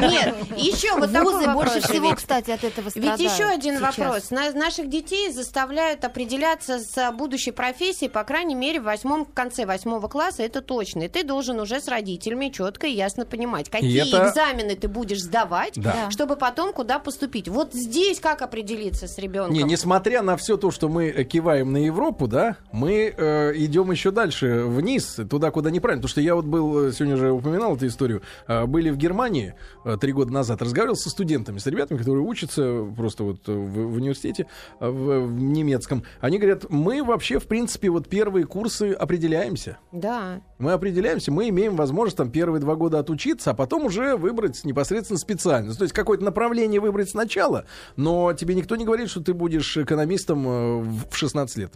Нет, 0.00 0.34
еще 0.56 0.94
вот 0.98 1.12
такой 1.12 1.32
Вузы 1.34 1.46
вопрос, 1.46 1.72
больше 1.72 1.88
всего, 1.88 2.14
кстати, 2.14 2.50
от 2.50 2.64
этого 2.64 2.84
Ведь 2.86 2.92
страдают 3.04 3.20
еще 3.20 3.44
один 3.44 3.78
сейчас. 3.78 3.98
вопрос. 3.98 4.30
На- 4.30 4.52
наших 4.52 4.88
детей 4.88 5.30
заставляют 5.32 6.04
определяться 6.04 6.78
с 6.78 7.12
будущей 7.12 7.52
профессией, 7.52 8.10
по 8.10 8.24
крайней 8.24 8.54
мере, 8.54 8.80
в 8.80 8.84
восьмом, 8.84 9.24
в 9.26 9.32
конце 9.32 9.66
восьмого 9.66 10.08
класса, 10.08 10.42
это 10.42 10.60
точно. 10.62 11.02
И 11.04 11.08
ты 11.08 11.22
должен 11.24 11.60
уже 11.60 11.80
с 11.80 11.88
родителями 11.88 12.48
четко 12.48 12.86
и 12.86 12.92
ясно 12.92 13.26
понимать, 13.26 13.70
какие 13.70 14.02
это- 14.08 14.28
экзамены 14.28 14.76
ты 14.76 14.88
будешь 14.88 15.20
сдавать, 15.20 15.74
Да. 15.76 16.10
чтобы 16.10 16.36
потом 16.36 16.72
куда 16.72 16.98
поступить. 16.98 17.48
Вот 17.48 17.72
здесь 17.74 18.20
как 18.20 18.42
определиться 18.42 19.06
с 19.06 19.18
ребенком? 19.18 19.54
Не, 19.54 19.62
несмотря 19.62 20.22
на 20.22 20.36
все 20.36 20.56
то, 20.56 20.70
что 20.70 20.88
мы 20.88 21.10
киваем 21.24 21.72
на 21.72 21.78
Европу, 21.84 22.26
да, 22.26 22.56
мы 22.72 23.14
э, 23.16 23.52
идем 23.56 23.90
еще 23.90 24.10
дальше, 24.10 24.64
вниз, 24.64 25.09
туда, 25.16 25.50
куда 25.50 25.70
неправильно. 25.70 26.02
Потому 26.02 26.10
что 26.10 26.20
я 26.20 26.34
вот 26.34 26.44
был, 26.44 26.88
э, 26.88 26.92
сегодня 26.92 27.14
уже 27.14 27.30
упоминал 27.30 27.76
эту 27.76 27.86
историю, 27.86 28.22
э, 28.46 28.66
были 28.66 28.90
в 28.90 28.96
Германии 28.96 29.54
э, 29.84 29.96
три 30.00 30.12
года 30.12 30.32
назад, 30.32 30.62
разговаривал 30.62 30.96
со 30.96 31.10
студентами, 31.10 31.58
с 31.58 31.66
ребятами, 31.66 31.98
которые 31.98 32.22
учатся 32.24 32.86
просто 32.96 33.24
вот 33.24 33.48
э, 33.48 33.52
в, 33.52 33.92
в 33.92 33.94
университете, 33.96 34.46
э, 34.80 34.88
в, 34.88 35.26
в 35.26 35.40
немецком. 35.40 36.04
Они 36.20 36.38
говорят, 36.38 36.66
мы 36.68 37.02
вообще, 37.02 37.38
в 37.38 37.46
принципе, 37.46 37.90
вот 37.90 38.08
первые 38.08 38.46
курсы 38.46 38.92
определяемся. 38.92 39.78
Да. 39.92 40.40
Мы 40.58 40.72
определяемся, 40.72 41.32
мы 41.32 41.48
имеем 41.48 41.76
возможность 41.76 42.16
там 42.16 42.30
первые 42.30 42.60
два 42.60 42.74
года 42.74 42.98
отучиться, 42.98 43.50
а 43.50 43.54
потом 43.54 43.86
уже 43.86 44.16
выбрать 44.16 44.64
непосредственно 44.64 45.18
специальность. 45.18 45.78
То 45.78 45.84
есть 45.84 45.94
какое-то 45.94 46.24
направление 46.24 46.80
выбрать 46.80 47.10
сначала, 47.10 47.64
но 47.96 48.32
тебе 48.32 48.54
никто 48.54 48.76
не 48.76 48.84
говорит, 48.84 49.08
что 49.10 49.20
ты 49.20 49.34
будешь 49.34 49.76
экономистом 49.76 50.46
э, 50.46 50.80
в 51.10 51.16
16 51.16 51.56
лет. 51.56 51.74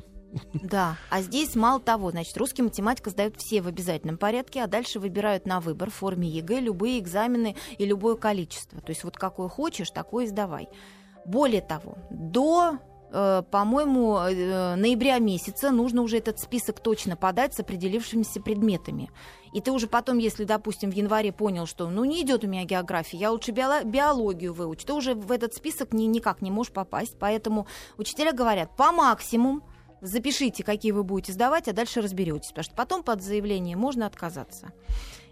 Да, 0.54 0.96
а 1.10 1.22
здесь 1.22 1.54
мало 1.54 1.80
того, 1.80 2.10
значит, 2.10 2.36
русский 2.36 2.62
математика 2.62 3.10
сдают 3.10 3.36
все 3.38 3.62
в 3.62 3.66
обязательном 3.66 4.18
порядке, 4.18 4.62
а 4.62 4.66
дальше 4.66 5.00
выбирают 5.00 5.46
на 5.46 5.60
выбор 5.60 5.90
в 5.90 5.94
форме 5.94 6.28
ЕГЭ 6.28 6.60
любые 6.60 6.98
экзамены 6.98 7.56
и 7.78 7.84
любое 7.84 8.16
количество. 8.16 8.80
То 8.80 8.90
есть 8.90 9.04
вот 9.04 9.16
какое 9.16 9.48
хочешь, 9.48 9.90
такое 9.90 10.26
сдавай. 10.26 10.68
Более 11.24 11.62
того, 11.62 11.96
до 12.10 12.78
э, 13.10 13.42
по-моему, 13.50 14.18
э, 14.18 14.74
ноября 14.74 15.18
месяца 15.18 15.70
нужно 15.70 16.02
уже 16.02 16.18
этот 16.18 16.38
список 16.38 16.80
точно 16.80 17.16
подать 17.16 17.54
с 17.54 17.60
определившимися 17.60 18.40
предметами. 18.40 19.10
И 19.54 19.60
ты 19.60 19.70
уже 19.70 19.86
потом, 19.86 20.18
если, 20.18 20.44
допустим, 20.44 20.90
в 20.90 20.94
январе 20.94 21.32
понял, 21.32 21.66
что 21.66 21.88
ну 21.88 22.04
не 22.04 22.22
идет 22.22 22.44
у 22.44 22.48
меня 22.48 22.64
география, 22.64 23.18
я 23.18 23.30
лучше 23.30 23.52
биоло- 23.52 23.84
биологию 23.84 24.52
выучу, 24.52 24.84
ты 24.84 24.92
уже 24.92 25.14
в 25.14 25.30
этот 25.30 25.54
список 25.54 25.92
ни- 25.92 26.04
никак 26.04 26.42
не 26.42 26.50
можешь 26.50 26.72
попасть. 26.72 27.16
Поэтому 27.18 27.66
учителя 27.96 28.32
говорят, 28.32 28.76
по 28.76 28.90
максимуму 28.90 29.62
запишите, 30.04 30.62
какие 30.62 30.92
вы 30.92 31.02
будете 31.02 31.32
сдавать, 31.32 31.66
а 31.66 31.72
дальше 31.72 32.02
разберетесь, 32.02 32.48
потому 32.48 32.64
что 32.64 32.74
потом 32.74 33.02
под 33.02 33.22
заявление 33.22 33.76
можно 33.76 34.06
отказаться. 34.06 34.72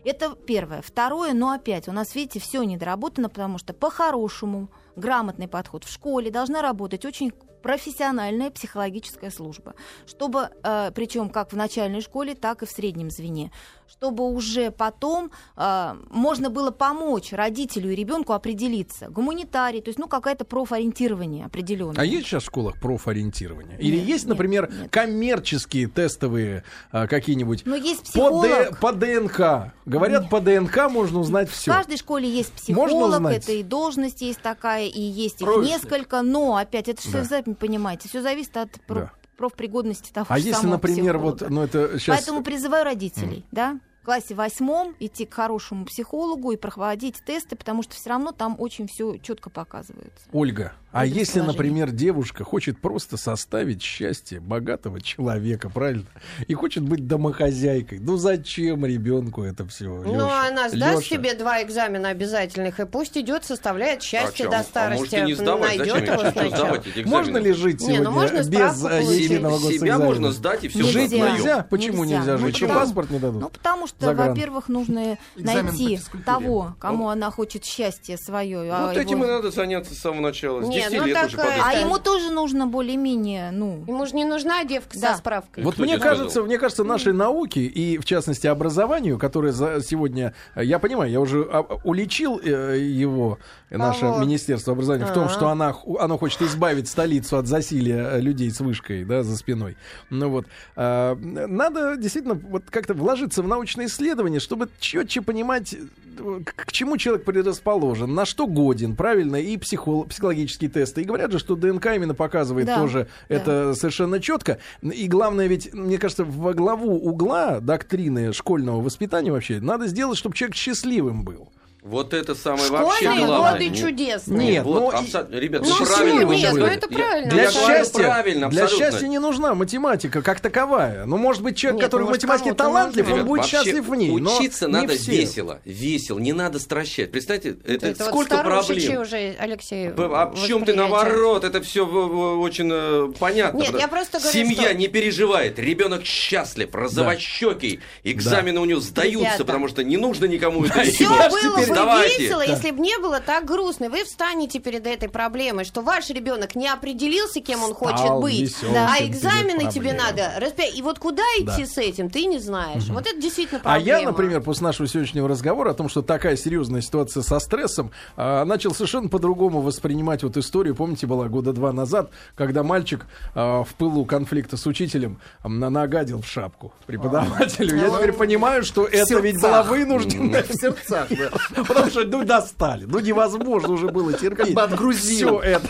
Это 0.05 0.35
первое. 0.35 0.83
Второе, 0.83 1.33
но 1.33 1.51
опять, 1.51 1.89
у 1.89 1.93
нас, 1.93 2.15
видите, 2.15 2.41
все 2.41 2.63
недоработано, 2.63 3.29
потому 3.29 3.59
что 3.59 3.73
по-хорошему 3.75 4.69
грамотный 4.97 5.47
подход 5.47 5.85
в 5.85 5.93
школе 5.93 6.31
должна 6.31 6.63
работать 6.63 7.05
очень 7.05 7.33
профессиональная 7.63 8.51
психологическая 8.51 9.31
служба, 9.31 9.75
чтобы, 10.07 10.51
э, 10.63 10.91
причем 10.95 11.31
как 11.31 11.53
в 11.53 11.57
начальной 11.57 12.01
школе, 12.01 12.35
так 12.35 12.63
и 12.63 12.67
в 12.67 12.71
среднем 12.71 13.11
звене, 13.11 13.51
чтобы 13.89 14.29
уже 14.31 14.71
потом 14.71 15.31
э, 15.57 15.95
можно 16.11 16.51
было 16.51 16.71
помочь 16.71 17.33
родителю 17.33 17.93
и 17.93 17.95
ребенку 17.95 18.33
определиться, 18.33 19.09
гуманитарий, 19.09 19.81
то 19.81 19.89
есть, 19.89 19.99
ну, 19.99 20.09
какое-то 20.09 20.45
профориентирование 20.45 21.45
определенное. 21.47 22.01
А 22.01 22.05
есть 22.05 22.27
сейчас 22.27 22.43
в 22.43 22.47
школах 22.47 22.81
профориентирование? 22.81 23.79
Или 23.79 23.97
Нет, 23.99 24.07
есть, 24.07 24.25
нет, 24.25 24.31
например, 24.31 24.71
нет. 24.71 24.91
коммерческие 24.91 25.89
тестовые 25.89 26.65
а, 26.91 27.07
какие-нибудь? 27.07 27.63
Но 27.67 27.77
есть 27.77 28.13
По, 28.13 28.43
Д- 28.43 28.49
психолог. 28.71 28.81
по 28.81 28.93
ДНК. 28.93 29.73
Говорят, 29.85 30.31
по 30.31 30.41
ДНК 30.41 30.89
можно 30.91 31.21
узнать 31.21 31.49
В 31.51 31.53
все. 31.53 31.71
каждой 31.73 31.97
школе 31.97 32.29
есть 32.29 32.53
психолог, 32.53 33.27
это 33.31 33.53
и 33.53 33.63
должность 33.63 34.23
есть 34.23 34.41
такая, 34.41 34.87
и 34.87 35.01
есть 35.01 35.41
их 35.41 35.47
Правильно. 35.47 35.67
несколько, 35.69 36.23
но 36.23 36.57
опять 36.57 36.89
это 36.89 37.01
все, 37.03 37.13
Да. 37.13 37.25
Сами 37.53 37.67
понимаете, 37.69 38.09
все 38.09 38.23
зависит 38.23 38.57
от 38.57 38.71
Да. 38.89 39.11
профпригодности 39.37 40.13
того 40.13 40.27
А 40.29 40.39
же 40.39 40.49
если, 40.49 40.67
например, 40.67 41.19
вот, 41.19 41.37
психолога. 41.39 41.55
ну 41.55 41.63
это 41.63 41.99
сейчас... 41.99 42.17
Поэтому 42.19 42.43
призываю 42.43 42.85
родителей, 42.85 43.45
да, 43.51 43.79
в 44.03 44.05
классе 44.05 44.35
восьмом 44.35 44.95
идти 44.99 45.27
к 45.27 45.35
хорошему 45.35 45.85
психологу 45.85 46.53
и 46.53 46.57
проходить 46.57 47.23
тесты, 47.25 47.55
потому 47.57 47.83
что 47.83 47.95
все 47.95 48.11
равно 48.11 48.33
там 48.33 48.57
очень 48.59 48.87
все 48.89 49.17
четко 49.19 49.49
показывается. 49.51 50.25
Ольга, 50.33 50.73
а 50.93 51.07
если, 51.07 51.41
например, 51.41 51.91
девушка 51.91 52.45
хочет 52.45 52.81
просто 52.81 53.17
составить 53.17 53.83
счастье 53.83 54.41
богатого 54.41 55.01
человека, 55.01 55.69
правильно? 55.71 56.05
И 56.47 56.55
хочет 56.55 56.83
быть 56.83 57.07
домохозяйкой, 57.07 57.99
ну 57.99 58.17
зачем 58.17 58.85
ребенку 58.87 59.43
это 59.43 59.67
все? 59.67 59.87
Ну, 59.89 60.29
она 60.31 60.69
сдаст 60.69 61.05
себе 61.05 61.35
два 61.35 61.63
экзамена 61.63 62.11
обязательных, 62.11 62.79
и 62.81 62.87
пусть 62.87 63.17
идет, 63.17 63.45
составляет 63.45 64.03
счастье 64.03 64.47
А 64.47 64.51
до 64.51 64.59
а 64.59 64.63
старости. 64.63 65.01
может 65.01 65.15
и 65.15 65.23
не 65.23 65.35
сдавать? 65.35 65.79
Найдет 65.79 65.95
Зачем? 65.95 66.15
его 66.15 66.31
сначала. 66.31 66.83
Можно 67.07 67.37
ли 67.39 67.53
жить 67.53 67.81
Не, 67.81 67.87
сегодня 67.87 68.05
ну 68.05 68.11
можно 68.11 68.39
без 68.43 68.81
получить. 68.81 69.21
единого 69.23 69.73
Себя 69.73 69.99
можно 69.99 70.33
сдать 70.33 70.65
и 70.65 70.69
все 70.69 70.83
Жить 70.83 71.13
Нельзя. 71.13 71.33
нельзя? 71.33 71.67
Почему 71.71 72.05
Нельзя. 72.05 72.19
нельзя 72.19 72.33
Ну, 72.39 72.47
жить? 72.47 72.61
Потому- 72.61 72.81
паспорт 72.81 73.11
не 73.11 73.19
дадут? 73.19 73.41
Ну, 73.41 73.49
потому 73.49 73.87
что, 73.87 74.13
во-первых, 74.15 74.69
нужно 74.69 75.19
найти 75.37 76.01
того, 76.25 76.75
кому 76.79 77.09
она 77.09 77.31
хочет 77.31 77.65
счастье 77.65 78.17
свое. 78.19 78.71
а 78.73 78.89
Вот 78.89 78.97
этим 78.97 79.23
и 79.25 79.27
надо 79.27 79.51
заняться 79.51 79.95
с 79.95 79.99
самого 79.99 80.21
начала. 80.23 80.61
Не, 80.91 80.91
10 80.91 81.01
ну 81.01 81.07
лет 81.07 81.15
так, 81.15 81.27
уже. 81.29 81.41
А 81.65 81.73
ему 81.75 81.99
тоже 81.99 82.31
нужно 82.31 82.67
более-менее, 82.67 83.51
ну, 83.51 83.85
Ему 83.87 84.07
же 84.07 84.15
не 84.15 84.25
нужна 84.25 84.65
девка 84.65 84.99
Да. 84.99 85.13
со 85.13 85.19
справкой. 85.19 85.65
Вот 85.65 85.75
Кто 85.75 85.83
мне 85.85 85.97
сказал? 85.97 86.17
кажется, 86.17 86.43
мне 86.43 86.59
кажется, 86.59 86.85
нашей 86.85 87.13
науке 87.13 87.61
и, 87.63 87.99
в 87.99 88.05
частности, 88.05 88.47
образованию, 88.47 89.19
которое 89.19 89.53
за 89.53 89.83
сегодня, 89.83 90.35
я 90.57 90.79
понимаю, 90.79 91.11
я 91.11 91.21
уже 91.21 91.43
а, 91.51 91.63
уличил 91.85 92.41
э, 92.43 92.79
его, 92.79 93.39
наше 93.79 94.01
Кого? 94.01 94.19
Министерство 94.21 94.73
образования, 94.73 95.07
в 95.07 95.13
том, 95.13 95.25
А. 95.25 95.29
что 95.29 95.49
она, 95.49 95.75
оно 95.99 96.19
хочет 96.19 96.43
избавить 96.43 96.89
столицу 96.89 97.39
от 97.39 97.47
засилия 97.47 98.13
э, 98.13 98.21
людей 98.21 98.51
с 98.51 98.61
вышкой, 98.61 99.05
да, 99.05 99.23
за 99.23 99.37
спиной. 99.37 99.77
Ну 100.11 100.29
вот, 100.29 100.47
а, 100.77 101.17
надо 101.17 101.97
действительно 101.97 102.35
вот 102.35 102.65
как-то 102.71 102.95
вложиться 102.95 103.43
в 103.43 103.49
научные 103.49 103.87
исследования, 103.89 104.41
чтобы 104.41 104.69
четче 104.79 105.23
понимать, 105.23 105.75
э, 105.75 106.41
к, 106.45 106.67
к 106.67 106.73
чему 106.73 106.97
человек 106.97 107.25
предрасположен, 107.25 108.15
на 108.15 108.25
что 108.25 108.47
годен, 108.47 108.97
правильно, 108.97 109.37
и 109.37 109.57
психолог, 109.57 110.09
психологические 110.09 110.71
тесты. 110.71 111.03
И 111.03 111.05
говорят 111.05 111.33
же, 111.33 111.39
что 111.39 111.57
ДНК 111.57 111.87
именно 111.87 112.15
показывает 112.15 112.67
Да, 112.67 112.79
тоже 112.79 113.09
да. 113.29 113.37
это 113.37 113.75
совершенно 113.75 114.21
четко. 114.21 114.59
И 114.83 115.09
главное, 115.09 115.47
ведь, 115.47 115.73
мне 115.73 115.99
кажется, 115.99 116.25
во 116.25 116.53
главу 116.55 116.97
угла 116.97 117.61
доктрины 117.61 118.33
школьного 118.33 118.81
воспитания 118.81 119.33
вообще 119.33 119.61
надо 119.61 119.87
сделать, 119.87 120.19
чтобы 120.19 120.37
человек 120.37 120.57
счастливым 120.57 121.25
был. 121.25 121.49
Вот 121.83 122.15
это 122.15 122.37
самое 122.37 122.71
вообще 122.71 123.07
Школьные 123.07 123.27
главное. 123.27 123.53
годы 123.69 123.77
чудесные. 123.77 124.39
Нет, 124.53 124.65
вот, 124.65 124.81
ну, 124.81 124.91
абсо- 125.01 125.27
ребят, 125.37 125.63
ну, 125.67 125.77
правильно 125.85 126.31
нет? 126.31 126.53
Ну, 126.55 126.65
это 126.65 126.87
Я- 126.89 126.97
правильно. 126.97 127.25
я 127.25 127.31
Для 127.33 127.51
говорю 127.51 127.67
счастья, 127.77 127.99
правильно, 128.05 128.49
для 128.51 128.63
абсолютно. 128.63 128.91
счастья 128.93 129.09
не 129.09 129.19
нужна 129.19 129.55
математика 129.57 130.23
как 130.23 130.39
таковая. 130.39 131.07
Ну, 131.07 131.17
может 131.17 131.43
быть, 131.43 131.57
человек, 131.57 131.81
Нет, 131.81 131.85
который 131.87 132.03
ну, 132.03 132.07
в 132.07 132.11
математике 132.13 132.55
талантлив, 132.55 133.05
нужно. 133.09 133.23
он 133.23 133.27
будет 133.29 133.41
вообще 133.41 133.57
счастлив 133.57 133.89
в 133.89 133.95
ней. 133.97 134.17
но 134.17 134.37
Учиться 134.39 134.67
не 134.67 134.73
надо 134.73 134.95
все. 134.97 135.11
весело, 135.11 135.59
весело, 135.65 136.19
не 136.21 136.33
надо 136.33 136.61
стращать. 136.61 137.11
Представьте, 137.11 137.57
это, 137.67 137.87
Это 137.89 138.05
вот 138.05 138.09
сколько 138.13 138.37
старушечьи 138.37 138.75
проблем. 138.95 139.03
уже, 139.03 139.35
Алексей, 139.41 139.91
П- 139.91 140.09
А 140.13 140.35
чем 140.47 140.65
ты 140.65 140.75
наоборот? 140.75 141.43
Это 141.43 141.61
все 141.63 141.85
очень 141.85 142.71
э, 142.73 143.13
понятно. 143.19 143.59
Нет, 143.59 143.75
я 143.77 143.89
просто 143.89 144.21
говорю, 144.21 144.33
Семья 144.33 144.69
что- 144.69 144.75
не 144.75 144.87
переживает, 144.87 145.59
ребенок 145.59 146.05
счастлив, 146.05 146.73
розовощекий, 146.73 147.81
экзамены 148.05 148.61
у 148.61 148.65
него 148.67 148.81
сдаются, 148.81 149.19
Ребята. 149.27 149.45
потому 149.45 149.67
что 149.67 149.83
не 149.83 149.97
нужно 149.97 150.27
никому 150.27 150.65
это 150.65 150.81
Все 150.83 151.09
было 151.09 151.72
бы 151.75 151.87
Вставайте. 151.87 152.23
весело, 152.23 152.41
если 152.43 152.71
бы 152.71 152.81
не 152.81 152.99
было 152.99 153.21
так 153.21 153.45
грустно. 153.45 153.89
Вы 153.89 154.05
встанете 154.05 154.59
перед 154.59 154.87
этой 154.87 155.09
проблемой, 155.09 155.65
что 155.65 155.83
ваш 155.83 156.11
ребенок 156.11 156.55
не 156.55 156.69
определился, 156.69 157.41
кем 157.41 157.63
он 157.63 157.75
хочет 157.75 158.11
быть, 158.21 158.41
весёлым 158.41 158.77
а 158.89 158.97
экзамены 159.05 159.71
тебе 159.73 159.93
надо 159.93 160.33
распять. 160.39 160.77
И 160.77 160.83
вот 160.83 160.99
куда 160.99 161.23
идти 161.39 161.67
с 161.67 161.79
этим, 161.79 162.11
ты 162.11 162.25
не 162.27 162.39
знаешь. 162.39 162.85
Вот 162.89 163.07
это 163.07 163.21
действительно 163.21 163.61
А 163.65 163.75
проблема. 163.75 163.99
я, 164.01 164.07
например, 164.07 164.41
после 164.43 164.65
нашего 164.67 164.89
сегодняшнего 164.89 165.29
разговора 165.29 165.71
о 165.71 165.75
том, 165.75 165.89
что 165.89 166.03
такая 166.03 166.37
серьезная 166.37 166.81
ситуация 166.81 167.23
со 167.23 167.39
стрессом, 167.41 167.91
а, 168.17 168.45
начал 168.45 168.73
совершенно 168.75 169.09
по-другому 169.09 169.61
воспринимать 169.61 170.23
вот 170.23 170.37
историю. 170.37 170.75
Помните, 170.75 171.07
была 171.07 171.29
года 171.29 171.53
два 171.53 171.73
назад, 171.73 172.11
когда 172.35 172.63
мальчик 172.63 173.07
а, 173.35 173.65
в 173.65 173.75
пылу 173.75 174.05
конфликта 174.05 174.57
с 174.57 174.67
учителем 174.67 175.19
на- 175.45 175.71
нагадил 175.71 176.21
в 176.23 176.27
шапку 176.27 176.73
преподавателю. 176.87 177.77
Я 177.77 177.91
теперь 177.91 178.13
понимаю, 178.13 178.63
что 178.65 178.85
это 178.87 179.19
ведь 179.21 179.41
была 179.41 179.63
вынужденная 179.63 180.43
В 180.43 180.53
сердцах, 180.53 181.09
да. 181.11 181.62
Потому 181.65 181.91
что, 181.91 182.05
ну, 182.05 182.25
достали. 182.25 182.85
Ну, 182.85 182.99
невозможно 183.01 183.73
уже 183.73 183.89
было 183.89 184.13
терпеть. 184.13 184.47
Как 184.47 184.55
бы 184.55 184.63
отгрузил. 184.63 185.41
Все 185.41 185.41
это. 185.41 185.69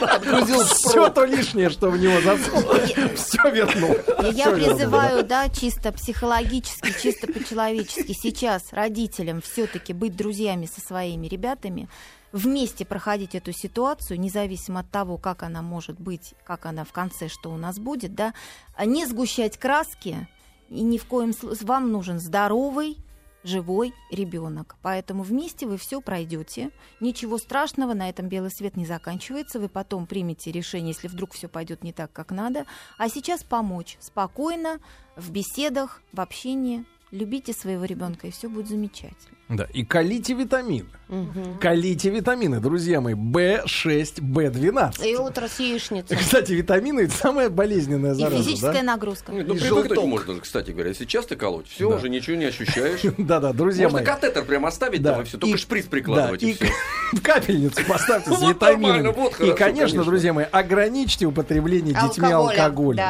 Отгрузил 0.00 0.62
Все 0.64 1.08
то 1.10 1.24
лишнее, 1.24 1.70
что 1.70 1.90
в 1.90 1.98
него 1.98 2.20
засунули. 2.20 3.14
Все 3.16 3.50
вернул. 3.50 3.96
Я 4.32 4.50
призываю, 4.50 5.24
да, 5.24 5.48
чисто 5.48 5.92
психологически, 5.92 6.94
чисто 7.00 7.26
по-человечески 7.26 8.12
сейчас 8.12 8.72
родителям 8.72 9.40
все-таки 9.40 9.92
быть 9.92 10.16
друзьями 10.16 10.66
со 10.66 10.80
своими 10.80 11.26
ребятами, 11.26 11.88
вместе 12.32 12.84
проходить 12.84 13.34
эту 13.34 13.52
ситуацию, 13.52 14.20
независимо 14.20 14.80
от 14.80 14.90
того, 14.90 15.18
как 15.18 15.42
она 15.42 15.62
может 15.62 16.00
быть, 16.00 16.34
как 16.44 16.66
она 16.66 16.84
в 16.84 16.92
конце, 16.92 17.28
что 17.28 17.50
у 17.50 17.56
нас 17.56 17.78
будет, 17.78 18.14
да, 18.14 18.34
а 18.76 18.84
не 18.84 19.06
сгущать 19.06 19.58
краски, 19.58 20.28
и 20.68 20.82
ни 20.82 20.98
в 20.98 21.04
коем 21.06 21.32
случае 21.32 21.66
вам 21.66 21.90
нужен 21.90 22.20
здоровый, 22.20 22.96
живой 23.44 23.94
ребенок. 24.10 24.76
Поэтому 24.82 25.22
вместе 25.22 25.66
вы 25.66 25.76
все 25.76 26.00
пройдете. 26.00 26.70
Ничего 27.00 27.38
страшного, 27.38 27.94
на 27.94 28.08
этом 28.08 28.28
белый 28.28 28.50
свет 28.50 28.76
не 28.76 28.86
заканчивается. 28.86 29.58
Вы 29.58 29.68
потом 29.68 30.06
примете 30.06 30.52
решение, 30.52 30.92
если 30.92 31.08
вдруг 31.08 31.32
все 31.32 31.48
пойдет 31.48 31.82
не 31.82 31.92
так, 31.92 32.12
как 32.12 32.30
надо. 32.30 32.66
А 32.98 33.08
сейчас 33.08 33.42
помочь 33.42 33.96
спокойно, 34.00 34.80
в 35.16 35.30
беседах, 35.30 36.02
в 36.12 36.20
общении. 36.20 36.84
Любите 37.10 37.52
своего 37.52 37.84
ребенка, 37.84 38.28
и 38.28 38.30
все 38.30 38.48
будет 38.48 38.68
замечательно. 38.68 39.36
Да, 39.48 39.64
и 39.64 39.84
колите 39.84 40.34
витамины. 40.34 40.88
Мгм. 41.10 41.58
Колите 41.60 42.08
витамины, 42.10 42.60
друзья 42.60 43.00
мои. 43.00 43.14
В6, 43.14 44.20
В12. 44.20 45.04
И 45.06 45.16
утро 45.16 45.48
с 45.48 45.58
яичницей. 45.58 46.16
Кстати, 46.16 46.52
витамины 46.52 47.00
это 47.00 47.14
самая 47.16 47.50
болезненная 47.50 48.12
И 48.12 48.14
зараза, 48.14 48.36
физическая 48.44 48.72
да? 48.74 48.82
нагрузка. 48.82 49.32
Нет, 49.32 49.48
ну, 49.48 49.54
И 49.54 49.58
привыкнуть 49.58 49.88
желток. 49.94 50.04
можно, 50.06 50.40
кстати 50.40 50.70
говоря. 50.70 50.90
Если 50.90 51.04
часто 51.06 51.34
колоть, 51.36 51.66
все, 51.68 51.90
Да. 51.90 51.96
уже 51.96 52.08
ничего 52.08 52.36
не 52.36 52.44
ощущаешь. 52.44 53.00
Да-да, 53.18 53.52
друзья 53.52 53.88
Можно 53.88 53.98
мои. 53.98 54.06
катетер 54.06 54.44
прям 54.44 54.66
оставить 54.66 55.02
Да. 55.02 55.14
там 55.14 55.22
и 55.22 55.24
все, 55.24 55.36
только 55.38 55.56
И- 55.56 55.60
шприц 55.60 55.86
прикладывать 55.86 56.40
да, 56.42 56.46
и 56.46 56.50
и 56.50 56.54
все. 56.54 56.66
в 57.12 57.20
капельницу 57.22 57.80
поставьте 57.88 58.30
с 58.36 58.42
витаминами. 58.42 59.08
и, 59.08 59.52
конечно, 59.52 59.56
конечно. 59.56 60.04
друзья 60.04 60.32
мои, 60.32 60.44
ограничьте 60.50 61.26
употребление 61.26 61.92
детьми 61.94 62.30
Алкоголя, 62.30 63.02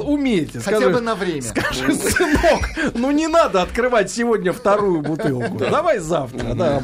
умейте. 0.00 0.60
Хотя 0.60 0.88
бы 0.88 1.00
на 1.00 1.14
время. 1.14 1.42
Скажи, 1.42 1.92
сынок, 1.94 2.94
ну 2.94 3.10
не 3.10 3.26
надо 3.26 3.60
открывать 3.62 4.10
сегодня 4.10 4.52
вторую 4.52 5.02
бутылку. 5.02 5.58
Давай 5.58 5.98
завтра, 5.98 6.54
да. 6.54 6.82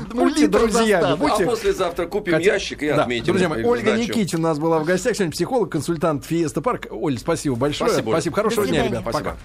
Будьте 0.60 0.72
друзьями, 0.78 1.00
достаточно. 1.02 1.26
А 1.26 1.36
будьте... 1.38 1.46
послезавтра 1.46 2.06
купим 2.06 2.32
Хотя- 2.34 2.52
ящик 2.54 2.82
и 2.82 2.88
Да. 2.88 3.02
отметим. 3.02 3.24
Друзья 3.26 3.48
мои, 3.48 3.64
Ольга 3.64 3.90
сдачу. 3.96 4.10
Никитин 4.10 4.38
у 4.40 4.42
нас 4.42 4.58
была 4.58 4.78
в 4.78 4.84
гостях. 4.84 5.14
Сегодня 5.16 5.32
психолог, 5.32 5.70
консультант 5.72 6.24
Фиеста 6.24 6.60
Парк. 6.60 6.86
Оль, 6.90 7.18
спасибо 7.18 7.56
большое. 7.56 7.90
Спасибо. 7.90 8.10
Спасибо. 8.10 8.36
Хорошего 8.36 8.66
дня, 8.66 8.84
ребят. 8.84 9.02
Спасибо. 9.02 9.30
Пока. 9.30 9.36